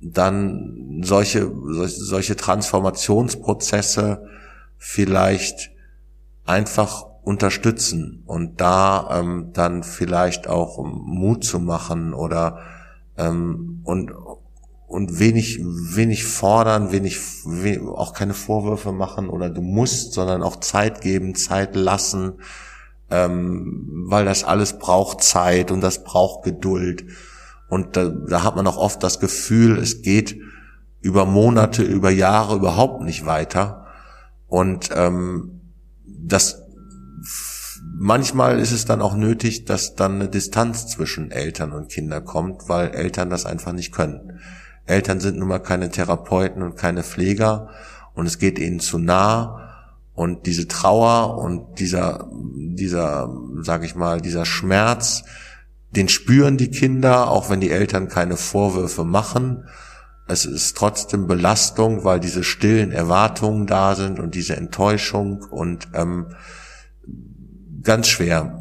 dann 0.00 1.00
solche, 1.02 1.50
solche 1.86 2.36
Transformationsprozesse 2.36 4.26
vielleicht 4.76 5.70
einfach 6.44 7.06
unterstützen 7.22 8.22
und 8.26 8.60
da 8.60 9.20
ähm, 9.20 9.50
dann 9.54 9.82
vielleicht 9.82 10.46
auch 10.46 10.84
Mut 10.84 11.44
zu 11.44 11.58
machen 11.58 12.12
oder 12.12 12.58
ähm, 13.16 13.80
und 13.84 14.12
und 14.86 15.18
wenig 15.18 15.58
wenig 15.60 16.24
fordern, 16.24 16.92
wenig 16.92 17.18
auch 17.96 18.12
keine 18.12 18.34
Vorwürfe 18.34 18.92
machen 18.92 19.28
oder 19.28 19.48
du 19.50 19.62
musst, 19.62 20.12
sondern 20.12 20.42
auch 20.42 20.56
Zeit 20.56 21.00
geben, 21.00 21.34
Zeit 21.34 21.74
lassen, 21.74 22.34
ähm, 23.10 24.04
weil 24.06 24.24
das 24.24 24.44
alles 24.44 24.78
braucht 24.78 25.22
Zeit 25.22 25.70
und 25.70 25.80
das 25.80 26.04
braucht 26.04 26.44
Geduld. 26.44 27.04
Und 27.68 27.96
da, 27.96 28.08
da 28.08 28.42
hat 28.42 28.56
man 28.56 28.66
auch 28.66 28.76
oft 28.76 29.02
das 29.02 29.20
Gefühl, 29.20 29.78
es 29.78 30.02
geht 30.02 30.40
über 31.00 31.26
Monate, 31.26 31.82
über 31.82 32.10
Jahre 32.10 32.56
überhaupt 32.56 33.02
nicht 33.02 33.26
weiter. 33.26 33.86
Und 34.46 34.90
ähm, 34.94 35.60
das 36.06 36.62
manchmal 37.96 38.58
ist 38.58 38.72
es 38.72 38.84
dann 38.84 39.02
auch 39.02 39.16
nötig, 39.16 39.64
dass 39.64 39.94
dann 39.94 40.16
eine 40.16 40.28
Distanz 40.28 40.86
zwischen 40.86 41.30
Eltern 41.30 41.72
und 41.72 41.90
Kinder 41.90 42.20
kommt, 42.20 42.68
weil 42.68 42.90
Eltern 42.90 43.30
das 43.30 43.46
einfach 43.46 43.72
nicht 43.72 43.92
können. 43.92 44.40
Eltern 44.86 45.20
sind 45.20 45.38
nun 45.38 45.48
mal 45.48 45.60
keine 45.60 45.90
Therapeuten 45.90 46.62
und 46.62 46.76
keine 46.76 47.02
Pfleger. 47.02 47.68
Und 48.14 48.26
es 48.26 48.38
geht 48.38 48.58
ihnen 48.58 48.80
zu 48.80 48.98
nah 48.98 49.63
und 50.14 50.46
diese 50.46 50.68
Trauer 50.68 51.38
und 51.38 51.80
dieser, 51.80 52.28
dieser, 52.32 53.34
sag 53.62 53.84
ich 53.84 53.94
mal, 53.94 54.20
dieser 54.20 54.44
Schmerz, 54.44 55.24
den 55.90 56.08
spüren 56.08 56.56
die 56.56 56.70
Kinder, 56.70 57.30
auch 57.30 57.50
wenn 57.50 57.60
die 57.60 57.70
Eltern 57.70 58.08
keine 58.08 58.36
Vorwürfe 58.36 59.04
machen. 59.04 59.64
Es 60.26 60.46
ist 60.46 60.76
trotzdem 60.76 61.26
Belastung, 61.26 62.04
weil 62.04 62.20
diese 62.20 62.44
stillen 62.44 62.92
Erwartungen 62.92 63.66
da 63.66 63.94
sind 63.94 64.18
und 64.18 64.34
diese 64.34 64.56
Enttäuschung 64.56 65.44
und 65.50 65.88
ähm, 65.94 66.28
ganz 67.82 68.08
schwer. 68.08 68.60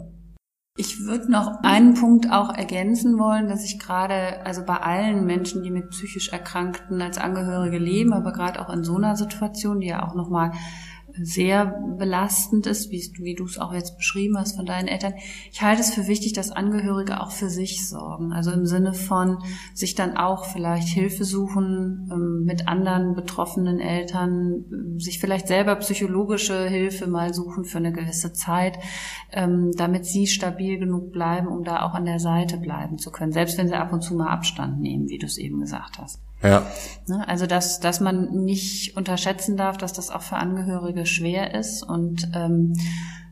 Ich 0.76 1.06
würde 1.06 1.32
noch 1.32 1.60
einen 1.62 1.93
Punkt 1.93 2.32
auch 2.32 2.51
ergänzen 2.51 3.20
wollen, 3.20 3.47
dass 3.47 3.64
ich 3.64 3.78
gerade, 3.78 4.43
also 4.43 4.66
bei 4.66 4.78
allen 4.78 5.24
Menschen, 5.26 5.62
die 5.62 5.70
mit 5.70 5.91
psychisch 5.91 6.30
Erkrankten 6.30 6.99
als 6.99 7.20
Angehörige 7.20 7.78
leben, 7.78 8.12
aber 8.12 8.34
gerade 8.34 8.60
auch 8.60 8.74
in 8.74 8.84
so 8.84 8.97
einer 8.97 9.16
Situation, 9.16 9.82
die 9.82 9.88
ja 9.88 10.04
auch 10.04 10.16
nochmal 10.16 10.51
sehr 11.22 11.66
belastend 11.97 12.66
ist, 12.66 12.91
wie, 12.91 13.01
wie 13.20 13.36
du 13.36 13.45
es 13.45 13.59
auch 13.59 13.74
jetzt 13.74 13.97
beschrieben 13.97 14.38
hast 14.38 14.55
von 14.55 14.66
deinen 14.66 14.88
Eltern. 14.88 15.14
Ich 15.51 15.61
halte 15.61 15.82
es 15.82 15.93
für 15.93 16.07
wichtig, 16.07 16.34
dass 16.34 16.51
Angehörige 16.51 17.22
auch 17.22 17.32
für 17.32 17.49
sich 17.49 17.88
sorgen. 17.88 18.34
Also 18.34 18.51
im 18.51 18.66
Sinne 18.66 18.93
von 18.93 19.38
sich 19.74 19.95
dann 19.95 20.18
auch 20.18 20.45
vielleicht 20.45 20.88
Hilfe 20.88 21.24
suchen 21.24 22.09
ähm, 22.11 22.43
mit 22.45 22.68
anderen 22.68 23.14
betroffenen 23.16 23.80
Eltern, 23.80 24.66
sich 24.97 25.20
vielleicht 25.20 25.47
selber 25.47 25.76
psychologische 25.76 26.68
Hilfe 26.68 27.07
mal 27.07 27.34
suchen 27.34 27.66
für 27.66 27.78
eine 27.78 27.93
gewisse 27.93 28.34
Zeit, 28.34 28.80
ähm, 29.32 29.72
damit 29.76 30.05
sie 30.05 30.28
stabil 30.28 30.80
genug 30.80 31.11
bleiben, 31.11 31.47
um 31.47 31.64
da 31.64 31.84
auch 31.84 31.93
an 31.93 32.05
der 32.05 32.20
Seite 32.20 32.57
bleiben 32.57 32.97
zu 32.97 33.11
können, 33.11 33.32
selbst 33.32 33.57
wenn 33.57 33.68
sie 33.68 33.76
ab 33.76 33.93
und 33.93 34.01
zu 34.01 34.16
mal 34.16 34.30
Abstand 34.30 34.80
nehmen, 34.80 35.09
wie 35.09 35.18
du 35.18 35.26
es 35.26 35.38
eben 35.38 35.59
gesagt 35.59 35.99
hast. 35.99 36.20
Ja. 36.44 36.66
Ne, 37.08 37.28
also 37.28 37.48
dass, 37.48 37.80
dass 37.80 38.00
man 38.00 38.44
nicht 38.44 38.96
unterschätzen 38.96 39.58
darf, 39.58 39.78
dass 39.78 39.94
das 39.94 40.10
auch 40.10 40.22
für 40.22 40.36
Angehörige 40.36 41.06
schwer 41.06 41.54
ist 41.54 41.84
und 41.84 42.30
ähm, 42.34 42.74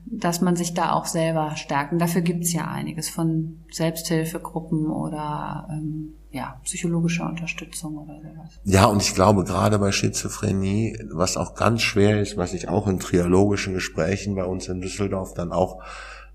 dass 0.05 0.41
man 0.41 0.55
sich 0.55 0.73
da 0.73 0.91
auch 0.91 1.05
selber 1.05 1.55
stärken. 1.55 1.99
Dafür 1.99 2.21
gibt's 2.21 2.51
ja 2.51 2.67
einiges 2.67 3.09
von 3.09 3.61
Selbsthilfegruppen 3.71 4.87
oder 4.87 5.67
ähm, 5.71 6.15
ja, 6.31 6.59
psychologischer 6.63 7.27
Unterstützung 7.29 7.97
oder 7.97 8.19
sowas. 8.19 8.59
Ja, 8.63 8.85
und 8.85 9.01
ich 9.01 9.13
glaube 9.13 9.43
gerade 9.43 9.79
bei 9.79 9.91
Schizophrenie, 9.91 10.97
was 11.11 11.37
auch 11.37 11.55
ganz 11.55 11.81
schwer 11.81 12.19
ist, 12.21 12.37
was 12.37 12.53
ich 12.53 12.67
auch 12.67 12.87
in 12.87 12.99
triologischen 12.99 13.73
Gesprächen 13.73 14.35
bei 14.35 14.43
uns 14.43 14.67
in 14.67 14.81
Düsseldorf 14.81 15.33
dann 15.33 15.51
auch 15.51 15.81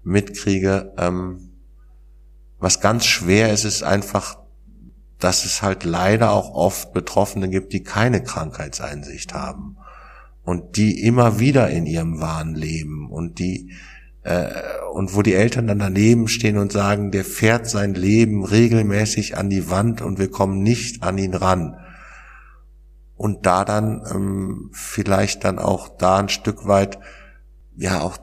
mitkriege, 0.02 0.92
ähm, 0.96 1.50
was 2.58 2.80
ganz 2.80 3.04
schwer 3.04 3.52
ist, 3.52 3.64
ist 3.64 3.82
einfach 3.82 4.38
dass 5.18 5.44
es 5.44 5.62
halt 5.62 5.84
leider 5.84 6.32
auch 6.32 6.50
oft 6.50 6.92
Betroffene 6.92 7.48
gibt, 7.48 7.72
die 7.72 7.82
keine 7.82 8.22
Krankheitseinsicht 8.22 9.32
haben 9.32 9.76
und 10.42 10.76
die 10.76 11.02
immer 11.02 11.38
wieder 11.38 11.70
in 11.70 11.86
ihrem 11.86 12.20
Wahn 12.20 12.54
leben 12.54 13.10
und 13.10 13.38
die 13.38 13.72
äh, 14.22 14.48
und 14.92 15.14
wo 15.14 15.22
die 15.22 15.34
Eltern 15.34 15.68
dann 15.68 15.78
daneben 15.78 16.28
stehen 16.28 16.58
und 16.58 16.72
sagen, 16.72 17.10
der 17.10 17.24
fährt 17.24 17.68
sein 17.68 17.94
Leben 17.94 18.44
regelmäßig 18.44 19.38
an 19.38 19.48
die 19.48 19.70
Wand 19.70 20.02
und 20.02 20.18
wir 20.18 20.30
kommen 20.30 20.62
nicht 20.62 21.02
an 21.02 21.16
ihn 21.16 21.34
ran. 21.34 21.76
Und 23.14 23.46
da 23.46 23.64
dann 23.64 24.02
ähm, 24.10 24.70
vielleicht 24.72 25.44
dann 25.44 25.58
auch 25.58 25.88
da 25.96 26.18
ein 26.18 26.28
Stück 26.28 26.66
weit 26.66 26.98
ja 27.76 28.00
auch 28.00 28.18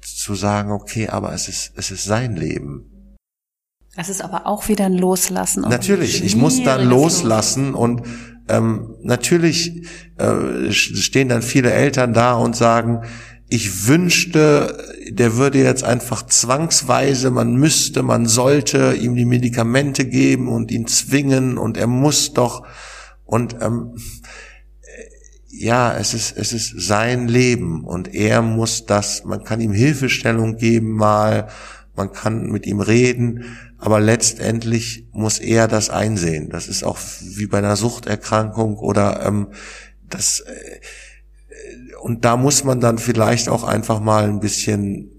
zu 0.00 0.34
sagen, 0.34 0.70
okay, 0.70 1.08
aber 1.08 1.32
es 1.32 1.48
ist 1.48 1.72
es 1.76 1.90
ist 1.90 2.04
sein 2.04 2.36
Leben 2.36 2.91
es 3.96 4.08
ist 4.08 4.22
aber 4.22 4.46
auch 4.46 4.68
wieder 4.68 4.86
ein 4.86 4.96
Loslassen. 4.96 5.62
Natürlich, 5.68 6.24
ich 6.24 6.36
muss 6.36 6.62
dann 6.62 6.88
loslassen 6.88 7.74
und 7.74 8.02
ähm, 8.48 8.96
natürlich 9.02 9.86
äh, 10.18 10.70
stehen 10.70 11.28
dann 11.28 11.42
viele 11.42 11.72
Eltern 11.72 12.14
da 12.14 12.34
und 12.34 12.56
sagen, 12.56 13.02
ich 13.48 13.86
wünschte, 13.86 14.78
der 15.10 15.36
würde 15.36 15.58
jetzt 15.58 15.84
einfach 15.84 16.24
zwangsweise, 16.26 17.30
man 17.30 17.54
müsste, 17.54 18.02
man 18.02 18.24
sollte 18.26 18.94
ihm 18.94 19.14
die 19.14 19.26
Medikamente 19.26 20.06
geben 20.06 20.48
und 20.48 20.70
ihn 20.70 20.86
zwingen 20.86 21.58
und 21.58 21.76
er 21.76 21.86
muss 21.86 22.32
doch 22.32 22.66
und 23.26 23.56
ähm, 23.60 23.94
ja, 25.50 25.94
es 25.94 26.14
ist 26.14 26.34
es 26.36 26.54
ist 26.54 26.80
sein 26.80 27.28
Leben 27.28 27.84
und 27.84 28.14
er 28.14 28.40
muss 28.40 28.86
das, 28.86 29.24
man 29.24 29.44
kann 29.44 29.60
ihm 29.60 29.72
Hilfestellung 29.72 30.56
geben 30.56 30.92
mal, 30.92 31.48
man 31.94 32.10
kann 32.10 32.46
mit 32.46 32.66
ihm 32.66 32.80
reden, 32.80 33.44
aber 33.82 33.98
letztendlich 33.98 35.08
muss 35.10 35.40
er 35.40 35.66
das 35.66 35.90
einsehen. 35.90 36.50
Das 36.50 36.68
ist 36.68 36.84
auch 36.84 36.98
wie 37.20 37.48
bei 37.48 37.58
einer 37.58 37.74
Suchterkrankung 37.74 38.78
oder 38.78 39.26
ähm, 39.26 39.48
das 40.08 40.38
äh, 40.38 40.80
und 42.00 42.24
da 42.24 42.36
muss 42.36 42.62
man 42.62 42.78
dann 42.80 42.98
vielleicht 42.98 43.48
auch 43.48 43.64
einfach 43.64 43.98
mal 43.98 44.28
ein 44.28 44.38
bisschen 44.38 45.10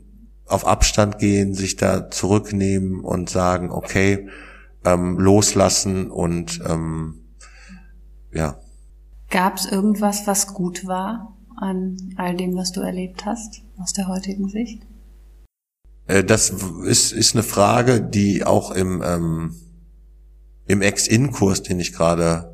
auf 0.45 0.65
Abstand 0.65 1.19
gehen, 1.19 1.53
sich 1.53 1.75
da 1.75 2.09
zurücknehmen 2.09 3.01
und 3.01 3.29
sagen, 3.29 3.69
okay, 3.69 4.29
ähm, 4.85 5.19
loslassen 5.19 6.09
und 6.09 6.61
ähm, 6.65 7.19
ja. 8.31 8.57
Gab 9.29 9.57
es 9.57 9.65
irgendwas, 9.65 10.25
was 10.25 10.53
gut 10.53 10.87
war 10.87 11.35
an 11.57 11.97
all 12.15 12.37
dem, 12.37 12.55
was 12.55 12.71
du 12.71 12.79
erlebt 12.79 13.25
hast, 13.25 13.61
aus 13.77 13.91
der 13.91 14.07
heutigen 14.07 14.47
Sicht? 14.47 14.83
Äh, 16.07 16.23
das 16.23 16.53
ist, 16.85 17.11
ist 17.11 17.35
eine 17.35 17.43
Frage, 17.43 18.01
die 18.01 18.43
auch 18.43 18.71
im, 18.71 19.01
ähm, 19.05 19.55
im 20.65 20.81
Ex-In-Kurs, 20.81 21.63
den 21.63 21.79
ich 21.79 21.93
gerade 21.93 22.53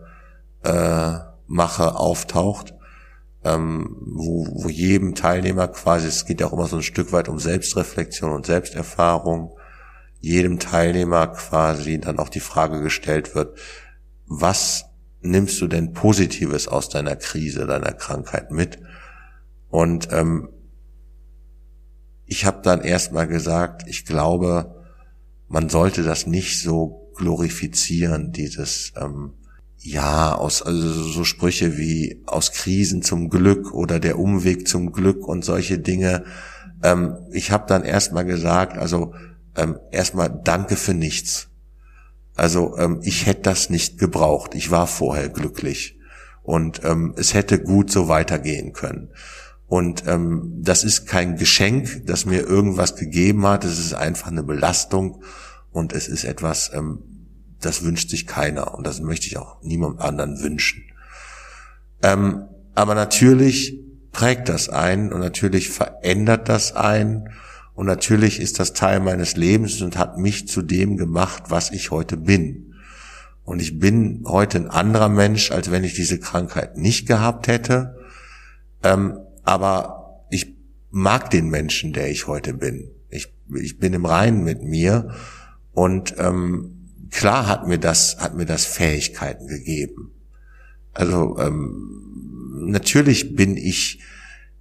äh, 0.64 1.20
mache, 1.48 1.96
auftaucht, 1.96 2.74
ähm, 3.44 3.96
wo, 4.02 4.48
wo 4.64 4.70
jedem 4.70 5.16
Teilnehmer 5.16 5.68
quasi, 5.70 6.08
es 6.08 6.26
geht 6.26 6.42
ja 6.42 6.48
auch 6.48 6.54
immer 6.54 6.68
so 6.68 6.78
ein 6.78 6.84
Stück 6.84 7.12
weit 7.12 7.30
um 7.30 7.40
Selbstreflexion 7.40 8.32
und 8.32 8.46
Selbsterfahrung, 8.46 9.58
jedem 10.20 10.60
Teilnehmer 10.60 11.28
quasi 11.28 12.00
dann 12.00 12.20
auch 12.20 12.30
die 12.30 12.42
Frage 12.42 12.82
gestellt 12.82 13.36
wird, 13.36 13.58
was 14.26 14.86
nimmst 15.22 15.60
du 15.62 15.68
denn 15.68 15.94
Positives 15.94 16.68
aus 16.68 16.90
deiner 16.90 17.16
Krise, 17.16 17.66
deiner 17.66 17.94
Krankheit 17.94 18.52
mit? 18.52 18.80
Und 19.70 20.10
ähm, 20.12 20.50
ich 22.30 22.46
habe 22.46 22.62
dann 22.64 22.82
erstmal 22.82 23.28
gesagt, 23.28 23.84
ich 23.88 24.06
glaube, 24.06 24.76
man 25.48 25.68
sollte 25.68 26.04
das 26.04 26.28
nicht 26.28 26.62
so 26.62 27.12
glorifizieren, 27.16 28.32
dieses 28.32 28.94
ähm, 28.96 29.34
ja, 29.78 30.36
aus 30.36 30.62
also 30.62 31.04
so 31.04 31.24
Sprüche 31.24 31.78
wie 31.78 32.22
aus 32.28 32.52
Krisen 32.52 33.02
zum 33.02 33.30
Glück 33.30 33.74
oder 33.74 34.00
der 34.00 34.20
Umweg 34.20 34.68
zum 34.68 34.92
Glück 34.92 35.28
und 35.28 35.44
solche 35.44 35.80
Dinge. 35.80 36.26
Ähm, 36.84 37.18
ich 37.32 37.50
habe 37.52 37.66
dann 37.68 37.84
erstmal 37.84 38.26
gesagt, 38.26 38.78
also 38.78 39.14
ähm, 39.58 39.80
erstmal 39.92 40.30
danke 40.44 40.76
für 40.76 40.94
nichts. 40.94 41.50
Also 42.36 42.78
ähm, 42.78 43.00
ich 43.02 43.26
hätte 43.26 43.42
das 43.42 43.72
nicht 43.72 43.98
gebraucht. 43.98 44.54
Ich 44.54 44.70
war 44.70 44.86
vorher 44.86 45.30
glücklich 45.30 45.98
und 46.44 46.82
ähm, 46.84 47.16
es 47.18 47.34
hätte 47.34 47.60
gut 47.60 47.90
so 47.90 48.08
weitergehen 48.08 48.72
können. 48.74 49.10
Und 49.70 50.06
ähm, 50.08 50.52
das 50.58 50.84
ist 50.84 51.06
kein 51.06 51.38
Geschenk, 51.38 52.08
das 52.08 52.26
mir 52.26 52.42
irgendwas 52.42 52.96
gegeben 52.96 53.46
hat. 53.46 53.64
Es 53.64 53.78
ist 53.78 53.94
einfach 53.94 54.28
eine 54.28 54.42
Belastung 54.42 55.24
und 55.72 55.94
es 55.94 56.08
ist 56.08 56.24
etwas, 56.24 56.72
ähm, 56.74 57.04
das 57.62 57.84
wünscht 57.84 58.10
sich 58.10 58.26
keiner 58.26 58.74
und 58.74 58.88
das 58.88 59.00
möchte 59.00 59.28
ich 59.28 59.38
auch 59.38 59.62
niemand 59.62 60.02
anderen 60.02 60.42
wünschen. 60.42 60.84
Ähm, 62.02 62.46
aber 62.74 62.96
natürlich 62.96 63.80
prägt 64.12 64.50
das 64.50 64.70
ein 64.70 65.14
und 65.14 65.20
natürlich 65.20 65.70
verändert 65.70 66.50
das 66.50 66.76
ein 66.76 67.30
und 67.76 67.86
natürlich 67.86 68.40
ist 68.40 68.60
das 68.60 68.74
Teil 68.74 69.00
meines 69.00 69.36
Lebens 69.36 69.84
und 69.84 69.98
hat 69.98 70.18
mich 70.18 70.48
zu 70.48 70.64
dem 70.64 70.98
gemacht, 70.98 71.44
was 71.50 71.70
ich 71.70 71.92
heute 71.92 72.18
bin. 72.18 72.74
Und 73.44 73.62
ich 73.62 73.78
bin 73.78 74.24
heute 74.26 74.58
ein 74.58 74.70
anderer 74.70 75.10
Mensch, 75.10 75.52
als 75.52 75.70
wenn 75.70 75.84
ich 75.84 75.94
diese 75.94 76.20
Krankheit 76.20 76.76
nicht 76.76 77.08
gehabt 77.08 77.48
hätte. 77.48 77.96
Ähm, 78.84 79.20
aber 79.50 80.22
ich 80.30 80.56
mag 80.92 81.32
den 81.32 81.50
Menschen, 81.50 81.92
der 81.92 82.12
ich 82.12 82.28
heute 82.28 82.54
bin. 82.54 82.92
Ich, 83.10 83.34
ich 83.56 83.80
bin 83.80 83.94
im 83.94 84.06
Reinen 84.06 84.44
mit 84.44 84.62
mir 84.62 85.10
und 85.72 86.14
ähm, 86.20 87.08
klar 87.10 87.48
hat 87.48 87.68
mir 87.68 87.80
das 87.80 88.18
hat 88.20 88.36
mir 88.36 88.46
das 88.46 88.66
Fähigkeiten 88.66 89.48
gegeben. 89.48 90.12
Also 90.94 91.40
ähm, 91.40 92.68
natürlich 92.68 93.36
bin 93.36 93.58
ich 93.58 94.02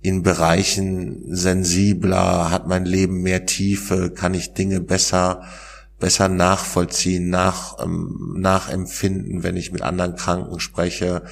in 0.01 0.23
Bereichen 0.23 1.23
sensibler, 1.35 2.51
hat 2.51 2.67
mein 2.67 2.87
Leben 2.87 3.21
mehr 3.21 3.45
Tiefe, 3.45 4.11
kann 4.11 4.33
ich 4.33 4.55
Dinge 4.55 4.81
besser 4.81 5.43
besser 5.99 6.31
nachvollziehen, 6.31 7.29
nach 7.29 7.77
ähm, 7.85 8.37
nachempfinden, 8.39 9.43
wenn 9.43 9.57
ich 9.59 9.71
mit 9.71 9.83
anderen 9.83 10.17
Kranken 10.17 10.61
spreche. 10.61 11.25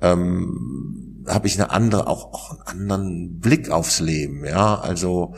Ähm, 0.00 1.24
habe 1.26 1.46
ich 1.46 1.60
eine 1.60 1.70
andere, 1.70 2.06
auch, 2.06 2.32
auch 2.32 2.66
einen 2.66 2.90
anderen 2.90 3.40
Blick 3.40 3.70
aufs 3.70 4.00
Leben, 4.00 4.44
ja, 4.44 4.78
also 4.80 5.34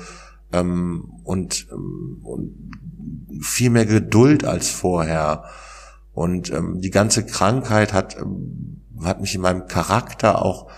ähm, 0.53 1.13
und, 1.25 1.67
ähm, 1.71 2.21
und 2.23 3.41
viel 3.43 3.71
mehr 3.71 3.87
Geduld 3.87 4.45
als 4.45 4.71
vorher. 4.71 5.45
Und 6.13 6.51
ähm, 6.51 6.81
die 6.81 6.91
ganze 6.91 7.25
Krankheit 7.25 7.93
hat, 7.93 8.17
ähm, 8.17 8.83
hat 9.03 9.21
mich 9.21 9.35
in 9.35 9.41
meinem 9.41 9.67
Charakter 9.67 10.43
auch 10.43 10.71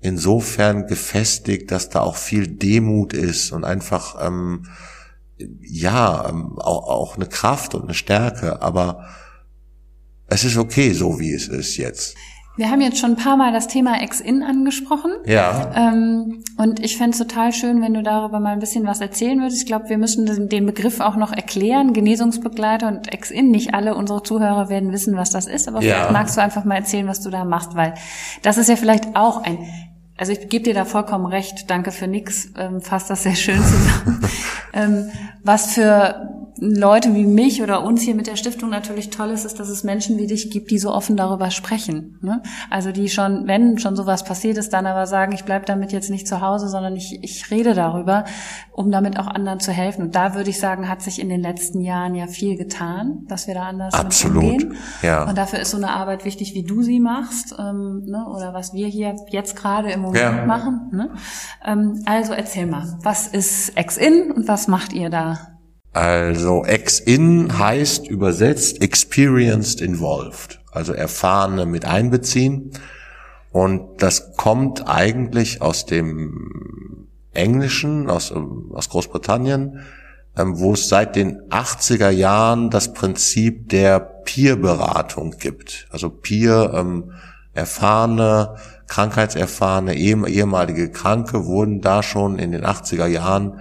insofern 0.00 0.86
gefestigt, 0.86 1.70
dass 1.70 1.88
da 1.88 2.00
auch 2.00 2.16
viel 2.16 2.46
Demut 2.46 3.12
ist 3.12 3.52
und 3.52 3.64
einfach 3.64 4.16
ähm, 4.20 4.66
ja 5.60 6.28
ähm, 6.28 6.58
auch, 6.58 6.88
auch 6.88 7.16
eine 7.16 7.26
Kraft 7.26 7.74
und 7.74 7.84
eine 7.84 7.94
Stärke, 7.94 8.62
aber 8.62 9.06
es 10.26 10.44
ist 10.44 10.56
okay, 10.56 10.92
so 10.92 11.18
wie 11.18 11.32
es 11.32 11.48
ist 11.48 11.76
jetzt. 11.76 12.16
Wir 12.58 12.72
haben 12.72 12.80
jetzt 12.80 12.98
schon 12.98 13.12
ein 13.12 13.16
paar 13.16 13.36
Mal 13.36 13.52
das 13.52 13.68
Thema 13.68 14.02
Ex-In 14.02 14.42
angesprochen. 14.42 15.12
Ja. 15.24 15.70
Ähm, 15.76 16.42
und 16.56 16.80
ich 16.80 16.96
fände 16.96 17.12
es 17.12 17.18
total 17.18 17.52
schön, 17.52 17.80
wenn 17.80 17.94
du 17.94 18.02
darüber 18.02 18.40
mal 18.40 18.50
ein 18.50 18.58
bisschen 18.58 18.84
was 18.84 19.00
erzählen 19.00 19.38
würdest. 19.40 19.58
Ich 19.58 19.66
glaube, 19.66 19.88
wir 19.88 19.96
müssen 19.96 20.48
den 20.48 20.66
Begriff 20.66 20.98
auch 20.98 21.14
noch 21.14 21.32
erklären. 21.32 21.92
Genesungsbegleiter 21.92 22.88
und 22.88 23.12
Ex-In. 23.12 23.52
Nicht 23.52 23.74
alle 23.74 23.94
unsere 23.94 24.24
Zuhörer 24.24 24.68
werden 24.68 24.92
wissen, 24.92 25.16
was 25.16 25.30
das 25.30 25.46
ist. 25.46 25.68
Aber 25.68 25.82
ja. 25.82 25.94
vielleicht 25.94 26.12
magst 26.12 26.36
du 26.36 26.42
einfach 26.42 26.64
mal 26.64 26.74
erzählen, 26.74 27.06
was 27.06 27.20
du 27.20 27.30
da 27.30 27.44
machst, 27.44 27.76
weil 27.76 27.94
das 28.42 28.58
ist 28.58 28.68
ja 28.68 28.74
vielleicht 28.74 29.14
auch 29.14 29.44
ein 29.44 29.58
also 30.20 30.32
ich 30.32 30.48
gebe 30.48 30.64
dir 30.64 30.74
da 30.74 30.84
vollkommen 30.84 31.26
recht, 31.26 31.70
danke 31.70 31.92
für 31.92 32.08
nix, 32.08 32.50
ähm, 32.58 32.80
fasst 32.80 33.08
das 33.08 33.22
sehr 33.22 33.36
schön 33.36 33.62
zusammen. 33.62 34.20
ähm, 34.72 35.10
was 35.44 35.74
für 35.74 36.37
Leute 36.60 37.14
wie 37.14 37.24
mich 37.24 37.62
oder 37.62 37.84
uns 37.84 38.02
hier 38.02 38.14
mit 38.14 38.26
der 38.26 38.36
Stiftung 38.36 38.70
natürlich 38.70 39.10
toll 39.10 39.30
ist, 39.30 39.44
ist, 39.44 39.60
dass 39.60 39.68
es 39.68 39.84
Menschen 39.84 40.18
wie 40.18 40.26
dich 40.26 40.50
gibt, 40.50 40.70
die 40.70 40.78
so 40.78 40.92
offen 40.92 41.16
darüber 41.16 41.50
sprechen. 41.50 42.18
Ne? 42.20 42.42
Also 42.68 42.90
die 42.90 43.08
schon, 43.08 43.46
wenn 43.46 43.78
schon 43.78 43.94
sowas 43.94 44.24
passiert 44.24 44.58
ist, 44.58 44.72
dann 44.72 44.86
aber 44.86 45.06
sagen, 45.06 45.32
ich 45.32 45.44
bleib 45.44 45.66
damit 45.66 45.92
jetzt 45.92 46.10
nicht 46.10 46.26
zu 46.26 46.40
Hause, 46.40 46.68
sondern 46.68 46.96
ich, 46.96 47.22
ich 47.22 47.50
rede 47.50 47.74
darüber, 47.74 48.24
um 48.72 48.90
damit 48.90 49.18
auch 49.18 49.28
anderen 49.28 49.60
zu 49.60 49.70
helfen. 49.70 50.06
Und 50.06 50.16
da 50.16 50.34
würde 50.34 50.50
ich 50.50 50.58
sagen, 50.58 50.88
hat 50.88 51.02
sich 51.02 51.20
in 51.20 51.28
den 51.28 51.42
letzten 51.42 51.80
Jahren 51.80 52.14
ja 52.14 52.26
viel 52.26 52.56
getan, 52.56 53.24
dass 53.28 53.46
wir 53.46 53.54
da 53.54 53.62
anders 53.64 53.94
Absolut. 53.94 54.42
umgehen. 54.42 54.74
Ja. 55.02 55.28
Und 55.28 55.38
dafür 55.38 55.60
ist 55.60 55.70
so 55.70 55.76
eine 55.76 55.90
Arbeit 55.90 56.24
wichtig, 56.24 56.54
wie 56.54 56.64
du 56.64 56.82
sie 56.82 56.98
machst, 56.98 57.54
ähm, 57.58 58.02
ne? 58.06 58.26
oder 58.26 58.52
was 58.52 58.72
wir 58.72 58.88
hier 58.88 59.14
jetzt 59.30 59.54
gerade 59.54 59.90
im 59.92 60.00
Moment 60.00 60.22
ja. 60.22 60.46
machen. 60.46 60.90
Ne? 60.92 61.10
Ähm, 61.64 62.02
also 62.04 62.32
erzähl 62.32 62.66
mal, 62.66 62.98
was 63.02 63.28
ist 63.28 63.76
Ex-In 63.76 64.32
und 64.32 64.48
was 64.48 64.66
macht 64.66 64.92
ihr 64.92 65.10
da? 65.10 65.57
Also 65.98 66.64
Ex-In 66.64 67.58
heißt 67.58 68.06
übersetzt 68.06 68.80
experienced 68.82 69.80
involved, 69.80 70.60
also 70.70 70.92
erfahrene 70.92 71.66
mit 71.66 71.86
einbeziehen. 71.86 72.70
Und 73.50 74.00
das 74.00 74.36
kommt 74.36 74.88
eigentlich 74.88 75.60
aus 75.60 75.86
dem 75.86 77.08
Englischen, 77.32 78.08
aus, 78.08 78.32
aus 78.32 78.88
Großbritannien, 78.90 79.80
ähm, 80.36 80.60
wo 80.60 80.74
es 80.74 80.88
seit 80.88 81.16
den 81.16 81.40
80er 81.50 82.10
Jahren 82.10 82.70
das 82.70 82.92
Prinzip 82.92 83.68
der 83.70 83.98
Peer-Beratung 83.98 85.34
gibt. 85.40 85.88
Also 85.90 86.10
Peer, 86.10 86.74
ähm, 86.76 87.10
erfahrene, 87.54 88.54
krankheitserfahrene, 88.86 89.96
ehemalige 89.96 90.92
Kranke 90.92 91.44
wurden 91.46 91.80
da 91.80 92.04
schon 92.04 92.38
in 92.38 92.52
den 92.52 92.64
80er 92.64 93.06
Jahren 93.06 93.58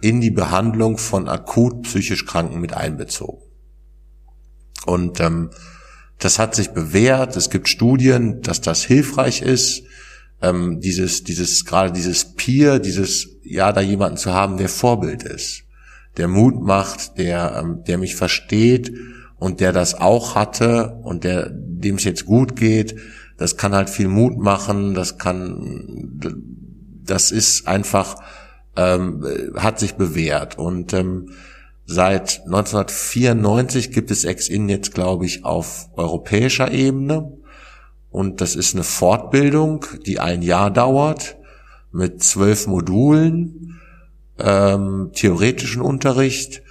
in 0.00 0.20
die 0.20 0.30
Behandlung 0.30 0.98
von 0.98 1.28
akut 1.28 1.82
psychisch 1.82 2.24
Kranken 2.24 2.60
mit 2.60 2.74
einbezogen. 2.74 3.42
Und 4.86 5.20
ähm, 5.20 5.50
das 6.18 6.38
hat 6.38 6.54
sich 6.54 6.70
bewährt. 6.70 7.36
Es 7.36 7.50
gibt 7.50 7.68
Studien, 7.68 8.42
dass 8.42 8.60
das 8.60 8.84
hilfreich 8.84 9.42
ist. 9.42 9.82
Ähm, 10.40 10.80
dieses, 10.80 11.24
dieses, 11.24 11.64
gerade 11.64 11.92
dieses 11.92 12.34
Peer, 12.34 12.78
dieses, 12.78 13.28
ja, 13.42 13.72
da 13.72 13.80
jemanden 13.80 14.16
zu 14.16 14.32
haben, 14.32 14.56
der 14.56 14.68
Vorbild 14.68 15.24
ist, 15.24 15.64
der 16.16 16.28
Mut 16.28 16.60
macht, 16.62 17.18
der, 17.18 17.56
ähm, 17.60 17.82
der 17.86 17.98
mich 17.98 18.14
versteht 18.14 18.92
und 19.36 19.60
der 19.60 19.72
das 19.72 19.94
auch 19.94 20.34
hatte 20.34 21.00
und 21.02 21.24
der, 21.24 21.50
dem 21.52 21.96
es 21.96 22.04
jetzt 22.04 22.24
gut 22.24 22.56
geht. 22.56 22.96
Das 23.36 23.56
kann 23.56 23.72
halt 23.72 23.90
viel 23.90 24.08
Mut 24.08 24.38
machen. 24.38 24.94
Das 24.94 25.18
kann, 25.18 26.20
das 27.04 27.30
ist 27.30 27.68
einfach 27.68 28.16
ähm, 28.76 29.24
hat 29.56 29.78
sich 29.78 29.94
bewährt. 29.94 30.58
Und 30.58 30.92
ähm, 30.92 31.30
seit 31.86 32.42
1994 32.46 33.90
gibt 33.92 34.10
es 34.10 34.24
Ex-In 34.24 34.68
jetzt, 34.68 34.94
glaube 34.94 35.26
ich, 35.26 35.44
auf 35.44 35.88
europäischer 35.96 36.70
Ebene. 36.70 37.32
Und 38.10 38.40
das 38.40 38.56
ist 38.56 38.74
eine 38.74 38.84
Fortbildung, 38.84 39.84
die 40.06 40.18
ein 40.18 40.42
Jahr 40.42 40.70
dauert, 40.70 41.36
mit 41.92 42.22
zwölf 42.22 42.66
Modulen, 42.66 43.80
ähm, 44.38 45.10
theoretischen 45.14 45.82
Unterricht 45.82 46.62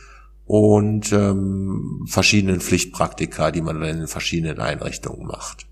und 0.45 1.11
ähm, 1.11 2.05
verschiedenen 2.07 2.61
Pflichtpraktika, 2.61 3.51
die 3.51 3.61
man 3.61 3.81
in 3.83 4.07
verschiedenen 4.07 4.59
Einrichtungen 4.59 5.27
macht. 5.27 5.67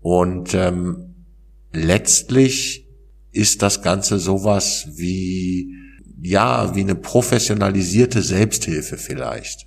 Und 0.00 0.52
ähm, 0.54 1.14
letztlich 1.72 2.83
ist 3.34 3.62
das 3.62 3.82
Ganze 3.82 4.18
sowas 4.18 4.88
wie, 4.94 5.74
ja, 6.22 6.74
wie 6.74 6.80
eine 6.80 6.94
professionalisierte 6.94 8.22
Selbsthilfe 8.22 8.96
vielleicht. 8.96 9.66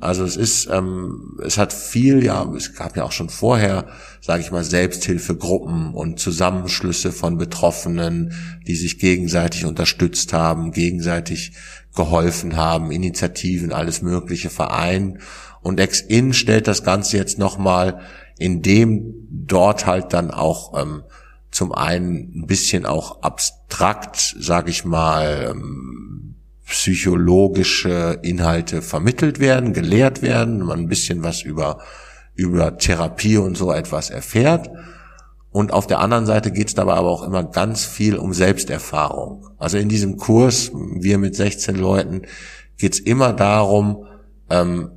Also 0.00 0.22
es 0.24 0.36
ist, 0.36 0.68
ähm, 0.70 1.38
es 1.42 1.58
hat 1.58 1.72
viel, 1.72 2.22
ja, 2.22 2.48
es 2.56 2.74
gab 2.74 2.96
ja 2.96 3.02
auch 3.02 3.10
schon 3.10 3.30
vorher, 3.30 3.86
sage 4.20 4.42
ich 4.42 4.52
mal, 4.52 4.62
Selbsthilfegruppen 4.62 5.92
und 5.92 6.20
Zusammenschlüsse 6.20 7.10
von 7.10 7.36
Betroffenen, 7.36 8.32
die 8.66 8.76
sich 8.76 9.00
gegenseitig 9.00 9.64
unterstützt 9.64 10.32
haben, 10.32 10.70
gegenseitig 10.70 11.52
geholfen 11.96 12.56
haben, 12.56 12.92
Initiativen, 12.92 13.72
alles 13.72 14.02
mögliche 14.02 14.50
Verein. 14.50 15.18
Und 15.62 15.80
Ex-In 15.80 16.32
stellt 16.32 16.68
das 16.68 16.84
Ganze 16.84 17.16
jetzt 17.16 17.38
nochmal, 17.38 18.00
indem 18.38 19.14
dort 19.30 19.86
halt 19.86 20.12
dann 20.12 20.30
auch 20.30 20.80
ähm, 20.80 21.02
zum 21.50 21.72
einen 21.72 22.42
ein 22.42 22.46
bisschen 22.46 22.86
auch 22.86 23.22
abstrakt, 23.22 24.36
sage 24.38 24.70
ich 24.70 24.84
mal, 24.84 25.48
ähm, 25.50 26.36
psychologische 26.66 28.18
Inhalte 28.22 28.82
vermittelt 28.82 29.40
werden, 29.40 29.72
gelehrt 29.72 30.20
werden, 30.22 30.60
man 30.60 30.80
ein 30.80 30.88
bisschen 30.88 31.22
was 31.22 31.42
über 31.42 31.78
über 32.38 32.78
Therapie 32.78 33.36
und 33.36 33.56
so 33.56 33.72
etwas 33.72 34.10
erfährt. 34.10 34.70
Und 35.50 35.72
auf 35.72 35.88
der 35.88 35.98
anderen 35.98 36.24
Seite 36.24 36.52
geht 36.52 36.68
es 36.68 36.74
dabei 36.74 36.94
aber 36.94 37.08
auch 37.08 37.24
immer 37.24 37.42
ganz 37.42 37.84
viel 37.84 38.16
um 38.16 38.32
Selbsterfahrung. 38.32 39.48
Also 39.58 39.76
in 39.76 39.88
diesem 39.88 40.18
Kurs, 40.18 40.70
wir 40.72 41.18
mit 41.18 41.34
16 41.34 41.74
Leuten, 41.74 42.22
geht 42.76 42.92
es 42.92 43.00
immer 43.00 43.32
darum, 43.32 44.04
ähm, 44.50 44.92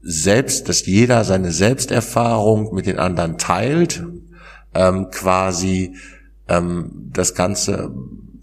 selbst, 0.00 0.68
dass 0.68 0.86
jeder 0.86 1.24
seine 1.24 1.50
Selbsterfahrung 1.50 2.72
mit 2.72 2.86
den 2.86 3.00
anderen 3.00 3.36
teilt 3.36 4.04
ähm, 4.74 5.10
quasi 5.10 5.94
ähm, 6.48 7.10
das 7.12 7.34
Ganze 7.34 7.94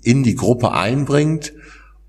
in 0.04 0.24
die 0.24 0.36
Gruppe 0.36 0.72
einbringt 0.72 1.54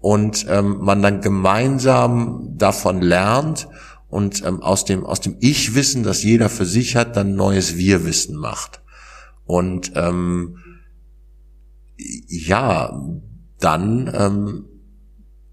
und 0.00 0.46
ähm, 0.48 0.78
man 0.80 1.02
dann 1.02 1.20
gemeinsam 1.20 2.54
davon 2.56 3.02
lernt 3.02 3.68
und 4.08 4.44
ähm, 4.44 4.62
aus 4.62 4.84
dem 4.84 5.06
aus 5.06 5.20
dem 5.20 5.36
Ich-Wissen, 5.40 6.02
das 6.02 6.22
jeder 6.22 6.48
für 6.48 6.66
sich 6.66 6.96
hat, 6.96 7.16
dann 7.16 7.34
neues 7.34 7.76
Wir-Wissen 7.76 8.36
macht. 8.36 8.82
Und 9.44 9.92
ähm, 9.94 10.58
ja, 11.96 13.00
dann 13.58 14.10
ähm, 14.14 14.64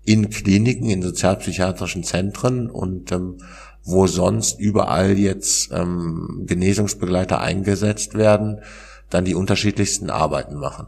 in 0.04 0.30
Kliniken, 0.30 0.90
in 0.90 1.02
sozialpsychiatrischen 1.02 2.04
Zentren 2.04 2.70
und 2.70 3.12
ähm, 3.12 3.38
wo 3.84 4.08
sonst 4.08 4.60
überall 4.60 5.18
jetzt 5.18 5.72
ähm, 5.72 6.44
Genesungsbegleiter 6.46 7.42
eingesetzt 7.42 8.16
werden, 8.16 8.62
dann 9.10 9.26
die 9.26 9.36
unterschiedlichsten 9.36 10.10
Arbeiten 10.10 10.56
machen. 10.56 10.88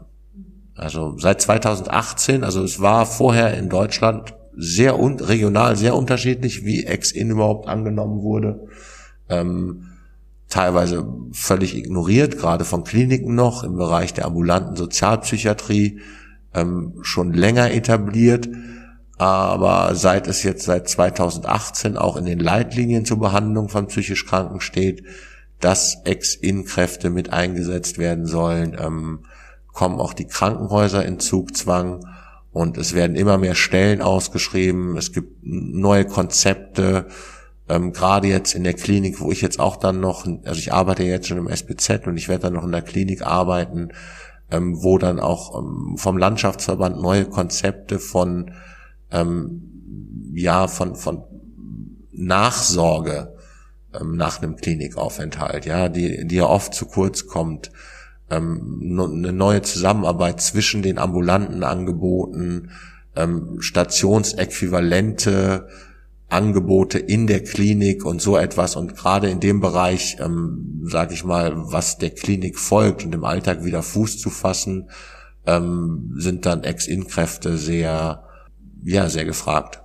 Also 0.74 1.16
seit 1.18 1.40
2018, 1.40 2.44
also 2.44 2.62
es 2.62 2.80
war 2.80 3.06
vorher 3.06 3.56
in 3.58 3.68
Deutschland 3.68 4.34
sehr 4.56 4.98
un 4.98 5.18
regional 5.18 5.76
sehr 5.76 5.96
unterschiedlich, 5.96 6.64
wie 6.64 6.84
Ex-In 6.84 7.30
überhaupt 7.30 7.68
angenommen 7.68 8.22
wurde. 8.22 8.68
Ähm, 9.28 9.88
teilweise 10.48 11.06
völlig 11.32 11.76
ignoriert, 11.76 12.38
gerade 12.38 12.64
von 12.64 12.84
Kliniken 12.84 13.34
noch 13.34 13.64
im 13.64 13.76
Bereich 13.76 14.12
der 14.12 14.26
ambulanten 14.26 14.76
Sozialpsychiatrie 14.76 16.00
ähm, 16.54 16.94
schon 17.00 17.32
länger 17.32 17.72
etabliert 17.72 18.48
aber 19.22 19.94
seit 19.94 20.26
es 20.26 20.42
jetzt 20.42 20.64
seit 20.64 20.88
2018 20.88 21.96
auch 21.96 22.16
in 22.16 22.24
den 22.24 22.40
Leitlinien 22.40 23.04
zur 23.04 23.18
Behandlung 23.18 23.68
von 23.68 23.86
psychisch 23.86 24.26
Kranken 24.26 24.60
steht, 24.60 25.04
dass 25.60 26.02
Ex-In-Kräfte 26.04 27.10
mit 27.10 27.32
eingesetzt 27.32 27.98
werden 27.98 28.26
sollen, 28.26 28.76
ähm, 28.78 29.20
kommen 29.72 30.00
auch 30.00 30.12
die 30.12 30.26
Krankenhäuser 30.26 31.04
in 31.04 31.20
Zugzwang 31.20 32.04
und 32.52 32.76
es 32.76 32.94
werden 32.94 33.16
immer 33.16 33.38
mehr 33.38 33.54
Stellen 33.54 34.02
ausgeschrieben. 34.02 34.96
Es 34.96 35.12
gibt 35.12 35.38
neue 35.42 36.04
Konzepte, 36.04 37.06
ähm, 37.68 37.92
gerade 37.92 38.28
jetzt 38.28 38.54
in 38.54 38.64
der 38.64 38.74
Klinik, 38.74 39.20
wo 39.20 39.30
ich 39.30 39.40
jetzt 39.40 39.60
auch 39.60 39.76
dann 39.76 40.00
noch, 40.00 40.26
also 40.44 40.58
ich 40.58 40.72
arbeite 40.72 41.04
jetzt 41.04 41.28
schon 41.28 41.38
im 41.38 41.48
SPZ 41.48 42.06
und 42.06 42.16
ich 42.16 42.28
werde 42.28 42.44
dann 42.44 42.54
noch 42.54 42.64
in 42.64 42.72
der 42.72 42.82
Klinik 42.82 43.22
arbeiten, 43.22 43.90
ähm, 44.50 44.82
wo 44.82 44.98
dann 44.98 45.20
auch 45.20 45.58
ähm, 45.58 45.96
vom 45.96 46.18
Landschaftsverband 46.18 47.00
neue 47.00 47.24
Konzepte 47.24 47.98
von 47.98 48.50
ähm, 49.12 50.32
ja 50.34 50.68
von 50.68 50.96
von 50.96 51.24
Nachsorge 52.12 53.34
ähm, 53.98 54.16
nach 54.16 54.42
einem 54.42 54.56
Klinikaufenthalt, 54.56 55.66
ja, 55.66 55.88
die 55.88 56.26
die 56.26 56.36
ja 56.36 56.46
oft 56.46 56.74
zu 56.74 56.86
kurz 56.86 57.26
kommt. 57.26 57.70
Ähm, 58.30 58.80
eine 58.82 59.32
neue 59.32 59.62
Zusammenarbeit 59.62 60.40
zwischen 60.40 60.82
den 60.82 60.98
ambulanten 60.98 61.64
Angeboten, 61.64 62.70
ähm, 63.14 63.60
Stationsäquivalente, 63.60 65.68
Angebote 66.32 66.98
in 66.98 67.26
der 67.26 67.44
Klinik 67.44 68.06
und 68.06 68.22
so 68.22 68.38
etwas 68.38 68.74
und 68.74 68.96
gerade 68.96 69.28
in 69.28 69.40
dem 69.40 69.60
Bereich, 69.60 70.16
ähm, 70.18 70.80
sage 70.84 71.12
ich 71.14 71.24
mal, 71.24 71.52
was 71.54 71.98
der 71.98 72.10
Klinik 72.10 72.58
folgt 72.58 73.04
und 73.04 73.14
im 73.14 73.24
Alltag 73.24 73.64
wieder 73.64 73.82
Fuß 73.82 74.18
zu 74.18 74.30
fassen, 74.30 74.88
ähm, 75.46 76.14
sind 76.16 76.46
dann 76.46 76.64
Ex-In-Kräfte 76.64 77.58
sehr 77.58 78.24
ja, 78.82 79.08
sehr 79.08 79.24
gefragt. 79.24 79.80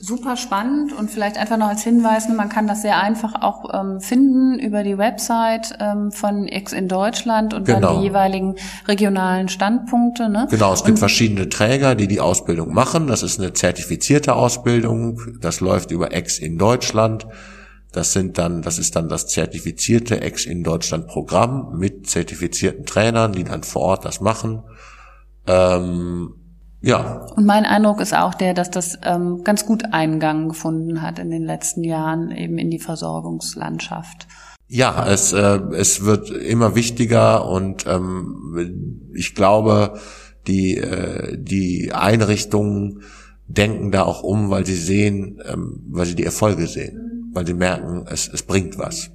super 0.00 0.36
spannend 0.36 0.92
und 0.92 1.10
vielleicht 1.10 1.36
einfach 1.36 1.56
noch 1.56 1.66
als 1.66 1.82
Hinweis, 1.82 2.28
ne, 2.28 2.34
man 2.34 2.48
kann 2.48 2.68
das 2.68 2.82
sehr 2.82 3.02
einfach 3.02 3.42
auch 3.42 3.64
ähm, 3.74 4.00
finden 4.00 4.58
über 4.58 4.84
die 4.84 4.96
Website 4.96 5.76
ähm, 5.80 6.12
von 6.12 6.46
X 6.46 6.72
in 6.72 6.86
Deutschland 6.86 7.52
und 7.52 7.64
genau. 7.64 7.80
dann 7.80 7.96
die 7.96 8.06
jeweiligen 8.06 8.54
regionalen 8.86 9.48
Standpunkte. 9.48 10.28
Ne? 10.28 10.46
Genau, 10.50 10.72
es 10.72 10.84
gibt 10.84 10.96
und, 10.96 10.98
verschiedene 10.98 11.48
Träger, 11.48 11.96
die 11.96 12.06
die 12.06 12.20
Ausbildung 12.20 12.72
machen. 12.72 13.08
Das 13.08 13.24
ist 13.24 13.40
eine 13.40 13.52
zertifizierte 13.54 14.36
Ausbildung. 14.36 15.20
Das 15.40 15.60
läuft 15.60 15.90
über 15.90 16.16
X 16.16 16.38
in 16.38 16.58
Deutschland. 16.58 17.26
Das 17.90 18.12
sind 18.12 18.38
dann, 18.38 18.62
das 18.62 18.78
ist 18.78 18.94
dann 18.94 19.08
das 19.08 19.26
zertifizierte 19.26 20.20
Ex 20.20 20.44
in 20.44 20.62
Deutschland 20.62 21.06
Programm 21.06 21.76
mit 21.76 22.08
zertifizierten 22.08 22.84
Trainern, 22.84 23.32
die 23.32 23.44
dann 23.44 23.64
vor 23.64 23.82
Ort 23.82 24.04
das 24.04 24.20
machen. 24.20 24.62
Ähm, 25.46 26.34
ja. 26.80 27.26
Und 27.34 27.44
mein 27.44 27.64
Eindruck 27.64 28.00
ist 28.00 28.14
auch 28.14 28.34
der, 28.34 28.54
dass 28.54 28.70
das 28.70 28.98
ähm, 29.02 29.42
ganz 29.44 29.66
gut 29.66 29.84
Eingang 29.92 30.48
gefunden 30.48 31.02
hat 31.02 31.18
in 31.18 31.30
den 31.30 31.44
letzten 31.44 31.82
Jahren 31.82 32.30
eben 32.30 32.58
in 32.58 32.70
die 32.70 32.78
Versorgungslandschaft. 32.78 34.26
Ja, 34.68 35.06
es, 35.06 35.32
äh, 35.32 35.60
es 35.72 36.04
wird 36.04 36.30
immer 36.30 36.74
wichtiger 36.74 37.48
und 37.48 37.86
ähm, 37.86 39.10
ich 39.14 39.34
glaube, 39.34 39.98
die, 40.46 40.76
äh, 40.76 41.36
die 41.38 41.92
Einrichtungen 41.92 43.02
denken 43.46 43.90
da 43.90 44.02
auch 44.02 44.22
um, 44.22 44.50
weil 44.50 44.66
sie 44.66 44.76
sehen, 44.76 45.40
ähm, 45.46 45.80
weil 45.88 46.06
sie 46.06 46.14
die 46.14 46.24
Erfolge 46.24 46.66
sehen, 46.66 47.30
weil 47.32 47.46
sie 47.46 47.54
merken, 47.54 48.04
es, 48.08 48.28
es 48.28 48.42
bringt 48.42 48.78
was. 48.78 49.10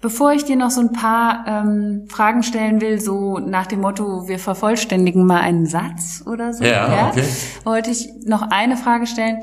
Bevor 0.00 0.32
ich 0.32 0.44
dir 0.44 0.56
noch 0.56 0.70
so 0.70 0.80
ein 0.80 0.92
paar 0.92 1.44
ähm, 1.46 2.06
Fragen 2.08 2.42
stellen 2.42 2.80
will, 2.80 2.98
so 3.00 3.38
nach 3.38 3.66
dem 3.66 3.80
Motto, 3.80 4.28
wir 4.28 4.38
vervollständigen 4.38 5.26
mal 5.26 5.42
einen 5.42 5.66
Satz 5.66 6.22
oder 6.24 6.54
so, 6.54 6.64
ja, 6.64 6.90
ja, 6.90 7.08
okay. 7.10 7.24
wollte 7.64 7.90
ich 7.90 8.08
noch 8.24 8.40
eine 8.50 8.78
Frage 8.78 9.06
stellen. 9.06 9.40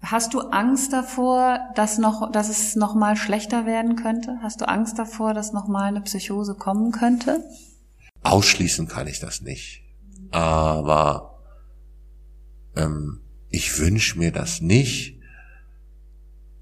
Hast 0.00 0.34
du 0.34 0.40
Angst 0.40 0.92
davor, 0.92 1.60
dass 1.76 1.98
noch, 1.98 2.32
dass 2.32 2.48
es 2.48 2.74
noch 2.74 2.96
mal 2.96 3.14
schlechter 3.14 3.64
werden 3.64 3.94
könnte? 3.94 4.38
Hast 4.42 4.60
du 4.60 4.68
Angst 4.68 4.98
davor, 4.98 5.32
dass 5.32 5.52
noch 5.52 5.68
mal 5.68 5.84
eine 5.84 6.00
Psychose 6.00 6.56
kommen 6.56 6.90
könnte? 6.90 7.44
Ausschließen 8.24 8.88
kann 8.88 9.06
ich 9.06 9.20
das 9.20 9.42
nicht, 9.42 9.84
aber 10.32 11.38
ähm, 12.74 13.20
ich 13.48 13.78
wünsche 13.78 14.18
mir 14.18 14.32
das 14.32 14.60
nicht. 14.60 15.20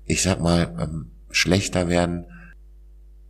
Ich 0.04 0.22
sag 0.22 0.40
mal, 0.40 0.76
ähm, 0.78 1.12
schlechter 1.30 1.88
werden 1.88 2.26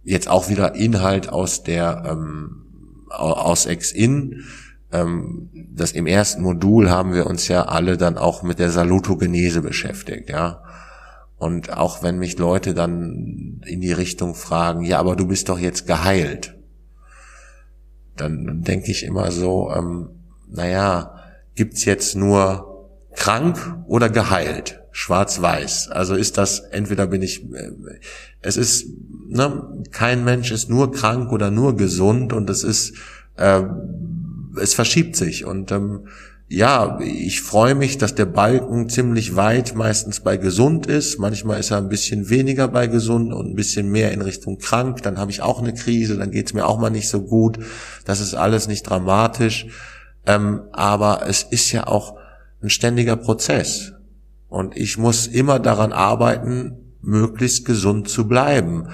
jetzt 0.03 0.29
auch 0.29 0.49
wieder 0.49 0.75
Inhalt 0.75 1.29
aus 1.29 1.63
der 1.63 2.05
ähm, 2.07 2.61
aus 3.11 3.67
Ex-In. 3.67 4.45
Ähm, 4.93 5.51
das 5.73 5.93
im 5.93 6.07
ersten 6.07 6.43
Modul 6.43 6.91
haben 6.91 7.13
wir 7.13 7.27
uns 7.27 7.49
ja 7.49 7.67
alle 7.67 7.97
dann 7.97 8.19
auch 8.19 8.43
mit 8.43 8.59
der 8.59 8.71
Salutogenese 8.71 9.63
beschäftigt, 9.63 10.31
ja. 10.31 10.63
Und 11.37 11.73
auch 11.73 12.03
wenn 12.03 12.19
mich 12.19 12.39
Leute 12.39 12.75
dann 12.75 13.63
in 13.65 13.81
die 13.81 13.93
Richtung 13.93 14.35
fragen, 14.35 14.83
ja, 14.83 14.99
aber 14.99 15.17
du 15.17 15.27
bist 15.27 15.49
doch 15.49 15.59
jetzt 15.59 15.87
geheilt, 15.87 16.55
dann 18.17 18.63
denke 18.63 18.91
ich 18.91 19.05
immer 19.05 19.31
so, 19.31 19.73
ähm, 19.75 20.11
naja, 20.49 21.15
gibt's 21.55 21.85
jetzt 21.85 22.15
nur 22.15 22.91
krank 23.15 23.59
oder 23.87 24.11
geheilt? 24.11 24.80
Schwarz-weiß. 24.93 25.89
Also 25.89 26.15
ist 26.15 26.39
das, 26.39 26.61
entweder 26.61 27.07
bin 27.07 27.23
ich, 27.23 27.45
äh, 27.53 27.71
es 28.43 28.57
ist, 28.57 28.87
ne, 29.29 29.85
kein 29.91 30.25
Mensch 30.25 30.51
ist 30.51 30.69
nur 30.69 30.93
krank 30.93 31.33
oder 31.33 31.51
nur 31.51 31.77
gesund 31.77 32.33
und 32.33 32.51
es 32.51 32.65
ist, 32.65 32.95
äh, 33.37 33.63
es 34.61 34.75
verschiebt 34.75 35.17
sich 35.17 35.45
und 35.45 35.71
ähm, 35.73 36.07
ja, 36.53 36.99
ich 37.01 37.43
freue 37.43 37.77
mich, 37.77 37.97
dass 37.97 38.17
der 38.17 38.27
Balken 38.27 38.89
ziemlich 38.89 39.37
weit 39.37 39.77
meistens 39.77 40.19
bei 40.19 40.37
gesund 40.37 40.89
ist. 40.89 41.21
Manchmal 41.21 41.61
ist 41.61 41.71
er 41.71 41.77
ein 41.77 41.89
bisschen 41.89 42.29
weniger 42.29 42.67
bei 42.67 42.89
gesund 42.89 43.33
und 43.33 43.53
ein 43.53 43.55
bisschen 43.55 43.89
mehr 43.89 44.11
in 44.11 44.21
Richtung 44.21 44.59
krank. 44.59 45.01
Dann 45.05 45.17
habe 45.17 45.31
ich 45.31 45.43
auch 45.43 45.63
eine 45.63 45.73
Krise, 45.73 46.17
dann 46.17 46.33
geht's 46.33 46.53
mir 46.53 46.67
auch 46.67 46.81
mal 46.81 46.91
nicht 46.91 47.09
so 47.09 47.23
gut. 47.23 47.61
Das 48.05 48.19
ist 48.19 48.35
alles 48.35 48.67
nicht 48.67 48.83
dramatisch. 48.83 49.69
Ähm, 50.27 50.63
aber 50.73 51.23
es 51.29 51.45
ist 51.45 51.71
ja 51.71 51.87
auch 51.87 52.17
ein 52.61 52.69
ständiger 52.69 53.15
Prozess. 53.15 53.93
Und 54.51 54.77
ich 54.77 54.99
muss 54.99 55.27
immer 55.27 55.59
daran 55.59 55.93
arbeiten, 55.93 56.73
möglichst 57.01 57.65
gesund 57.65 58.09
zu 58.09 58.29
bleiben. 58.29 58.89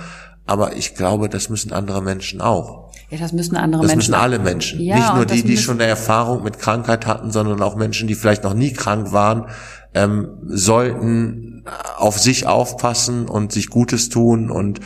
Aber 0.44 0.76
ich 0.76 0.94
glaube, 0.94 1.28
das 1.28 1.48
müssen 1.48 1.72
andere 1.72 2.02
Menschen 2.02 2.40
auch. 2.40 2.92
Ja, 3.11 3.18
das 3.18 3.32
müssen 3.32 3.57
andere 3.57 3.82
das 3.82 3.92
Menschen. 3.92 4.12
Das 4.12 4.20
müssen 4.20 4.22
alle 4.22 4.38
Menschen. 4.38 4.80
Ja, 4.80 4.96
Nicht 4.96 5.14
nur 5.14 5.26
die, 5.26 5.42
die 5.42 5.57
schon 5.57 5.80
eine 5.80 5.88
Erfahrung 5.88 6.44
mit 6.44 6.59
Krankheit 6.59 7.07
hatten, 7.07 7.30
sondern 7.30 7.62
auch 7.62 7.74
Menschen, 7.74 8.07
die 8.07 8.14
vielleicht 8.14 8.44
noch 8.44 8.54
nie 8.54 8.72
krank 8.72 9.12
waren, 9.12 9.46
ähm, 9.94 10.28
sollten 10.46 11.64
auf 11.96 12.18
sich 12.18 12.46
aufpassen 12.46 13.26
und 13.26 13.50
sich 13.50 13.70
Gutes 13.70 14.09
tun 14.09 14.50
und 14.50 14.80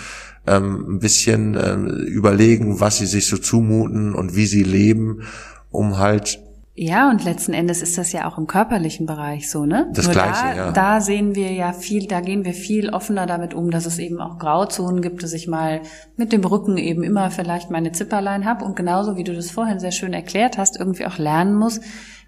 ähm, 0.46 0.96
ein 0.96 0.98
bisschen 0.98 1.58
ähm, 1.62 1.86
überlegen, 1.88 2.80
was 2.80 2.98
sie 2.98 3.06
sich 3.06 3.26
so 3.26 3.36
zumuten 3.36 4.14
und 4.14 4.36
wie 4.36 4.46
sie 4.46 4.62
leben, 4.62 5.22
um 5.70 5.98
halt 5.98 6.40
ja, 6.82 7.10
und 7.10 7.24
letzten 7.24 7.52
Endes 7.52 7.82
ist 7.82 7.98
das 7.98 8.10
ja 8.12 8.26
auch 8.26 8.38
im 8.38 8.46
körperlichen 8.46 9.04
Bereich 9.04 9.50
so, 9.50 9.66
ne? 9.66 9.90
Das 9.92 10.06
Nur 10.06 10.14
Gleiche, 10.14 10.32
da, 10.32 10.56
ja. 10.56 10.72
Da 10.72 11.02
sehen 11.02 11.34
wir 11.34 11.52
ja 11.52 11.74
viel, 11.74 12.06
da 12.06 12.22
gehen 12.22 12.46
wir 12.46 12.54
viel 12.54 12.88
offener 12.88 13.26
damit 13.26 13.52
um, 13.52 13.70
dass 13.70 13.84
es 13.84 13.98
eben 13.98 14.18
auch 14.18 14.38
Grauzonen 14.38 15.02
gibt, 15.02 15.22
dass 15.22 15.34
ich 15.34 15.46
mal 15.46 15.82
mit 16.16 16.32
dem 16.32 16.42
Rücken 16.42 16.78
eben 16.78 17.02
immer 17.02 17.30
vielleicht 17.30 17.70
meine 17.70 17.92
Zipperlein 17.92 18.46
habe 18.46 18.64
und 18.64 18.76
genauso 18.76 19.18
wie 19.18 19.24
du 19.24 19.34
das 19.34 19.50
vorhin 19.50 19.78
sehr 19.78 19.92
schön 19.92 20.14
erklärt 20.14 20.56
hast, 20.56 20.78
irgendwie 20.78 21.04
auch 21.04 21.18
lernen 21.18 21.52
muss, 21.52 21.82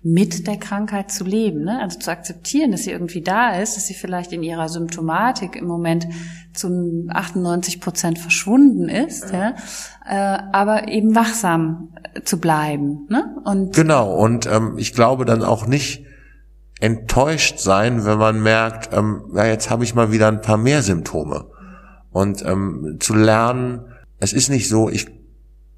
mit 0.04 0.48
der 0.48 0.56
Krankheit 0.56 1.12
zu 1.12 1.22
leben, 1.22 1.62
ne? 1.62 1.78
also 1.80 1.98
zu 1.98 2.10
akzeptieren, 2.10 2.72
dass 2.72 2.82
sie 2.82 2.90
irgendwie 2.90 3.22
da 3.22 3.60
ist, 3.60 3.76
dass 3.76 3.86
sie 3.86 3.94
vielleicht 3.94 4.32
in 4.32 4.42
ihrer 4.42 4.68
Symptomatik 4.68 5.54
im 5.54 5.66
Moment 5.66 6.08
zu 6.54 7.06
98 7.08 7.80
Prozent 7.80 8.18
verschwunden 8.18 8.88
ist, 8.88 9.32
ja. 9.32 9.54
ja? 10.08 10.38
Äh, 10.38 10.42
aber 10.52 10.88
eben 10.88 11.14
wachsam 11.14 11.90
zu 12.24 12.40
bleiben. 12.40 13.06
Ne? 13.08 13.36
Und 13.44 13.76
genau, 13.76 14.12
und 14.12 14.46
ähm, 14.46 14.74
ich 14.76 14.92
glaube 14.92 15.24
dann 15.24 15.44
auch 15.44 15.66
nicht 15.66 16.04
enttäuscht 16.80 17.60
sein, 17.60 18.04
wenn 18.04 18.18
man 18.18 18.42
merkt, 18.42 18.92
ähm, 18.92 19.30
ja, 19.34 19.46
jetzt 19.46 19.70
habe 19.70 19.84
ich 19.84 19.94
mal 19.94 20.10
wieder 20.10 20.26
ein 20.26 20.40
paar 20.40 20.58
mehr 20.58 20.82
Symptome. 20.82 21.46
Und 22.10 22.44
ähm, 22.44 22.96
zu 22.98 23.14
lernen, 23.14 23.82
es 24.18 24.32
ist 24.32 24.50
nicht 24.50 24.68
so, 24.68 24.88
ich 24.88 25.06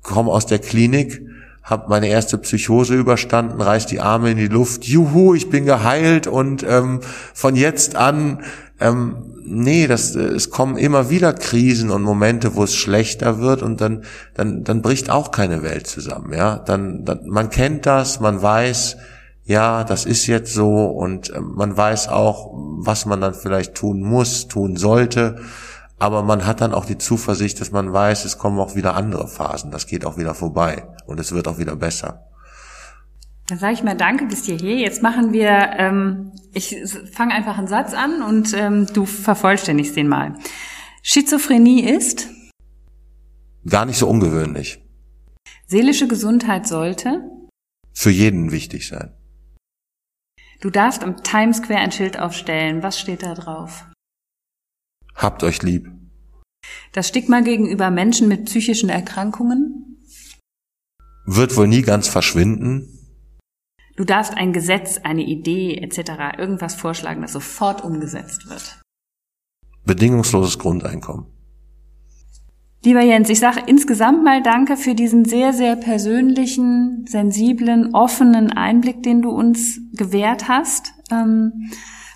komme 0.03 0.31
aus 0.31 0.47
der 0.47 0.61
Klinik, 0.61 1.21
habe 1.65 1.89
meine 1.89 2.09
erste 2.09 2.37
Psychose 2.37 2.95
überstanden, 2.95 3.61
reiß 3.61 3.87
die 3.87 4.01
Arme 4.01 4.31
in 4.31 4.37
die 4.37 4.49
Luft, 4.49 4.85
juhu, 4.85 5.35
ich 5.35 5.49
bin 5.49 5.65
geheilt 5.65 6.27
und 6.27 6.63
ähm, 6.63 7.01
von 7.33 7.57
jetzt 7.57 7.97
an, 7.97 8.45
ähm, 8.81 9.33
nee, 9.43 9.87
das, 9.87 10.15
äh, 10.15 10.21
es 10.21 10.51
kommen 10.51 10.77
immer 10.77 11.09
wieder 11.09 11.33
Krisen 11.33 11.91
und 11.91 12.03
Momente, 12.03 12.55
wo 12.55 12.65
es 12.65 12.75
schlechter 12.75 13.39
wird 13.41 13.63
und 13.63 13.81
dann, 13.81 14.05
dann, 14.35 14.63
dann 14.63 14.83
bricht 14.83 15.09
auch 15.09 15.31
keine 15.31 15.63
Welt 15.63 15.87
zusammen, 15.87 16.35
ja, 16.35 16.59
dann, 16.59 17.07
dann 17.07 17.27
man 17.27 17.49
kennt 17.49 17.87
das, 17.87 18.21
man 18.21 18.43
weiß, 18.43 18.99
ja, 19.47 19.85
das 19.85 20.05
ist 20.05 20.27
jetzt 20.27 20.53
so 20.53 20.85
und 20.85 21.31
äh, 21.31 21.41
man 21.41 21.75
weiß 21.75 22.09
auch, 22.09 22.51
was 22.53 23.07
man 23.07 23.23
dann 23.23 23.33
vielleicht 23.33 23.75
tun 23.75 24.03
muss, 24.03 24.49
tun 24.49 24.77
sollte 24.77 25.37
aber 26.05 26.23
man 26.23 26.45
hat 26.45 26.61
dann 26.61 26.75
auch 26.75 26.85
die 26.85 26.99
Zuversicht, 26.99 27.63
dass 27.63 27.71
man 27.71 27.91
weiß, 27.91 28.27
es 28.27 28.37
kommen 28.37 28.59
auch 28.59 28.75
wieder 28.75 28.95
andere 28.95 29.27
Phasen, 29.27 29.71
das 29.71 29.87
geht 29.87 30.05
auch 30.05 30.19
wieder 30.19 30.35
vorbei 30.35 30.87
und 31.07 31.19
es 31.19 31.33
wird 31.33 31.49
auch 31.49 31.57
wieder 31.57 31.77
besser. 31.77 32.27
Dann 33.47 33.59
sage 33.59 33.73
ich 33.73 33.83
mal 33.83 33.97
Danke 33.97 34.27
bis 34.27 34.45
hierher. 34.45 34.77
Jetzt 34.77 35.03
machen 35.03 35.33
wir, 35.33 35.49
ähm, 35.79 36.33
ich 36.53 36.77
fange 37.11 37.33
einfach 37.33 37.57
einen 37.57 37.69
Satz 37.69 37.95
an 37.95 38.23
und 38.23 38.53
ähm, 38.53 38.87
du 38.93 39.07
vervollständigst 39.07 39.97
den 39.97 40.09
mal. 40.09 40.35
Schizophrenie 41.03 41.89
ist? 41.89 42.29
Gar 43.67 43.87
nicht 43.87 43.99
so 43.99 44.07
ungewöhnlich. 44.07 44.83
Seelische 45.67 46.07
Gesundheit 46.07 46.67
sollte? 46.67 47.23
Für 47.95 48.11
jeden 48.11 48.53
wichtig 48.53 48.89
sein. 48.89 49.15
Du 50.61 50.69
darfst 50.69 51.03
am 51.03 51.23
Times 51.23 51.59
Square 51.59 51.81
ein 51.81 51.93
Schild 51.93 52.19
aufstellen. 52.19 52.83
Was 52.83 53.01
steht 53.01 53.23
da 53.23 53.33
drauf? 53.33 53.87
Habt 55.15 55.43
euch 55.45 55.63
lieb. 55.63 55.94
Das 56.93 57.09
Stigma 57.09 57.41
gegenüber 57.41 57.91
Menschen 57.91 58.29
mit 58.29 58.45
psychischen 58.47 58.89
Erkrankungen? 58.89 59.99
Wird 61.27 61.57
wohl 61.57 61.69
nie 61.69 61.83
ganz 61.83 62.09
verschwinden. 62.09 62.89
Du 63.97 64.05
darfst 64.05 64.37
ein 64.37 64.53
Gesetz, 64.53 64.99
eine 65.03 65.23
Idee 65.23 65.77
etc., 65.77 66.39
irgendwas 66.39 66.75
vorschlagen, 66.75 67.23
das 67.23 67.33
sofort 67.33 67.85
umgesetzt 67.85 68.49
wird. 68.49 68.81
Bedingungsloses 69.85 70.59
Grundeinkommen. 70.59 71.27
Lieber 72.85 73.01
Jens, 73.01 73.31
ich 73.31 73.39
sage 73.39 73.63
insgesamt 73.67 74.25
mal 74.25 74.43
Danke 74.43 74.77
für 74.77 74.95
diesen 74.95 75.25
sehr, 75.25 75.55
sehr 75.55 75.75
persönlichen, 75.75 77.07
sensiblen, 77.09 77.95
offenen 77.95 78.53
Einblick, 78.53 79.03
den 79.03 79.23
du 79.23 79.31
uns 79.31 79.81
gewährt 79.95 80.49
hast. 80.49 80.93
Ähm, 81.11 81.71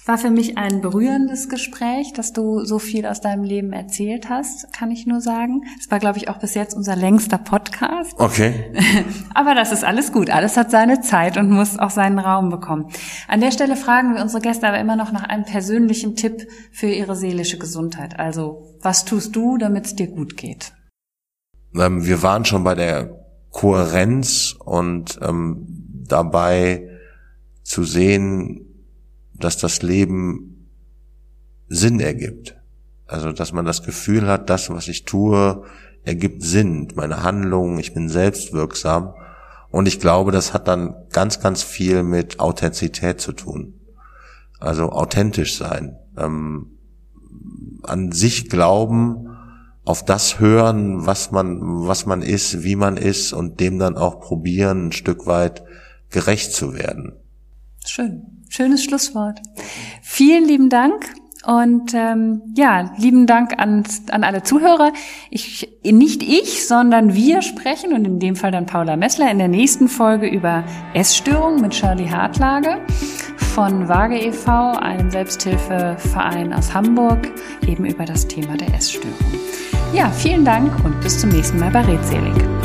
war 0.09 0.17
für 0.17 0.31
mich 0.31 0.57
ein 0.57 0.81
berührendes 0.81 1.51
Gespräch, 1.51 2.15
dass 2.15 2.33
du 2.33 2.65
so 2.65 2.79
viel 2.79 3.05
aus 3.05 3.21
deinem 3.21 3.45
Leben 3.45 3.75
erzählt 3.75 4.31
hast, 4.31 4.73
kann 4.73 4.91
ich 4.91 5.07
nur 5.07 5.21
sagen. 5.21 5.65
Es 5.79 5.91
war, 5.91 5.99
glaube 5.99 6.17
ich, 6.17 6.31
auch 6.31 6.39
bis 6.39 6.55
jetzt 6.55 6.75
unser 6.75 6.97
längster 6.97 7.37
Podcast. 7.37 8.15
Okay. 8.19 8.73
Aber 9.35 9.55
das 9.55 9.71
ist 9.71 9.85
alles 9.85 10.11
gut. 10.11 10.31
Alles 10.31 10.57
hat 10.57 10.71
seine 10.71 11.03
Zeit 11.03 11.37
und 11.37 11.51
muss 11.51 11.79
auch 11.79 11.91
seinen 11.91 12.19
Raum 12.19 12.49
bekommen. 12.49 12.89
An 13.29 13.43
der 13.43 13.51
Stelle 13.51 13.77
fragen 13.77 14.15
wir 14.15 14.23
unsere 14.23 14.41
Gäste 14.41 14.67
aber 14.67 14.81
immer 14.81 14.97
noch 14.97 15.13
nach 15.13 15.25
einem 15.25 15.45
persönlichen 15.45 16.17
Tipp 16.17 16.49
für 16.73 16.89
ihre 16.89 17.15
seelische 17.15 17.59
Gesundheit. 17.59 18.19
Also, 18.19 18.79
was 18.81 19.05
tust 19.05 19.37
du, 19.37 19.59
damit 19.59 19.85
es 19.85 19.95
dir 19.95 20.07
gut 20.07 20.39
geht? 20.39 20.73
Ähm, 21.75 22.07
wir 22.07 22.23
waren 22.23 22.47
schon 22.47 22.65
bei 22.65 22.75
der 22.75 23.11
Kohärenz 23.51 24.57
und 24.65 25.19
ähm, 25.23 25.67
dabei 26.09 26.89
zu 27.63 27.85
sehen, 27.85 28.68
dass 29.39 29.59
das 29.59 29.83
Leben 29.83 30.69
Sinn 31.69 32.01
ergibt. 32.01 32.57
Also, 33.07 33.33
dass 33.33 33.53
man 33.53 33.65
das 33.65 33.83
Gefühl 33.83 34.27
hat, 34.27 34.51
das, 34.51 34.71
was 34.71 34.89
ich 34.89 35.05
tue, 35.05 35.65
ergibt 36.05 36.43
Sinn. 36.43 36.89
Meine 36.95 37.23
Handlungen, 37.23 37.79
ich 37.79 37.95
bin 37.95 38.09
selbstwirksam. 38.09 39.15
Und 39.71 39.87
ich 39.87 40.01
glaube, 40.01 40.33
das 40.33 40.55
hat 40.55 40.69
dann 40.69 40.95
ganz, 41.11 41.41
ganz 41.41 41.63
viel 41.63 42.03
mit 42.03 42.41
Authentizität 42.41 43.21
zu 43.21 43.33
tun. 43.33 43.75
Also 44.61 44.91
authentisch 44.91 45.57
sein. 45.57 45.97
Ähm, 46.17 46.79
an 47.83 48.13
sich 48.13 48.49
glauben, 48.49 49.29
auf 49.85 50.05
das 50.05 50.39
hören, 50.39 51.07
was 51.07 51.31
man, 51.31 51.61
was 51.87 52.05
man 52.05 52.21
ist, 52.23 52.63
wie 52.63 52.77
man 52.77 52.97
ist 52.97 53.33
und 53.33 53.61
dem 53.61 53.79
dann 53.79 53.97
auch 53.97 54.21
probieren, 54.21 54.89
ein 54.89 54.93
Stück 54.93 55.27
weit 55.27 55.65
gerecht 56.11 56.53
zu 56.53 56.75
werden. 56.75 57.15
Schön. 57.87 58.38
Schönes 58.49 58.85
Schlusswort. 58.85 59.41
Vielen 60.03 60.45
lieben 60.45 60.71
Dank. 60.71 61.15
Und 61.47 61.95
ähm, 61.95 62.43
ja, 62.57 62.93
lieben 62.99 63.27
Dank 63.27 63.59
an, 63.59 63.85
an 64.11 64.25
alle 64.25 64.43
Zuhörer. 64.43 64.93
Ich, 65.31 65.69
nicht 65.83 66.23
ich, 66.23 66.67
sondern 66.67 67.15
wir 67.15 67.43
sprechen 67.43 67.93
und 67.93 68.05
in 68.05 68.19
dem 68.19 68.37
Fall 68.37 68.51
dann 68.51 68.67
Paula 68.67 68.97
Messler 68.97 69.31
in 69.31 69.39
der 69.39 69.49
nächsten 69.49 69.89
Folge 69.89 70.27
über 70.27 70.65
Essstörungen 70.95 71.63
mit 71.63 71.75
Shirley 71.75 72.09
Hartlage 72.09 72.79
von 73.37 73.89
Waage 73.89 74.19
e.V., 74.19 74.73
einem 74.73 75.11
Selbsthilfeverein 75.11 76.53
aus 76.53 76.75
Hamburg, 76.75 77.31
eben 77.67 77.87
über 77.87 78.05
das 78.05 78.27
Thema 78.27 78.57
der 78.57 78.75
Essstörung. 78.75 79.17
Ja, 79.95 80.11
vielen 80.11 80.45
Dank 80.45 80.85
und 80.85 81.01
bis 81.01 81.19
zum 81.21 81.31
nächsten 81.31 81.59
Mal 81.59 81.71
bei 81.71 81.81
Redselig. 81.81 82.58